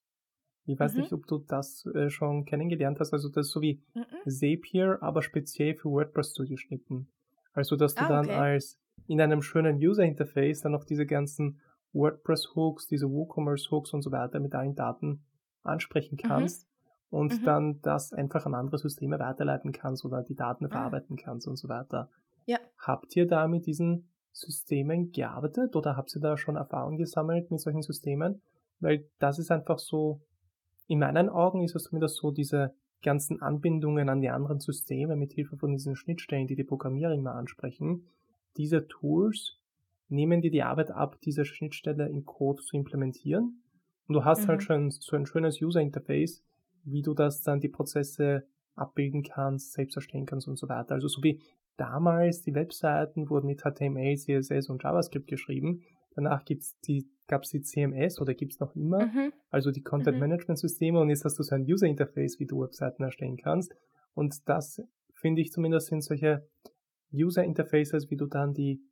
Ich 0.64 0.78
weiß 0.78 0.94
mhm. 0.94 1.00
nicht, 1.00 1.12
ob 1.12 1.26
du 1.26 1.38
das 1.38 1.86
äh, 1.94 2.08
schon 2.08 2.44
kennengelernt 2.44 3.00
hast. 3.00 3.12
Also 3.12 3.28
das 3.28 3.46
ist 3.46 3.52
so 3.52 3.60
wie 3.60 3.82
mhm. 3.94 4.30
Zapier, 4.30 4.98
aber 5.00 5.22
speziell 5.22 5.74
für 5.74 5.90
WordPress 5.90 6.32
zugeschnitten. 6.32 7.08
Also 7.52 7.76
dass 7.76 7.94
du 7.94 8.02
ah, 8.02 8.08
dann 8.08 8.30
als 8.30 8.78
in 9.06 9.20
einem 9.20 9.42
schönen 9.42 9.76
User 9.76 10.04
Interface 10.04 10.60
dann 10.60 10.72
noch 10.72 10.84
diese 10.84 11.06
ganzen 11.06 11.60
WordPress-Hooks, 11.92 12.86
diese 12.86 13.10
WooCommerce-Hooks 13.10 13.92
und 13.92 14.02
so 14.02 14.10
weiter 14.12 14.40
mit 14.40 14.54
allen 14.54 14.74
Daten 14.74 15.24
ansprechen 15.62 16.18
mhm. 16.22 16.28
kannst 16.28 16.66
mhm. 17.10 17.18
und 17.18 17.46
dann 17.46 17.80
das 17.82 18.12
einfach 18.12 18.46
an 18.46 18.54
andere 18.54 18.78
Systeme 18.78 19.18
weiterleiten 19.18 19.72
kannst 19.72 20.04
oder 20.04 20.22
die 20.22 20.34
Daten 20.34 20.66
ah. 20.66 20.68
verarbeiten 20.68 21.16
kannst 21.16 21.46
und 21.46 21.56
so 21.56 21.68
weiter. 21.68 22.08
Ja. 22.46 22.58
Habt 22.78 23.14
ihr 23.16 23.26
da 23.26 23.46
mit 23.46 23.66
diesen 23.66 24.08
Systemen 24.32 25.12
gearbeitet 25.12 25.76
oder 25.76 25.96
habt 25.96 26.14
ihr 26.16 26.20
da 26.20 26.36
schon 26.36 26.56
Erfahrung 26.56 26.96
gesammelt 26.96 27.50
mit 27.50 27.60
solchen 27.60 27.82
Systemen? 27.82 28.40
Weil 28.80 29.06
das 29.18 29.38
ist 29.38 29.50
einfach 29.50 29.78
so, 29.78 30.22
in 30.86 30.98
meinen 30.98 31.28
Augen 31.28 31.62
ist 31.62 31.74
es 31.74 31.84
zumindest 31.84 32.16
so, 32.16 32.30
diese 32.30 32.74
ganzen 33.02 33.42
Anbindungen 33.42 34.08
an 34.08 34.20
die 34.20 34.30
anderen 34.30 34.60
Systeme 34.60 35.16
mit 35.16 35.32
Hilfe 35.32 35.56
von 35.56 35.72
diesen 35.72 35.96
Schnittstellen, 35.96 36.46
die 36.46 36.56
die 36.56 36.64
Programmierer 36.64 37.14
immer 37.14 37.34
ansprechen, 37.34 38.06
diese 38.56 38.86
Tools 38.86 39.58
nehmen 40.08 40.40
dir 40.40 40.50
die 40.50 40.62
Arbeit 40.62 40.90
ab, 40.90 41.18
diese 41.22 41.44
Schnittstelle 41.44 42.08
im 42.08 42.24
Code 42.24 42.62
zu 42.62 42.76
implementieren. 42.76 43.62
Und 44.06 44.14
du 44.14 44.24
hast 44.24 44.40
halt 44.40 44.46
mhm. 44.46 44.50
halt 44.50 44.62
schon 44.62 44.90
so 44.90 45.16
ein 45.16 45.26
schönes 45.26 45.60
User-Interface, 45.60 46.44
wie 46.84 47.02
du 47.02 47.14
das 47.14 47.42
dann 47.42 47.60
die 47.60 47.68
Prozesse 47.68 48.46
abbilden 48.74 49.22
kannst, 49.22 49.72
selbst 49.72 49.96
erstellen 49.96 50.26
kannst 50.26 50.48
und 50.48 50.56
so 50.56 50.68
weiter. 50.68 50.94
Also 50.94 51.08
so 51.08 51.22
wie 51.22 51.40
damals 51.76 52.42
die 52.42 52.54
Webseiten 52.54 53.30
wurden 53.30 53.46
mit 53.46 53.62
HTML, 53.62 54.16
CSS 54.16 54.68
und 54.68 54.82
JavaScript 54.82 55.26
geschrieben. 55.26 55.82
Danach 56.14 56.44
gibt's 56.44 56.78
die 56.80 57.08
gab 57.26 57.42
es 57.42 57.50
die 57.50 57.62
CMS 57.62 58.20
oder 58.20 58.34
gibt 58.34 58.52
es 58.52 58.60
noch 58.60 58.74
immer, 58.74 59.06
mhm. 59.06 59.32
also 59.50 59.70
die 59.70 59.82
Content 59.82 60.18
Management 60.18 60.58
Systeme 60.58 61.00
und 61.00 61.08
jetzt 61.08 61.24
hast 61.24 61.38
du 61.38 61.42
so 61.42 61.54
ein 61.54 61.62
User 61.62 61.86
Interface, 61.86 62.38
wie 62.38 62.46
du 62.46 62.60
Webseiten 62.62 63.02
erstellen 63.02 63.36
kannst 63.36 63.74
und 64.14 64.48
das 64.48 64.82
finde 65.14 65.40
ich 65.40 65.52
zumindest 65.52 65.88
sind 65.88 66.02
solche 66.02 66.46
User 67.12 67.44
Interfaces, 67.44 68.10
wie 68.10 68.16
du 68.16 68.26
dann 68.26 68.54
die 68.54 68.82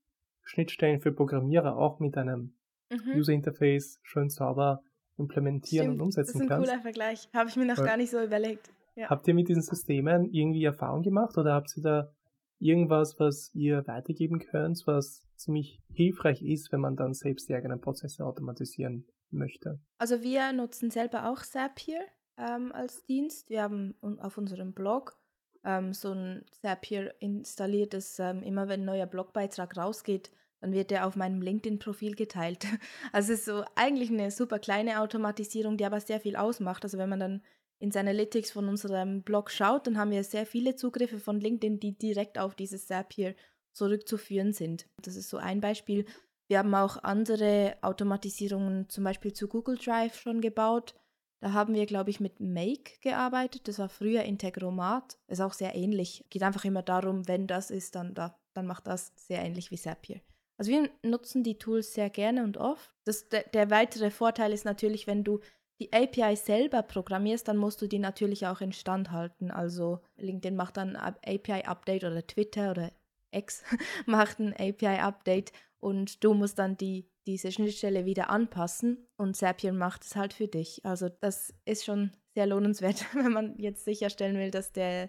Schnittstellen 0.42 1.00
für 1.00 1.12
Programmierer 1.12 1.76
auch 1.76 2.00
mit 2.00 2.16
einem 2.16 2.54
mhm. 2.90 3.16
User 3.16 3.32
Interface 3.32 3.98
schön 4.02 4.28
sauber 4.28 4.82
implementieren 5.16 5.86
Stimmt, 5.86 6.00
und 6.00 6.06
umsetzen 6.06 6.32
kannst. 6.32 6.34
Das 6.34 6.34
ist 6.34 6.42
ein 6.42 6.48
kannst. 6.48 6.70
cooler 6.70 6.82
Vergleich. 6.82 7.28
Habe 7.34 7.48
ich 7.50 7.56
mir 7.56 7.66
noch 7.66 7.76
gar 7.76 7.96
nicht 7.96 8.10
so 8.10 8.22
überlegt. 8.22 8.70
Ja. 8.96 9.08
Habt 9.08 9.28
ihr 9.28 9.34
mit 9.34 9.48
diesen 9.48 9.62
Systemen 9.62 10.30
irgendwie 10.32 10.64
Erfahrung 10.64 11.02
gemacht 11.02 11.36
oder 11.38 11.54
habt 11.54 11.76
ihr 11.76 11.82
da 11.82 12.12
irgendwas, 12.60 13.18
was 13.18 13.50
ihr 13.54 13.86
weitergeben 13.86 14.38
könnt, 14.38 14.86
was 14.86 15.26
ziemlich 15.36 15.80
hilfreich 15.92 16.42
ist, 16.42 16.70
wenn 16.72 16.80
man 16.80 16.96
dann 16.96 17.14
selbst 17.14 17.48
die 17.48 17.54
eigenen 17.54 17.80
Prozesse 17.80 18.24
automatisieren 18.24 19.06
möchte? 19.30 19.80
Also 19.98 20.22
wir 20.22 20.52
nutzen 20.52 20.90
selber 20.90 21.30
auch 21.30 21.42
Zapier 21.42 22.00
ähm, 22.36 22.72
als 22.72 23.04
Dienst. 23.06 23.50
Wir 23.50 23.62
haben 23.62 23.94
auf 24.20 24.38
unserem 24.38 24.72
Blog 24.72 25.16
ähm, 25.64 25.92
so 25.92 26.12
ein 26.12 26.44
Zapier 26.62 27.14
installiert, 27.20 27.94
dass 27.94 28.18
ähm, 28.18 28.42
immer 28.42 28.68
wenn 28.68 28.82
ein 28.82 28.86
neuer 28.86 29.06
Blogbeitrag 29.06 29.76
rausgeht, 29.76 30.30
dann 30.60 30.72
wird 30.72 30.92
er 30.92 31.06
auf 31.06 31.16
meinem 31.16 31.40
LinkedIn-Profil 31.40 32.14
geteilt. 32.14 32.66
Also 33.12 33.32
es 33.32 33.40
ist 33.40 33.44
so 33.46 33.64
eigentlich 33.74 34.10
eine 34.10 34.30
super 34.30 34.58
kleine 34.58 35.00
Automatisierung, 35.00 35.76
die 35.76 35.84
aber 35.84 36.00
sehr 36.00 36.20
viel 36.20 36.36
ausmacht. 36.36 36.84
Also 36.84 36.98
wenn 36.98 37.08
man 37.08 37.20
dann 37.20 37.42
ins 37.80 37.96
Analytics 37.96 38.52
von 38.52 38.68
unserem 38.68 39.22
Blog 39.22 39.50
schaut, 39.50 39.86
dann 39.86 39.98
haben 39.98 40.10
wir 40.10 40.22
sehr 40.22 40.46
viele 40.46 40.76
Zugriffe 40.76 41.18
von 41.18 41.40
LinkedIn, 41.40 41.80
die 41.80 41.96
direkt 41.96 42.38
auf 42.38 42.54
dieses 42.54 42.86
Zapier 42.86 43.34
zurückzuführen 43.72 44.52
sind. 44.52 44.86
Das 45.02 45.16
ist 45.16 45.30
so 45.30 45.38
ein 45.38 45.60
Beispiel. 45.60 46.04
Wir 46.48 46.58
haben 46.58 46.74
auch 46.74 47.02
andere 47.02 47.76
Automatisierungen, 47.80 48.88
zum 48.88 49.04
Beispiel 49.04 49.32
zu 49.32 49.48
Google 49.48 49.78
Drive 49.78 50.20
schon 50.20 50.40
gebaut. 50.40 50.94
Da 51.40 51.52
haben 51.52 51.74
wir, 51.74 51.86
glaube 51.86 52.10
ich, 52.10 52.20
mit 52.20 52.38
Make 52.38 52.98
gearbeitet. 53.00 53.66
Das 53.66 53.78
war 53.78 53.88
früher 53.88 54.24
Integromat. 54.24 55.18
Ist 55.28 55.40
auch 55.40 55.54
sehr 55.54 55.74
ähnlich. 55.74 56.26
Geht 56.28 56.42
einfach 56.42 56.64
immer 56.64 56.82
darum, 56.82 57.26
wenn 57.28 57.46
das 57.46 57.70
ist, 57.70 57.94
dann, 57.94 58.14
da, 58.14 58.38
dann 58.52 58.66
macht 58.66 58.86
das 58.86 59.12
sehr 59.16 59.42
ähnlich 59.42 59.70
wie 59.70 59.78
Zapier. 59.78 60.20
Also 60.58 60.72
wir 60.72 60.90
nutzen 61.02 61.42
die 61.42 61.56
Tools 61.56 61.94
sehr 61.94 62.10
gerne 62.10 62.44
und 62.44 62.58
oft. 62.58 62.92
Das, 63.04 63.30
der, 63.30 63.44
der 63.44 63.70
weitere 63.70 64.10
Vorteil 64.10 64.52
ist 64.52 64.66
natürlich, 64.66 65.06
wenn 65.06 65.24
du 65.24 65.40
die 65.80 65.92
API 65.92 66.36
selber 66.36 66.82
programmierst, 66.82 67.48
dann 67.48 67.56
musst 67.56 67.80
du 67.80 67.86
die 67.86 67.98
natürlich 67.98 68.46
auch 68.46 68.60
instand 68.60 69.10
halten. 69.10 69.50
Also 69.50 70.00
LinkedIn 70.18 70.54
macht 70.54 70.76
dann 70.76 70.94
ein 70.94 71.14
API-Update 71.24 72.04
oder 72.04 72.26
Twitter 72.26 72.72
oder 72.72 72.92
X 73.32 73.64
macht 74.06 74.38
ein 74.38 74.52
API-Update 74.52 75.52
und 75.78 76.22
du 76.22 76.34
musst 76.34 76.58
dann 76.58 76.76
die, 76.76 77.08
diese 77.26 77.50
Schnittstelle 77.50 78.04
wieder 78.04 78.28
anpassen 78.28 79.06
und 79.16 79.36
Zapier 79.36 79.72
macht 79.72 80.04
es 80.04 80.16
halt 80.16 80.34
für 80.34 80.48
dich. 80.48 80.84
Also 80.84 81.08
das 81.08 81.54
ist 81.64 81.84
schon 81.84 82.12
sehr 82.34 82.46
lohnenswert, 82.46 83.06
wenn 83.14 83.32
man 83.32 83.58
jetzt 83.58 83.84
sicherstellen 83.84 84.36
will, 84.36 84.50
dass 84.50 84.72
der, 84.72 85.08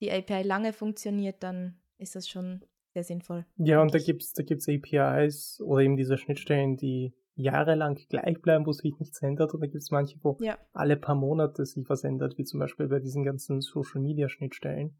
die 0.00 0.12
API 0.12 0.42
lange 0.42 0.74
funktioniert, 0.74 1.42
dann 1.42 1.80
ist 1.96 2.14
das 2.14 2.28
schon 2.28 2.62
sehr 2.92 3.04
sinnvoll. 3.04 3.46
Ja, 3.56 3.80
und 3.80 3.94
da 3.94 3.98
gibt 3.98 4.22
es 4.22 4.34
da 4.34 4.42
gibt's 4.42 4.68
APIs 4.68 5.60
oder 5.62 5.82
eben 5.82 5.96
diese 5.96 6.18
Schnittstellen, 6.18 6.76
die 6.76 7.14
jahrelang 7.36 7.96
gleich 8.08 8.40
bleiben, 8.40 8.66
wo 8.66 8.72
sich 8.72 8.98
nichts 8.98 9.20
ändert. 9.22 9.54
Und 9.54 9.60
da 9.60 9.66
gibt 9.66 9.82
es 9.82 9.90
manche, 9.90 10.18
wo 10.22 10.36
ja. 10.40 10.56
alle 10.72 10.96
paar 10.96 11.14
Monate 11.14 11.66
sich 11.66 11.88
was 11.88 12.04
ändert, 12.04 12.38
wie 12.38 12.44
zum 12.44 12.60
Beispiel 12.60 12.88
bei 12.88 13.00
diesen 13.00 13.24
ganzen 13.24 13.60
Social 13.60 14.00
Media 14.00 14.28
Schnittstellen. 14.28 14.94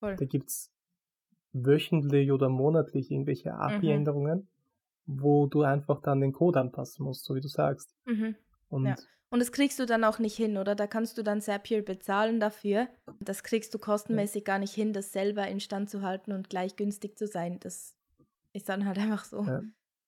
Voll. 0.00 0.16
Da 0.16 0.24
gibt 0.24 0.48
es 0.48 0.72
wöchentlich 1.52 2.32
oder 2.32 2.48
monatlich 2.48 3.10
irgendwelche 3.10 3.54
API-Änderungen, 3.54 4.48
mhm. 5.06 5.20
wo 5.20 5.46
du 5.46 5.62
einfach 5.62 6.00
dann 6.02 6.20
den 6.20 6.32
Code 6.32 6.60
anpassen 6.60 7.04
musst, 7.04 7.24
so 7.24 7.34
wie 7.34 7.40
du 7.40 7.48
sagst. 7.48 7.94
Mhm. 8.04 8.34
Und, 8.68 8.86
ja. 8.86 8.96
und 9.30 9.38
das 9.38 9.52
kriegst 9.52 9.78
du 9.78 9.86
dann 9.86 10.04
auch 10.04 10.18
nicht 10.18 10.36
hin, 10.36 10.58
oder? 10.58 10.74
Da 10.74 10.86
kannst 10.86 11.16
du 11.18 11.22
dann 11.22 11.40
Zapier 11.40 11.84
bezahlen 11.84 12.40
dafür. 12.40 12.88
Das 13.20 13.42
kriegst 13.42 13.72
du 13.72 13.78
kostenmäßig 13.78 14.42
ja. 14.42 14.54
gar 14.54 14.58
nicht 14.58 14.74
hin, 14.74 14.92
das 14.92 15.12
selber 15.12 15.46
instand 15.46 15.88
zu 15.88 16.02
halten 16.02 16.32
und 16.32 16.50
gleich 16.50 16.76
günstig 16.76 17.16
zu 17.16 17.26
sein. 17.26 17.58
Das 17.60 17.96
ist 18.52 18.68
dann 18.68 18.84
halt 18.84 18.98
einfach 18.98 19.24
so. 19.24 19.42
Ja. 19.44 19.62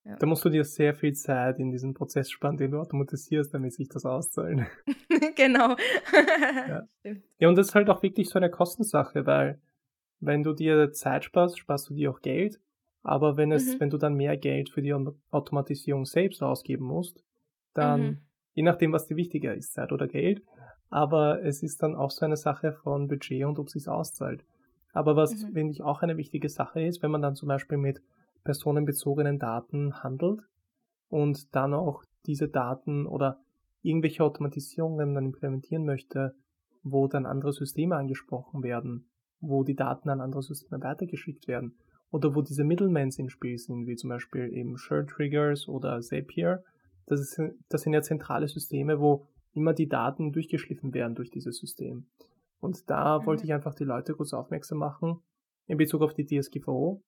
Ja. 0.09 0.17
Da 0.17 0.27
musst 0.27 0.43
du 0.43 0.49
dir 0.49 0.65
sehr 0.65 0.95
viel 0.95 1.13
Zeit 1.13 1.59
in 1.59 1.71
diesen 1.71 1.93
Prozess 1.93 2.31
spannen, 2.31 2.57
den 2.57 2.71
du 2.71 2.81
automatisierst, 2.81 3.53
damit 3.53 3.75
sich 3.75 3.91
das 3.91 4.07
auszahlt. 4.07 4.63
genau. 5.37 5.77
ja. 6.67 6.83
ja, 7.39 7.49
und 7.49 7.59
das 7.59 7.69
ist 7.69 7.75
halt 7.75 7.91
auch 7.91 8.03
wirklich 8.03 8.31
so 8.31 8.39
eine 8.39 8.51
Kostensache, 8.51 9.27
weil 9.27 9.61
wenn 10.21 10.43
du 10.43 10.55
dir 10.55 10.93
Zeit 10.93 11.25
sparst, 11.25 11.59
sparst 11.59 11.91
du 11.91 11.95
dir 11.95 12.11
auch 12.11 12.23
Geld. 12.23 12.59
Aber 13.03 13.37
wenn 13.37 13.53
es, 13.53 13.75
mhm. 13.75 13.81
wenn 13.81 13.91
du 13.91 13.99
dann 13.99 14.15
mehr 14.15 14.39
Geld 14.39 14.71
für 14.71 14.81
die 14.81 14.95
Automatisierung 15.31 16.07
selbst 16.07 16.43
ausgeben 16.43 16.87
musst, 16.87 17.23
dann, 17.75 18.01
mhm. 18.01 18.19
je 18.55 18.63
nachdem, 18.63 18.93
was 18.93 19.07
dir 19.07 19.17
wichtiger 19.17 19.55
ist, 19.55 19.75
Zeit 19.75 19.93
oder 19.93 20.09
Geld, 20.09 20.43
aber 20.89 21.43
es 21.45 21.63
ist 21.63 21.83
dann 21.83 21.95
auch 21.95 22.11
so 22.11 22.25
eine 22.25 22.37
Sache 22.37 22.73
von 22.73 23.09
Budget 23.09 23.45
und 23.45 23.59
ob 23.59 23.67
es 23.67 23.75
sich 23.75 23.89
auszahlt. 23.89 24.43
Aber 24.93 25.17
was, 25.17 25.35
mhm. 25.35 25.53
finde 25.53 25.73
ich, 25.73 25.83
auch 25.83 26.01
eine 26.01 26.17
wichtige 26.17 26.49
Sache 26.49 26.83
ist, 26.83 27.03
wenn 27.03 27.11
man 27.11 27.21
dann 27.21 27.35
zum 27.35 27.49
Beispiel 27.49 27.77
mit 27.77 28.01
personenbezogenen 28.49 29.39
Daten 29.39 30.03
handelt 30.03 30.41
und 31.11 31.55
dann 31.55 31.75
auch 31.75 32.03
diese 32.25 32.49
Daten 32.49 33.07
oder 33.07 33.43
irgendwelche 33.83 34.25
Automatisierungen 34.25 35.15
dann 35.15 35.27
implementieren 35.27 35.85
möchte, 35.85 36.35
wo 36.83 37.09
dann 37.09 37.27
andere 37.27 37.53
Systeme 37.53 37.97
angesprochen 37.97 38.63
werden, 38.63 39.11
wo 39.41 39.65
die 39.65 39.75
Daten 39.77 40.09
an 40.09 40.23
andere 40.23 40.41
Systeme 40.41 40.83
weitergeschickt 40.83 41.47
werden 41.47 41.77
oder 42.11 42.35
wo 42.35 42.41
diese 42.41 42.65
Middlemans 42.65 43.19
im 43.19 43.29
Spiel 43.29 43.59
sind, 43.59 43.87
wie 43.87 43.97
zum 43.97 44.09
Beispiel 44.09 44.51
eben 44.55 44.79
Share 44.79 45.05
Triggers 45.05 45.69
oder 45.69 46.01
Zapier. 46.01 46.65
Das, 47.05 47.21
ist, 47.21 47.39
das 47.69 47.83
sind 47.83 47.93
ja 47.93 48.01
zentrale 48.01 48.49
Systeme, 48.49 48.99
wo 48.99 49.27
immer 49.53 49.75
die 49.75 49.91
Daten 49.91 50.33
durchgeschliffen 50.33 50.95
werden 50.95 51.15
durch 51.15 51.31
dieses 51.31 51.59
System. 51.59 52.07
Und 52.61 52.89
da 52.89 53.19
mhm. 53.19 53.27
wollte 53.27 53.45
ich 53.45 53.53
einfach 53.53 53.75
die 53.75 53.85
Leute 53.85 54.15
kurz 54.15 54.33
aufmerksam 54.33 54.79
machen 54.79 55.21
in 55.67 55.77
Bezug 55.77 56.01
auf 56.01 56.15
die 56.15 56.25
DSGVO, 56.25 57.03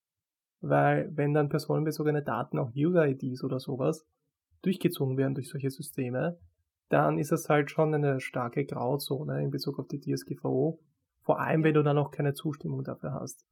weil 0.61 1.11
wenn 1.15 1.35
dann 1.35 1.49
personenbezogene 1.49 2.23
Daten, 2.23 2.59
auch 2.59 2.71
User-IDs 2.75 3.43
oder 3.45 3.59
sowas, 3.59 4.07
durchgezogen 4.63 5.17
werden 5.17 5.35
durch 5.35 5.49
solche 5.49 5.71
Systeme, 5.71 6.39
dann 6.89 7.19
ist 7.19 7.33
es 7.33 7.49
halt 7.49 7.71
schon 7.71 7.95
eine 7.95 8.21
starke 8.21 8.65
Grauzone 8.65 9.43
in 9.43 9.51
Bezug 9.51 9.79
auf 9.79 9.89
die 9.89 10.01
DSGVO, 10.01 10.81
vor 11.23 11.41
allem 11.41 11.63
wenn 11.63 11.75
du 11.75 11.83
dann 11.83 11.99
auch 11.99 12.11
keine 12.11 12.35
Zustimmung 12.35 12.85
dafür 12.85 13.15
hast. 13.15 13.47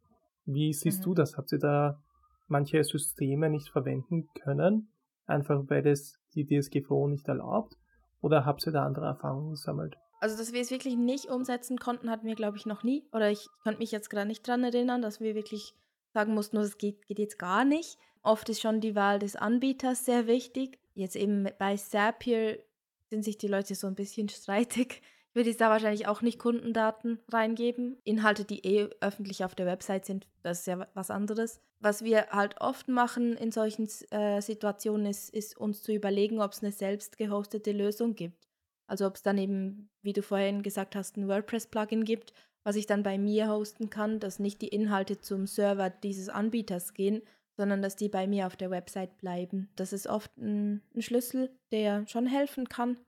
Wie 0.44 0.72
siehst 0.72 1.00
mhm. 1.00 1.04
du 1.04 1.14
das? 1.14 1.36
Habt 1.36 1.52
ihr 1.52 1.59
da 1.59 2.02
manche 2.48 2.82
Systeme 2.82 3.48
nicht 3.48 3.68
verwenden 3.68 4.28
können, 4.42 4.88
einfach 5.26 5.62
weil 5.68 5.86
es 5.86 6.18
die 6.34 6.46
DSGVO 6.46 7.09
nicht 7.09 7.28
erlaubt? 7.28 7.76
Oder 8.20 8.44
habt 8.44 8.66
ihr 8.66 8.72
da 8.72 8.84
andere 8.84 9.06
Erfahrungen 9.06 9.50
gesammelt? 9.50 9.96
Also, 10.20 10.36
dass 10.36 10.52
wir 10.52 10.61
es 10.61 10.72
wirklich 10.72 10.96
nicht 10.96 11.26
umsetzen 11.26 11.78
konnten, 11.78 12.11
hatten 12.11 12.26
wir, 12.26 12.34
glaube 12.34 12.56
ich, 12.56 12.66
noch 12.66 12.82
nie. 12.82 13.06
Oder 13.12 13.30
ich 13.30 13.46
könnte 13.62 13.78
mich 13.78 13.92
jetzt 13.92 14.11
gerade 14.11 14.26
nicht 14.26 14.46
dran 14.46 14.64
erinnern, 14.64 15.00
dass 15.00 15.20
wir 15.20 15.36
wirklich 15.36 15.74
sagen 16.18 16.34
musst, 16.34 16.52
nur 16.52 16.64
das 16.64 16.78
geht, 16.78 17.06
geht 17.06 17.20
jetzt 17.20 17.38
gar 17.38 17.64
nicht. 17.64 17.96
Oft 18.22 18.48
ist 18.48 18.60
schon 18.60 18.80
die 18.80 18.96
Wahl 18.96 19.20
des 19.20 19.36
Anbieters 19.36 20.04
sehr 20.04 20.26
wichtig. 20.26 20.80
Jetzt 20.94 21.14
eben 21.14 21.48
bei 21.58 21.76
Zapier 21.76 22.58
sind 23.08 23.24
sich 23.24 23.38
die 23.38 23.46
Leute 23.46 23.76
so 23.76 23.86
ein 23.86 23.94
bisschen 23.94 24.28
streitig. 24.28 25.00
Ich 25.28 25.34
würde 25.36 25.50
jetzt 25.50 25.60
da 25.60 25.70
wahrscheinlich 25.70 26.08
auch 26.08 26.20
nicht 26.20 26.40
Kundendaten 26.40 27.20
reingeben. 27.30 27.98
Inhalte, 28.02 28.44
die 28.44 28.66
eh 28.66 28.88
öffentlich 29.00 29.44
auf 29.44 29.54
der 29.54 29.66
Website 29.66 30.06
sind, 30.06 30.26
das 30.42 30.60
ist 30.60 30.66
ja 30.66 30.88
was 30.94 31.10
anderes. 31.12 31.60
Was 31.78 32.02
wir 32.02 32.26
halt 32.30 32.60
oft 32.60 32.88
machen 32.88 33.36
in 33.36 33.52
solchen 33.52 33.88
äh, 34.10 34.40
Situationen 34.40 35.06
ist, 35.06 35.32
ist 35.32 35.56
uns 35.56 35.84
zu 35.84 35.92
überlegen, 35.92 36.40
ob 36.40 36.52
es 36.52 36.62
eine 36.64 36.72
selbst 36.72 37.16
gehostete 37.16 37.70
Lösung 37.70 38.16
gibt. 38.16 38.48
Also 38.88 39.06
ob 39.06 39.14
es 39.14 39.22
dann 39.22 39.38
eben, 39.38 39.88
wie 40.02 40.14
du 40.14 40.22
vorhin 40.22 40.64
gesagt 40.64 40.96
hast, 40.96 41.16
ein 41.16 41.28
WordPress-Plugin 41.28 42.04
gibt, 42.04 42.32
was 42.68 42.76
ich 42.76 42.84
dann 42.84 43.02
bei 43.02 43.16
mir 43.16 43.48
hosten 43.48 43.88
kann, 43.88 44.20
dass 44.20 44.38
nicht 44.38 44.60
die 44.60 44.68
Inhalte 44.68 45.18
zum 45.18 45.46
Server 45.46 45.88
dieses 45.88 46.28
Anbieters 46.28 46.92
gehen, 46.92 47.22
sondern 47.56 47.80
dass 47.80 47.96
die 47.96 48.10
bei 48.10 48.26
mir 48.26 48.46
auf 48.46 48.56
der 48.56 48.70
Website 48.70 49.16
bleiben. 49.16 49.70
Das 49.74 49.94
ist 49.94 50.06
oft 50.06 50.36
ein, 50.36 50.82
ein 50.94 51.00
Schlüssel, 51.00 51.48
der 51.72 52.06
schon 52.08 52.26
helfen 52.26 52.68
kann. 52.68 52.98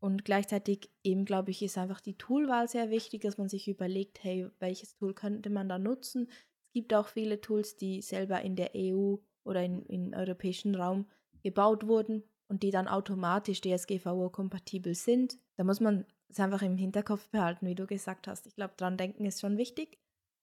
Und 0.00 0.26
gleichzeitig 0.26 0.90
eben, 1.02 1.24
glaube 1.24 1.50
ich, 1.50 1.62
ist 1.62 1.78
einfach 1.78 2.02
die 2.02 2.18
Toolwahl 2.18 2.68
sehr 2.68 2.90
wichtig, 2.90 3.22
dass 3.22 3.38
man 3.38 3.48
sich 3.48 3.68
überlegt, 3.68 4.22
hey, 4.22 4.50
welches 4.58 4.94
Tool 4.96 5.14
könnte 5.14 5.48
man 5.48 5.70
da 5.70 5.78
nutzen. 5.78 6.28
Es 6.66 6.72
gibt 6.74 6.92
auch 6.92 7.08
viele 7.08 7.40
Tools, 7.40 7.76
die 7.76 8.02
selber 8.02 8.42
in 8.42 8.54
der 8.54 8.72
EU 8.76 9.16
oder 9.44 9.64
in, 9.64 9.82
im 9.86 10.12
europäischen 10.12 10.74
Raum 10.74 11.06
gebaut 11.42 11.86
wurden 11.86 12.22
und 12.48 12.62
die 12.62 12.70
dann 12.70 12.86
automatisch 12.86 13.62
DSGVO-kompatibel 13.62 14.94
sind. 14.94 15.38
Da 15.56 15.64
muss 15.64 15.80
man 15.80 16.04
es 16.32 16.40
einfach 16.40 16.62
im 16.62 16.76
Hinterkopf 16.76 17.28
behalten, 17.28 17.66
wie 17.66 17.74
du 17.74 17.86
gesagt 17.86 18.28
hast. 18.28 18.46
Ich 18.46 18.54
glaube, 18.54 18.74
dran 18.76 18.96
denken 18.96 19.24
ist 19.24 19.40
schon 19.40 19.56
wichtig. 19.56 19.98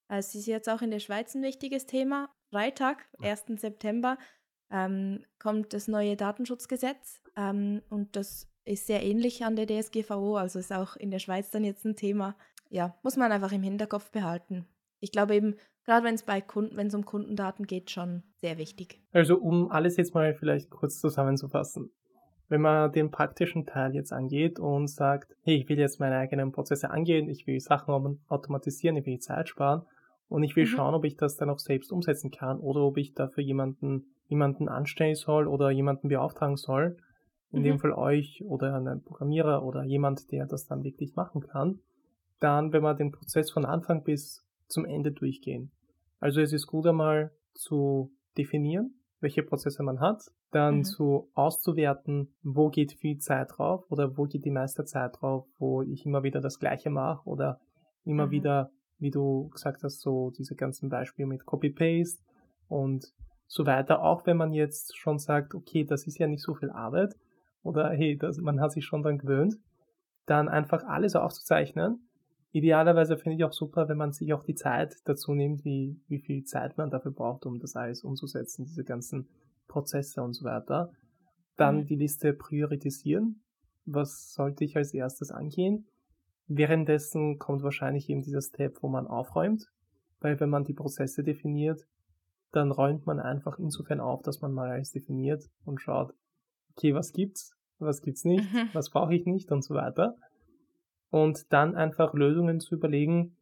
Es 0.10 0.36
ist 0.36 0.48
jetzt 0.48 0.70
auch 0.70 0.82
in 0.82 0.92
der 0.92 1.00
Schweiz 1.00 1.36
ein 1.36 1.44
wichtiges 1.44 1.86
Thema. 1.86 2.30
Freitag, 2.50 3.06
1. 3.22 3.46
September, 3.58 4.18
ähm, 4.72 5.26
kommt 5.40 5.74
das 5.74 5.88
neue 5.88 6.16
Datenschutzgesetz 6.16 7.22
ähm, 7.36 7.82
und 7.90 8.16
das 8.16 8.48
ist 8.66 8.88
sehr 8.88 9.04
ähnlich 9.04 9.44
an 9.46 9.56
der 9.56 9.66
DSGVO, 9.66 10.38
also 10.38 10.60
ist 10.60 10.74
auch 10.74 10.96
in 10.96 11.12
der 11.12 11.20
Schweiz 11.20 11.50
dann 11.52 11.64
jetzt 11.64 11.86
ein 11.86 11.96
Thema. 11.96 12.36
Ja, 12.70 12.98
muss 13.02 13.16
man 13.16 13.32
einfach 13.32 13.52
im 13.52 13.64
Hinterkopf 13.64 14.12
behalten. 14.12 14.66
Ich 15.00 15.12
glaube 15.12 15.36
eben, 15.36 15.56
gerade 15.86 16.06
wenn 16.06 16.16
es 16.16 16.24
bei 16.24 16.42
Kunden, 16.42 16.76
wenn 16.76 16.88
es 16.88 16.96
um 16.96 17.06
Kundendaten 17.06 17.66
geht, 17.66 17.92
schon 17.92 18.24
sehr 18.36 18.58
wichtig. 18.58 19.02
Also 19.12 19.38
um 19.38 19.72
alles 19.72 19.96
jetzt 19.98 20.14
mal 20.14 20.34
vielleicht 20.34 20.70
kurz 20.70 21.00
zusammenzufassen. 21.00 21.92
Wenn 22.50 22.62
man 22.62 22.92
den 22.92 23.12
praktischen 23.12 23.66
Teil 23.66 23.94
jetzt 23.94 24.14
angeht 24.14 24.60
und 24.60 24.88
sagt, 24.88 25.36
hey, 25.42 25.56
ich 25.56 25.70
will 25.70 25.78
jetzt 25.78 26.00
meine 26.00 26.18
eigenen 26.18 26.52
Prozesse 26.52 26.90
angehen, 26.90 27.30
ich 27.30 27.46
will 27.46 27.60
Sachen 27.60 28.20
automatisieren, 28.28 28.98
ich 28.98 29.06
will 29.06 29.20
Zeit 29.20 29.50
sparen 29.50 29.84
und 30.30 30.44
ich 30.44 30.56
will 30.56 30.66
mhm. 30.66 30.70
schauen, 30.70 30.96
ob 30.96 31.06
ich 31.06 31.18
das 31.18 31.36
dann 31.38 31.50
auch 31.50 31.60
selbst 31.60 31.92
umsetzen 31.92 32.32
kann 32.32 32.60
oder 32.60 32.82
ob 32.82 32.98
ich 32.98 33.14
dafür 33.14 33.44
jemanden, 33.44 34.06
jemanden 34.28 34.70
anstellen 34.70 35.16
soll 35.16 35.48
oder 35.48 35.72
jemanden 35.72 36.08
beauftragen 36.10 36.58
soll, 36.58 36.98
in 37.52 37.60
mhm. 37.60 37.64
dem 37.64 37.80
Fall 37.80 37.94
euch 37.94 38.44
oder 38.46 38.76
einen 38.76 39.04
Programmierer 39.04 39.64
oder 39.64 39.84
jemand, 39.84 40.32
der 40.32 40.46
das 40.46 40.68
dann 40.68 40.84
wirklich 40.84 41.16
machen 41.16 41.42
kann, 41.42 41.80
dann, 42.40 42.72
wenn 42.72 42.84
wir 42.84 42.94
den 42.94 43.12
Prozess 43.12 43.52
von 43.52 43.66
Anfang 43.66 44.04
bis 44.04 44.46
zum 44.68 44.86
Ende 44.86 45.12
durchgehen. 45.12 45.72
Also 46.20 46.42
es 46.42 46.54
ist 46.54 46.68
gut 46.68 46.86
einmal 46.88 47.32
zu 47.54 48.12
definieren, 48.38 48.96
welche 49.20 49.44
Prozesse 49.44 49.84
man 49.84 50.00
hat, 50.00 50.24
dann 50.52 50.78
mhm. 50.78 50.84
zu 50.84 51.30
auszuwerten, 51.34 52.34
wo 52.44 52.70
geht 52.70 52.94
viel 52.94 53.18
Zeit 53.18 53.50
drauf 53.58 53.86
oder 53.90 54.18
wo 54.18 54.26
geht 54.26 54.46
die 54.46 54.52
meiste 54.52 54.86
Zeit 54.86 55.18
drauf, 55.20 55.46
wo 55.58 55.82
ich 55.82 56.06
immer 56.06 56.24
wieder 56.24 56.42
das 56.42 56.60
Gleiche 56.60 56.90
mache 56.90 57.28
oder 57.28 57.60
immer 58.04 58.28
mhm. 58.28 58.32
wieder, 58.32 58.72
wie 58.98 59.12
du 59.12 59.50
gesagt 59.50 59.84
hast, 59.84 60.02
so 60.02 60.32
diese 60.32 60.56
ganzen 60.56 60.90
Beispiele 60.90 61.28
mit 61.28 61.46
Copy-Paste 61.46 62.24
und 62.68 63.14
so 63.46 63.66
weiter. 63.66 64.02
Auch 64.04 64.26
wenn 64.26 64.38
man 64.38 64.54
jetzt 64.54 64.98
schon 64.98 65.20
sagt, 65.20 65.54
okay, 65.54 65.84
das 65.84 66.08
ist 66.08 66.18
ja 66.18 66.28
nicht 66.28 66.44
so 66.44 66.56
viel 66.56 66.70
Arbeit 66.70 67.16
oder 67.64 67.90
hey, 67.90 68.18
das, 68.18 68.38
man 68.38 68.62
hat 68.62 68.72
sich 68.72 68.86
schon 68.86 69.04
dran 69.04 69.18
gewöhnt, 69.18 69.56
dann 70.26 70.48
einfach 70.48 70.84
alles 70.86 71.16
aufzuzeichnen 71.16 72.08
Idealerweise 72.52 73.18
finde 73.18 73.38
ich 73.38 73.44
auch 73.44 73.54
super, 73.54 73.90
wenn 73.90 73.98
man 73.98 74.14
sich 74.14 74.34
auch 74.34 74.44
die 74.44 74.56
Zeit 74.56 74.96
dazu 75.06 75.34
nimmt, 75.34 75.66
wie, 75.66 76.00
wie 76.08 76.20
viel 76.20 76.44
Zeit 76.44 76.78
man 76.78 76.90
dafür 76.90 77.12
braucht, 77.12 77.46
um 77.46 77.60
das 77.60 77.76
alles 77.76 78.04
umzusetzen, 78.04 78.66
diese 78.66 78.84
ganzen 78.84 79.28
Prozesse 79.68 80.22
und 80.22 80.34
so 80.34 80.46
weiter. 80.46 80.92
Dann 81.56 81.78
mhm. 81.78 81.86
die 81.86 81.96
Liste 81.96 82.34
priorisieren. 82.34 83.42
Was 83.86 84.34
sollte 84.34 84.64
ich 84.64 84.76
als 84.76 84.94
erstes 84.94 85.32
angehen? 85.32 85.88
Währenddessen 86.48 87.40
kommt 87.40 87.64
wahrscheinlich 87.64 88.10
eben 88.10 88.22
dieser 88.22 88.42
Step, 88.42 88.82
wo 88.82 88.88
man 88.88 89.08
aufräumt, 89.08 89.70
weil 90.20 90.40
wenn 90.40 90.50
man 90.50 90.64
die 90.64 90.74
Prozesse 90.74 91.24
definiert, 91.24 91.86
dann 92.52 92.72
räumt 92.72 93.06
man 93.06 93.20
einfach 93.20 93.60
insofern 93.60 94.00
auf, 94.00 94.22
dass 94.22 94.42
man 94.42 94.54
mal 94.54 94.70
alles 94.70 94.92
definiert 94.92 95.50
und 95.66 95.82
schaut, 95.82 96.14
okay, 96.72 96.94
was 96.94 97.12
gibt's, 97.12 97.56
was 97.80 98.02
gibt's 98.02 98.24
nicht, 98.24 98.52
mhm. 98.54 98.70
was 98.74 98.90
brauche 98.90 99.14
ich 99.14 99.26
nicht 99.26 99.52
und 99.52 99.64
so 99.64 99.76
weiter 99.76 100.16
und 101.10 101.52
dann 101.54 101.76
einfach 101.76 102.14
Lösungen 102.14 102.60
zu 102.60 102.76
überlegen, 102.76 103.37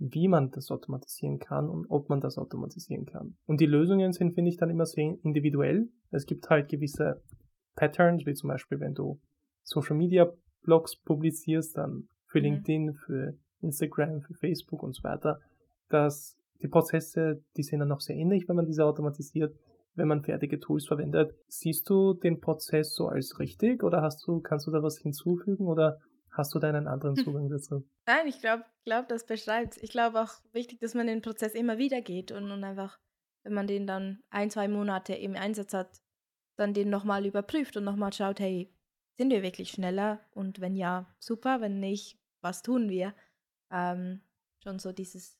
wie 0.00 0.28
man 0.28 0.50
das 0.50 0.70
automatisieren 0.70 1.38
kann 1.38 1.68
und 1.68 1.86
ob 1.90 2.08
man 2.08 2.20
das 2.20 2.38
automatisieren 2.38 3.04
kann. 3.04 3.36
Und 3.46 3.60
die 3.60 3.66
Lösungen 3.66 4.12
sind, 4.12 4.32
finde 4.32 4.50
ich, 4.50 4.56
dann 4.56 4.70
immer 4.70 4.86
sehr 4.86 5.14
individuell. 5.22 5.90
Es 6.10 6.24
gibt 6.24 6.48
halt 6.48 6.68
gewisse 6.68 7.22
Patterns, 7.76 8.24
wie 8.24 8.32
zum 8.32 8.48
Beispiel, 8.48 8.80
wenn 8.80 8.94
du 8.94 9.20
Social 9.62 9.96
Media 9.96 10.32
Blogs 10.62 10.96
publizierst, 10.96 11.76
dann 11.76 12.08
für 12.26 12.38
mhm. 12.38 12.44
LinkedIn, 12.44 12.94
für 12.94 13.34
Instagram, 13.60 14.22
für 14.22 14.34
Facebook 14.34 14.82
und 14.82 14.94
so 14.94 15.04
weiter, 15.04 15.38
dass 15.90 16.38
die 16.62 16.68
Prozesse, 16.68 17.42
die 17.56 17.62
sind 17.62 17.80
dann 17.80 17.88
noch 17.88 18.00
sehr 18.00 18.16
ähnlich, 18.16 18.48
wenn 18.48 18.56
man 18.56 18.66
diese 18.66 18.84
automatisiert, 18.84 19.54
wenn 19.94 20.08
man 20.08 20.22
fertige 20.22 20.60
Tools 20.60 20.86
verwendet. 20.86 21.34
Siehst 21.48 21.88
du 21.90 22.14
den 22.14 22.40
Prozess 22.40 22.94
so 22.94 23.08
als 23.08 23.38
richtig 23.38 23.82
oder 23.82 24.00
hast 24.00 24.26
du, 24.26 24.40
kannst 24.40 24.66
du 24.66 24.70
da 24.70 24.82
was 24.82 24.98
hinzufügen 24.98 25.66
oder 25.66 25.98
Hast 26.40 26.54
du 26.54 26.58
da 26.58 26.70
einen 26.70 26.88
anderen 26.88 27.16
hm. 27.16 27.24
Zugang 27.24 27.50
dazu? 27.50 27.86
Nein, 28.06 28.26
ich 28.26 28.40
glaube, 28.40 28.64
glaub, 28.86 29.08
das 29.08 29.26
beschreibt 29.26 29.76
Ich 29.82 29.90
glaube 29.90 30.22
auch 30.22 30.32
wichtig, 30.52 30.80
dass 30.80 30.94
man 30.94 31.06
den 31.06 31.20
Prozess 31.20 31.54
immer 31.54 31.76
wieder 31.76 32.00
geht 32.00 32.32
und, 32.32 32.50
und 32.50 32.64
einfach, 32.64 32.98
wenn 33.44 33.52
man 33.52 33.66
den 33.66 33.86
dann 33.86 34.22
ein, 34.30 34.48
zwei 34.48 34.66
Monate 34.66 35.12
im 35.12 35.36
Einsatz 35.36 35.74
hat, 35.74 36.00
dann 36.56 36.72
den 36.72 36.88
nochmal 36.88 37.26
überprüft 37.26 37.76
und 37.76 37.84
nochmal 37.84 38.14
schaut, 38.14 38.40
hey, 38.40 38.74
sind 39.18 39.28
wir 39.28 39.42
wirklich 39.42 39.70
schneller? 39.72 40.20
Und 40.30 40.62
wenn 40.62 40.76
ja, 40.76 41.14
super, 41.18 41.60
wenn 41.60 41.78
nicht, 41.78 42.18
was 42.40 42.62
tun 42.62 42.88
wir? 42.88 43.14
Ähm, 43.70 44.22
schon 44.64 44.78
so 44.78 44.92
dieses 44.92 45.38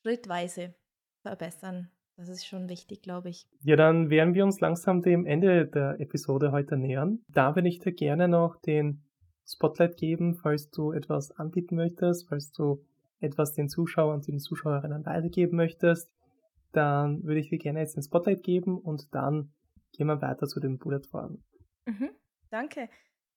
schrittweise 0.00 0.74
verbessern. 1.20 1.90
Das 2.16 2.30
ist 2.30 2.46
schon 2.46 2.70
wichtig, 2.70 3.02
glaube 3.02 3.28
ich. 3.28 3.46
Ja, 3.60 3.76
dann 3.76 4.08
werden 4.08 4.32
wir 4.32 4.44
uns 4.44 4.60
langsam 4.60 5.02
dem 5.02 5.26
Ende 5.26 5.66
der 5.66 6.00
Episode 6.00 6.52
heute 6.52 6.78
nähern. 6.78 7.22
Da 7.28 7.54
würde 7.54 7.68
ich 7.68 7.80
dir 7.80 7.92
gerne 7.92 8.28
noch 8.28 8.56
den 8.62 9.04
Spotlight 9.46 9.96
geben, 9.96 10.34
falls 10.34 10.70
du 10.70 10.92
etwas 10.92 11.32
anbieten 11.32 11.76
möchtest, 11.76 12.28
falls 12.28 12.52
du 12.52 12.84
etwas 13.20 13.54
den 13.54 13.68
Zuschauern 13.68 14.16
und 14.16 14.26
den 14.26 14.38
Zuschauerinnen 14.38 15.06
weitergeben 15.06 15.56
möchtest, 15.56 16.10
dann 16.72 17.22
würde 17.24 17.40
ich 17.40 17.50
dir 17.50 17.58
gerne 17.58 17.80
jetzt 17.80 17.96
den 17.96 18.02
Spotlight 18.02 18.42
geben 18.42 18.78
und 18.78 19.14
dann 19.14 19.52
gehen 19.92 20.06
wir 20.06 20.20
weiter 20.20 20.46
zu 20.46 20.60
den 20.60 20.78
Bullet-Fragen. 20.78 21.42
Mhm, 21.86 22.10
danke. 22.50 22.88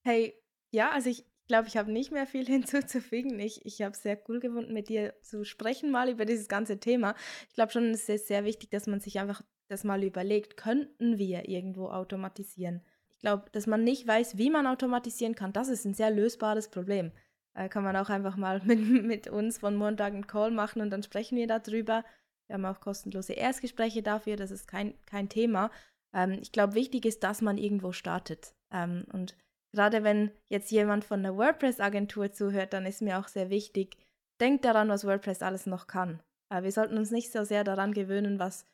Hey, 0.03 0.33
ja, 0.71 0.91
also 0.91 1.09
ich 1.09 1.25
glaube, 1.47 1.67
ich 1.67 1.77
habe 1.77 1.91
nicht 1.91 2.11
mehr 2.11 2.25
viel 2.25 2.45
hinzuzufügen. 2.47 3.39
Ich, 3.39 3.65
ich 3.65 3.81
habe 3.81 3.91
es 3.91 4.01
sehr 4.01 4.19
cool 4.27 4.39
gefunden, 4.39 4.73
mit 4.73 4.89
dir 4.89 5.13
zu 5.21 5.43
sprechen, 5.43 5.91
mal 5.91 6.09
über 6.09 6.25
dieses 6.25 6.47
ganze 6.47 6.79
Thema. 6.79 7.15
Ich 7.49 7.55
glaube 7.55 7.71
schon, 7.71 7.85
es 7.91 8.09
ist 8.09 8.27
sehr 8.27 8.43
wichtig, 8.43 8.71
dass 8.71 8.87
man 8.87 8.99
sich 8.99 9.19
einfach 9.19 9.41
das 9.67 9.83
mal 9.83 10.03
überlegt, 10.03 10.57
könnten 10.57 11.17
wir 11.17 11.49
irgendwo 11.49 11.89
automatisieren? 11.89 12.81
Ich 13.17 13.21
glaube, 13.21 13.45
dass 13.51 13.65
man 13.65 13.83
nicht 13.83 14.07
weiß, 14.07 14.37
wie 14.37 14.51
man 14.51 14.67
automatisieren 14.67 15.33
kann, 15.33 15.51
das 15.51 15.69
ist 15.69 15.85
ein 15.85 15.95
sehr 15.95 16.11
lösbares 16.11 16.69
Problem. 16.69 17.11
Äh, 17.55 17.67
kann 17.67 17.83
man 17.83 17.95
auch 17.95 18.09
einfach 18.09 18.37
mal 18.37 18.61
mit, 18.65 18.79
mit 18.79 19.27
uns 19.27 19.57
von 19.57 19.75
Montag 19.75 20.13
einen 20.13 20.27
Call 20.27 20.51
machen 20.51 20.81
und 20.81 20.91
dann 20.91 21.03
sprechen 21.03 21.37
wir 21.37 21.47
darüber. 21.47 22.05
Wir 22.47 22.53
haben 22.53 22.65
auch 22.65 22.79
kostenlose 22.79 23.33
Erstgespräche 23.33 24.03
dafür, 24.03 24.35
das 24.35 24.51
ist 24.51 24.67
kein, 24.67 24.93
kein 25.05 25.29
Thema. 25.29 25.71
Ähm, 26.13 26.37
ich 26.41 26.51
glaube, 26.51 26.75
wichtig 26.75 27.05
ist, 27.05 27.23
dass 27.23 27.41
man 27.41 27.57
irgendwo 27.57 27.91
startet. 27.91 28.53
Ähm, 28.71 29.05
und 29.11 29.35
gerade 29.73 30.03
wenn 30.03 30.31
jetzt 30.47 30.71
jemand 30.71 31.03
von 31.03 31.19
einer 31.19 31.35
WordPress-Agentur 31.35 32.31
zuhört, 32.31 32.73
dann 32.73 32.85
ist 32.85 33.01
mir 33.01 33.19
auch 33.19 33.27
sehr 33.27 33.49
wichtig, 33.49 33.97
denkt 34.39 34.63
daran, 34.63 34.89
was 34.89 35.05
WordPress 35.05 35.41
alles 35.41 35.65
noch 35.65 35.87
kann. 35.87 36.21
Äh, 36.49 36.61
wir 36.61 36.71
sollten 36.71 36.97
uns 36.97 37.09
nicht 37.09 37.31
so 37.31 37.43
sehr 37.43 37.63
daran 37.63 37.93
gewöhnen, 37.93 38.37
was 38.37 38.65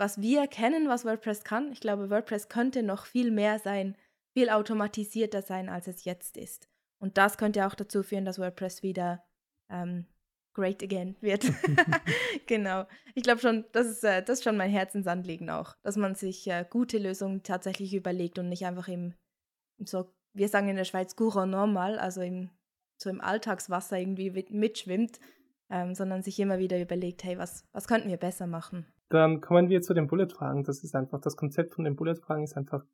was 0.00 0.18
wir 0.18 0.46
kennen, 0.46 0.88
was 0.88 1.04
WordPress 1.04 1.44
kann. 1.44 1.70
Ich 1.72 1.80
glaube, 1.80 2.08
WordPress 2.08 2.48
könnte 2.48 2.82
noch 2.82 3.04
viel 3.04 3.30
mehr 3.30 3.58
sein, 3.58 3.96
viel 4.32 4.48
automatisierter 4.48 5.42
sein, 5.42 5.68
als 5.68 5.88
es 5.88 6.04
jetzt 6.04 6.38
ist. 6.38 6.68
Und 6.98 7.18
das 7.18 7.36
könnte 7.36 7.66
auch 7.66 7.74
dazu 7.74 8.02
führen, 8.02 8.24
dass 8.24 8.38
WordPress 8.38 8.82
wieder 8.82 9.22
ähm, 9.68 10.06
great 10.54 10.82
again 10.82 11.16
wird. 11.20 11.44
genau. 12.46 12.86
Ich 13.14 13.24
glaube 13.24 13.42
schon, 13.42 13.66
das 13.72 13.88
ist, 13.88 14.02
äh, 14.02 14.22
das 14.22 14.38
ist 14.38 14.44
schon 14.44 14.56
mein 14.56 14.70
Herzensanliegen 14.70 15.50
auch, 15.50 15.76
dass 15.82 15.96
man 15.96 16.14
sich 16.14 16.46
äh, 16.46 16.64
gute 16.68 16.96
Lösungen 16.96 17.42
tatsächlich 17.42 17.92
überlegt 17.92 18.38
und 18.38 18.48
nicht 18.48 18.64
einfach 18.64 18.88
im, 18.88 19.12
im 19.76 19.86
so, 19.86 20.10
wir 20.32 20.48
sagen 20.48 20.70
in 20.70 20.76
der 20.76 20.84
Schweiz 20.84 21.14
courant 21.14 21.52
normal, 21.52 21.98
also 21.98 22.22
im, 22.22 22.48
so 22.96 23.10
im 23.10 23.20
Alltagswasser 23.20 23.98
irgendwie 23.98 24.30
mitschwimmt, 24.48 25.20
ähm, 25.68 25.94
sondern 25.94 26.22
sich 26.22 26.40
immer 26.40 26.58
wieder 26.58 26.80
überlegt, 26.80 27.22
hey, 27.22 27.36
was, 27.36 27.68
was 27.72 27.86
könnten 27.86 28.08
wir 28.08 28.16
besser 28.16 28.46
machen? 28.46 28.86
Dann 29.10 29.40
kommen 29.40 29.68
wir 29.68 29.82
zu 29.82 29.92
den 29.92 30.06
Bullet-Fragen. 30.06 30.64
Das 30.64 30.82
ist 30.82 30.94
einfach, 30.94 31.20
das 31.20 31.36
Konzept 31.36 31.74
von 31.74 31.84
den 31.84 31.96
Bullet-Fragen 31.96 32.44
ist 32.44 32.56
einfach, 32.56 32.84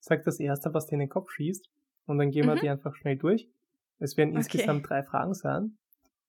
sag 0.00 0.22
das 0.24 0.38
erste, 0.38 0.72
was 0.74 0.86
dir 0.86 0.94
in 0.94 1.00
den 1.00 1.08
Kopf 1.08 1.30
schießt 1.30 1.68
und 2.06 2.18
dann 2.18 2.30
gehen 2.30 2.46
wir 2.46 2.56
mhm. 2.56 2.60
die 2.60 2.68
einfach 2.68 2.94
schnell 2.94 3.16
durch. 3.16 3.48
Es 3.98 4.16
werden 4.16 4.30
okay. 4.30 4.38
insgesamt 4.38 4.88
drei 4.88 5.02
Fragen 5.02 5.34
sein. 5.34 5.78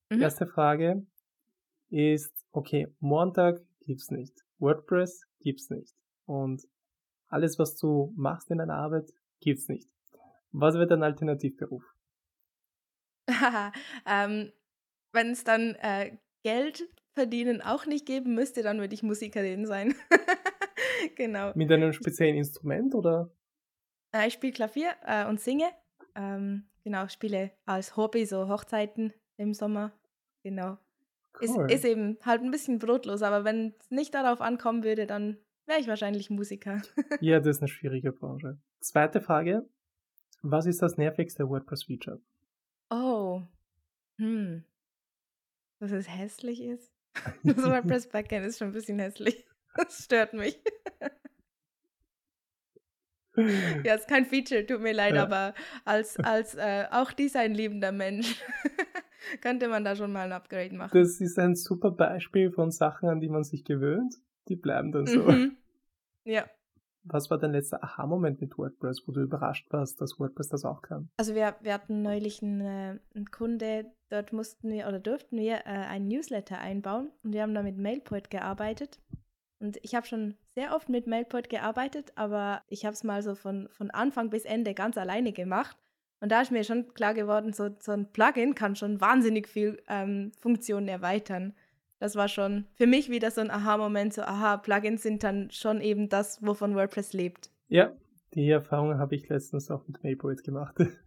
Mhm. 0.10 0.22
Erste 0.22 0.48
Frage 0.48 1.06
ist, 1.90 2.34
okay, 2.52 2.88
Montag 3.00 3.62
gibt's 3.82 4.12
nicht. 4.12 4.34
WordPress 4.60 5.28
gibt's 5.40 5.70
nicht. 5.70 5.94
Und 6.26 6.64
alles, 7.28 7.60
was 7.60 7.76
du 7.76 8.14
machst 8.16 8.50
in 8.50 8.60
deiner 8.60 8.76
Arbeit, 8.76 9.12
gibt's 9.42 9.68
nicht. 9.68 9.90
Was 10.52 10.76
wird 10.76 10.92
dein 10.92 11.04
Alternativberuf? 11.04 11.84
ähm, 14.06 14.54
Wenn 15.12 15.32
es 15.32 15.44
dann 15.44 15.76
äh, 15.82 16.18
Geld 16.44 16.88
verdienen 17.14 17.62
auch 17.62 17.86
nicht 17.86 18.06
geben 18.06 18.36
müsste, 18.36 18.64
dann 18.64 18.80
würde 18.80 18.94
ich 18.94 19.04
Musikerin 19.04 19.66
sein. 19.66 19.96
genau. 21.16 21.52
Mit 21.56 21.72
einem 21.72 21.94
speziellen 21.94 22.36
Instrument 22.36 22.94
oder? 22.96 23.32
Äh, 24.14 24.28
ich 24.28 24.34
spiele 24.34 24.54
Klavier 24.54 24.92
äh, 25.06 25.28
und 25.28 25.40
singe. 25.40 25.70
Ähm, 26.16 26.66
genau, 26.84 27.08
spiele 27.08 27.52
als 27.66 27.96
Hobby 27.98 28.26
so 28.26 28.48
Hochzeiten 28.48 29.14
im 29.38 29.54
Sommer. 29.54 29.92
Genau. 30.44 30.78
Cool. 31.42 31.72
Ist, 31.72 31.78
ist 31.78 31.86
eben 31.86 32.18
halt 32.24 32.42
ein 32.42 32.52
bisschen 32.52 32.80
brotlos, 32.80 33.24
aber 33.24 33.44
wenn 33.44 33.74
es 33.80 33.90
nicht 33.90 34.14
darauf 34.14 34.42
ankommen 34.42 34.84
würde, 34.84 35.08
dann 35.08 35.38
wäre 35.66 35.80
ich 35.80 35.88
wahrscheinlich 35.88 36.30
Musiker. 36.30 36.82
ja, 37.22 37.40
das 37.40 37.58
ist 37.58 37.62
eine 37.62 37.70
schwierige 37.70 38.12
Branche. 38.12 38.60
Zweite 38.80 39.22
Frage. 39.22 39.68
Was 40.42 40.66
ist 40.66 40.82
das 40.82 40.98
nervigste 40.98 41.50
WordPress-Feature? 41.50 42.22
Oh. 42.90 43.42
Hm. 44.18 44.64
Dass 45.80 45.92
es 45.92 46.10
hässlich 46.10 46.62
ist? 46.62 46.93
Das 47.44 47.58
WordPress 47.58 48.10
Backend 48.10 48.46
ist 48.46 48.60
schon 48.60 48.70
ein 48.70 48.74
bisschen 48.74 49.00
hässlich. 49.00 49.46
Das 49.76 50.04
stört 50.04 50.34
mich. 50.34 50.62
ja, 53.84 53.96
ist 53.96 54.08
kein 54.08 54.28
Feature, 54.28 54.68
tut 54.68 54.82
mir 54.82 54.94
leid, 54.94 55.16
ja. 55.16 55.24
aber 55.24 55.56
als, 55.84 56.16
als 56.20 56.54
äh, 56.54 56.86
auch 56.92 57.12
designliebender 57.12 57.92
Mensch 57.92 58.40
könnte 59.42 59.68
man 59.68 59.84
da 59.84 59.96
schon 59.96 60.14
mal 60.14 60.26
ein 60.26 60.32
Upgrade 60.32 60.76
machen. 60.76 60.92
Das 60.94 61.20
ist 61.20 61.40
ein 61.40 61.56
super 61.56 61.90
Beispiel 61.90 62.52
von 62.52 62.70
Sachen, 62.70 63.10
an 63.10 63.20
die 63.20 63.30
man 63.30 63.44
sich 63.44 63.66
gewöhnt. 63.66 64.14
Die 64.48 64.56
bleiben 64.56 64.92
dann 64.92 65.08
so. 65.08 65.24
Mhm. 65.24 65.58
Ja, 66.24 66.46
was 67.04 67.30
war 67.30 67.38
dein 67.38 67.52
letzter 67.52 67.84
Aha-Moment 67.84 68.42
mit 68.42 68.58
WordPress, 68.58 69.08
wo 69.08 69.12
du 69.12 69.22
überrascht 69.22 69.72
warst, 69.72 70.00
dass 70.02 70.20
WordPress 70.20 70.50
das 70.50 70.66
auch 70.66 70.82
kann? 70.82 71.10
Also 71.18 71.36
wir, 71.36 71.56
wir 71.62 71.74
hatten 71.74 72.02
neulich 72.02 72.42
einen, 72.42 72.62
äh, 72.62 73.00
einen 73.16 73.32
Kunde, 73.32 73.92
dort 74.10 74.34
mussten 74.34 74.72
wir 74.72 74.88
oder 74.88 75.00
durften 75.00 75.38
wir 75.38 75.58
äh, 75.66 75.70
einen 75.70 76.08
Newsletter 76.08 76.60
einbauen 76.60 77.12
und 77.24 77.34
wir 77.34 77.42
haben 77.42 77.54
da 77.54 77.64
mit 77.64 77.78
MailPoint 77.78 78.30
gearbeitet. 78.30 79.00
Und 79.60 79.78
ich 79.82 79.96
habe 79.96 80.06
schon 80.06 80.36
sehr 80.56 80.76
oft 80.76 80.90
mit 80.90 81.08
MailPoint 81.08 81.50
gearbeitet, 81.50 82.12
aber 82.16 82.64
ich 82.68 82.86
habe 82.86 82.94
es 82.94 83.04
mal 83.04 83.24
so 83.24 83.36
von, 83.36 83.70
von 83.70 83.92
Anfang 83.92 84.30
bis 84.30 84.46
Ende 84.46 84.74
ganz 84.74 84.98
alleine 84.98 85.32
gemacht. 85.32 85.78
Und 86.20 86.32
da 86.32 86.42
ist 86.42 86.52
mir 86.52 86.64
schon 86.64 86.94
klar 86.94 87.14
geworden, 87.14 87.54
so, 87.54 87.70
so 87.80 87.92
ein 87.92 88.12
Plugin 88.12 88.56
kann 88.56 88.76
schon 88.76 89.02
wahnsinnig 89.02 89.48
viel 89.48 89.82
ähm, 89.90 90.32
Funktionen 90.40 90.88
erweitern 90.88 91.54
das 92.04 92.18
war 92.18 92.28
schon 92.28 92.66
für 92.74 92.86
mich 92.86 93.10
wieder 93.10 93.32
so 93.32 93.40
ein 93.40 93.50
Aha-Moment, 93.50 94.14
so 94.14 94.24
aha, 94.24 94.58
Plugins 94.58 95.04
sind 95.04 95.24
dann 95.24 95.50
schon 95.52 95.80
eben 95.80 96.10
das, 96.10 96.46
wovon 96.46 96.76
WordPress 96.76 97.14
lebt. 97.14 97.50
Ja, 97.70 97.96
die 98.34 98.50
Erfahrung 98.50 98.98
habe 98.98 99.16
ich 99.16 99.30
letztens 99.30 99.72
auch 99.72 99.88
mit 99.88 100.04
Mailpoet 100.04 100.44
gemacht. 100.44 100.76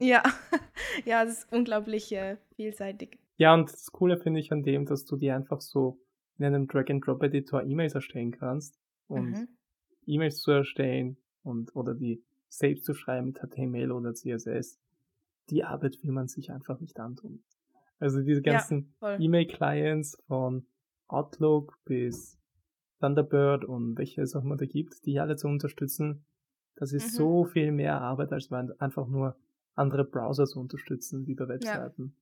Ja, 0.00 0.22
ja, 1.04 1.24
das 1.24 1.40
ist 1.40 1.52
unglaublich 1.52 2.12
äh, 2.12 2.36
vielseitig. 2.54 3.18
Ja, 3.36 3.52
und 3.52 3.68
das 3.68 3.90
Coole 3.90 4.16
finde 4.16 4.38
ich 4.38 4.52
an 4.52 4.62
dem, 4.62 4.86
dass 4.86 5.04
du 5.04 5.16
dir 5.16 5.34
einfach 5.34 5.60
so 5.60 6.00
in 6.38 6.44
einem 6.44 6.68
Drag-and-Drop-Editor 6.68 7.64
E-Mails 7.64 7.96
erstellen 7.96 8.30
kannst 8.30 8.78
und 9.08 9.32
mhm. 9.32 9.48
E-Mails 10.06 10.40
zu 10.40 10.52
erstellen 10.52 11.16
und 11.42 11.74
oder 11.74 11.94
die 11.96 12.22
selbst 12.48 12.84
zu 12.84 12.94
schreiben 12.94 13.26
mit 13.26 13.40
HTML 13.40 13.90
oder 13.90 14.14
CSS. 14.14 14.78
Die 15.50 15.64
Arbeit 15.64 16.00
will 16.04 16.12
man 16.12 16.28
sich 16.28 16.52
einfach 16.52 16.78
nicht 16.78 17.00
antun. 17.00 17.42
Also 17.98 18.20
diese 18.22 18.42
ganzen 18.42 18.94
ja, 19.00 19.18
E-Mail-Clients 19.18 20.22
von 20.26 20.66
Outlook 21.08 21.78
bis 21.84 22.38
Thunderbird 23.00 23.64
und 23.64 23.96
welche 23.96 24.22
es 24.22 24.34
auch 24.34 24.42
immer 24.42 24.56
da 24.56 24.66
gibt, 24.66 25.04
die 25.06 25.20
alle 25.20 25.36
zu 25.36 25.48
unterstützen, 25.48 26.24
das 26.76 26.92
ist 26.92 27.12
mhm. 27.12 27.16
so 27.16 27.44
viel 27.44 27.72
mehr 27.72 28.00
Arbeit, 28.00 28.32
als 28.32 28.50
man 28.50 28.72
einfach 28.80 29.08
nur 29.08 29.36
andere 29.74 30.04
Browser 30.04 30.46
zu 30.46 30.60
unterstützen, 30.60 31.26
wie 31.26 31.34
bei 31.34 31.48
Webseiten. 31.48 32.14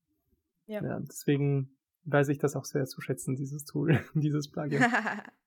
Ja. 0.67 0.83
ja. 0.83 1.01
deswegen 1.01 1.77
weiß 2.05 2.29
ich 2.29 2.39
das 2.39 2.57
auch 2.57 2.65
sehr 2.65 2.87
zu 2.87 3.01
schätzen, 3.01 3.37
dieses 3.37 3.65
Tool, 3.65 4.01
dieses 4.15 4.49
Plugin. 4.49 4.83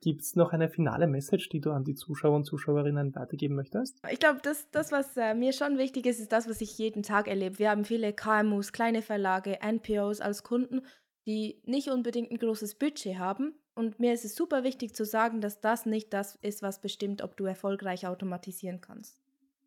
Gibt 0.00 0.22
es 0.22 0.36
noch 0.36 0.52
eine 0.52 0.68
finale 0.68 1.06
Message, 1.06 1.48
die 1.48 1.60
du 1.60 1.70
an 1.70 1.84
die 1.84 1.94
Zuschauer 1.94 2.36
und 2.36 2.44
Zuschauerinnen 2.44 3.14
weitergeben 3.14 3.54
möchtest? 3.54 4.00
Ich 4.10 4.18
glaube, 4.18 4.40
das, 4.42 4.70
das, 4.70 4.92
was 4.92 5.16
äh, 5.16 5.34
mir 5.34 5.52
schon 5.52 5.78
wichtig 5.78 6.06
ist, 6.06 6.20
ist 6.20 6.32
das, 6.32 6.48
was 6.48 6.60
ich 6.60 6.78
jeden 6.78 7.02
Tag 7.02 7.28
erlebe. 7.28 7.58
Wir 7.58 7.70
haben 7.70 7.84
viele 7.84 8.12
KMUs, 8.12 8.72
kleine 8.72 9.02
Verlage, 9.02 9.58
NPOs 9.60 10.20
als 10.20 10.42
Kunden, 10.42 10.82
die 11.26 11.60
nicht 11.64 11.88
unbedingt 11.88 12.30
ein 12.30 12.38
großes 12.38 12.76
Budget 12.76 13.18
haben. 13.18 13.54
Und 13.74 13.98
mir 14.00 14.12
ist 14.12 14.24
es 14.24 14.34
super 14.34 14.64
wichtig 14.64 14.94
zu 14.94 15.04
sagen, 15.04 15.40
dass 15.40 15.60
das 15.60 15.86
nicht 15.86 16.12
das 16.12 16.36
ist, 16.36 16.62
was 16.62 16.80
bestimmt, 16.80 17.22
ob 17.22 17.36
du 17.36 17.44
erfolgreich 17.44 18.06
automatisieren 18.06 18.80
kannst. 18.80 19.18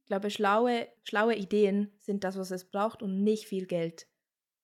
Ich 0.01 0.07
glaube, 0.07 0.29
schlaue, 0.29 0.87
schlaue 1.03 1.35
Ideen 1.35 1.91
sind 1.97 2.23
das, 2.23 2.37
was 2.37 2.51
es 2.51 2.65
braucht 2.65 3.01
und 3.01 3.23
nicht 3.23 3.47
viel 3.47 3.65
Geld. 3.65 4.07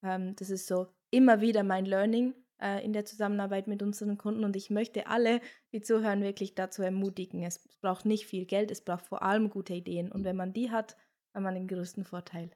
Ähm, 0.02 0.36
das 0.36 0.50
ist 0.50 0.68
so 0.68 0.86
immer 1.10 1.40
wieder 1.40 1.64
mein 1.64 1.84
Learning 1.84 2.34
äh, 2.62 2.84
in 2.84 2.92
der 2.92 3.04
Zusammenarbeit 3.04 3.66
mit 3.66 3.82
unseren 3.82 4.16
Kunden. 4.16 4.44
Und 4.44 4.56
ich 4.56 4.70
möchte 4.70 5.06
alle, 5.06 5.40
die 5.72 5.80
zuhören, 5.80 6.22
wirklich 6.22 6.54
dazu 6.54 6.82
ermutigen. 6.82 7.42
Es 7.42 7.58
braucht 7.80 8.06
nicht 8.06 8.26
viel 8.26 8.46
Geld, 8.46 8.70
es 8.70 8.82
braucht 8.82 9.06
vor 9.06 9.22
allem 9.22 9.50
gute 9.50 9.74
Ideen. 9.74 10.10
Und 10.10 10.24
wenn 10.24 10.36
man 10.36 10.52
die 10.52 10.70
hat, 10.70 10.96
hat 11.34 11.42
man 11.42 11.54
den 11.54 11.68
größten 11.68 12.04
Vorteil. 12.04 12.50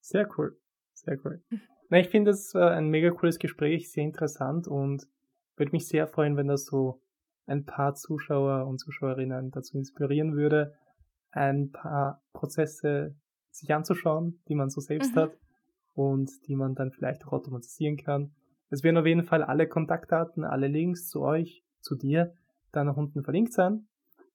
Sehr 0.00 0.28
cool. 0.36 0.58
Sehr 0.94 1.18
cool. 1.24 1.42
Na, 1.88 1.98
ich 1.98 2.08
finde 2.08 2.30
das 2.30 2.54
äh, 2.54 2.58
ein 2.58 2.88
mega 2.88 3.10
cooles 3.10 3.38
Gespräch, 3.38 3.90
sehr 3.90 4.04
interessant 4.04 4.68
und 4.68 5.06
würde 5.56 5.72
mich 5.72 5.88
sehr 5.88 6.06
freuen, 6.06 6.36
wenn 6.36 6.46
das 6.46 6.64
so 6.64 7.02
ein 7.46 7.64
paar 7.64 7.94
Zuschauer 7.94 8.66
und 8.66 8.78
Zuschauerinnen 8.78 9.50
dazu 9.50 9.76
inspirieren 9.76 10.36
würde, 10.36 10.74
ein 11.32 11.70
paar 11.72 12.22
Prozesse 12.32 13.16
sich 13.50 13.74
anzuschauen, 13.74 14.40
die 14.48 14.54
man 14.54 14.70
so 14.70 14.80
selbst 14.80 15.14
mhm. 15.14 15.20
hat 15.20 15.38
und 15.94 16.30
die 16.46 16.54
man 16.54 16.74
dann 16.74 16.92
vielleicht 16.92 17.26
auch 17.26 17.32
automatisieren 17.32 17.96
kann. 17.96 18.32
Es 18.70 18.84
werden 18.84 18.96
auf 18.96 19.06
jeden 19.06 19.24
Fall 19.24 19.42
alle 19.42 19.66
Kontaktdaten, 19.66 20.44
alle 20.44 20.68
Links 20.68 21.08
zu 21.08 21.22
euch, 21.22 21.64
zu 21.80 21.96
dir, 21.96 22.32
da 22.72 22.84
nach 22.84 22.96
unten 22.96 23.22
verlinkt 23.22 23.52
sein. 23.52 23.86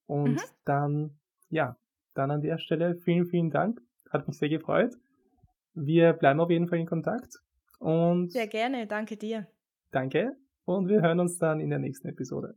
Und 0.07 0.35
mhm. 0.35 0.39
dann, 0.65 1.11
ja, 1.49 1.77
dann 2.13 2.31
an 2.31 2.41
der 2.41 2.57
Stelle 2.57 2.95
vielen, 2.95 3.25
vielen 3.25 3.49
Dank. 3.49 3.81
Hat 4.09 4.27
mich 4.27 4.37
sehr 4.37 4.49
gefreut. 4.49 4.95
Wir 5.73 6.13
bleiben 6.13 6.39
auf 6.39 6.49
jeden 6.49 6.67
Fall 6.67 6.79
in 6.79 6.85
Kontakt. 6.85 7.41
Und 7.79 8.31
sehr 8.31 8.47
gerne, 8.47 8.87
danke 8.87 9.17
dir. 9.17 9.47
Danke. 9.91 10.35
Und 10.65 10.87
wir 10.87 11.01
hören 11.01 11.19
uns 11.19 11.37
dann 11.37 11.59
in 11.59 11.69
der 11.69 11.79
nächsten 11.79 12.07
Episode. 12.07 12.55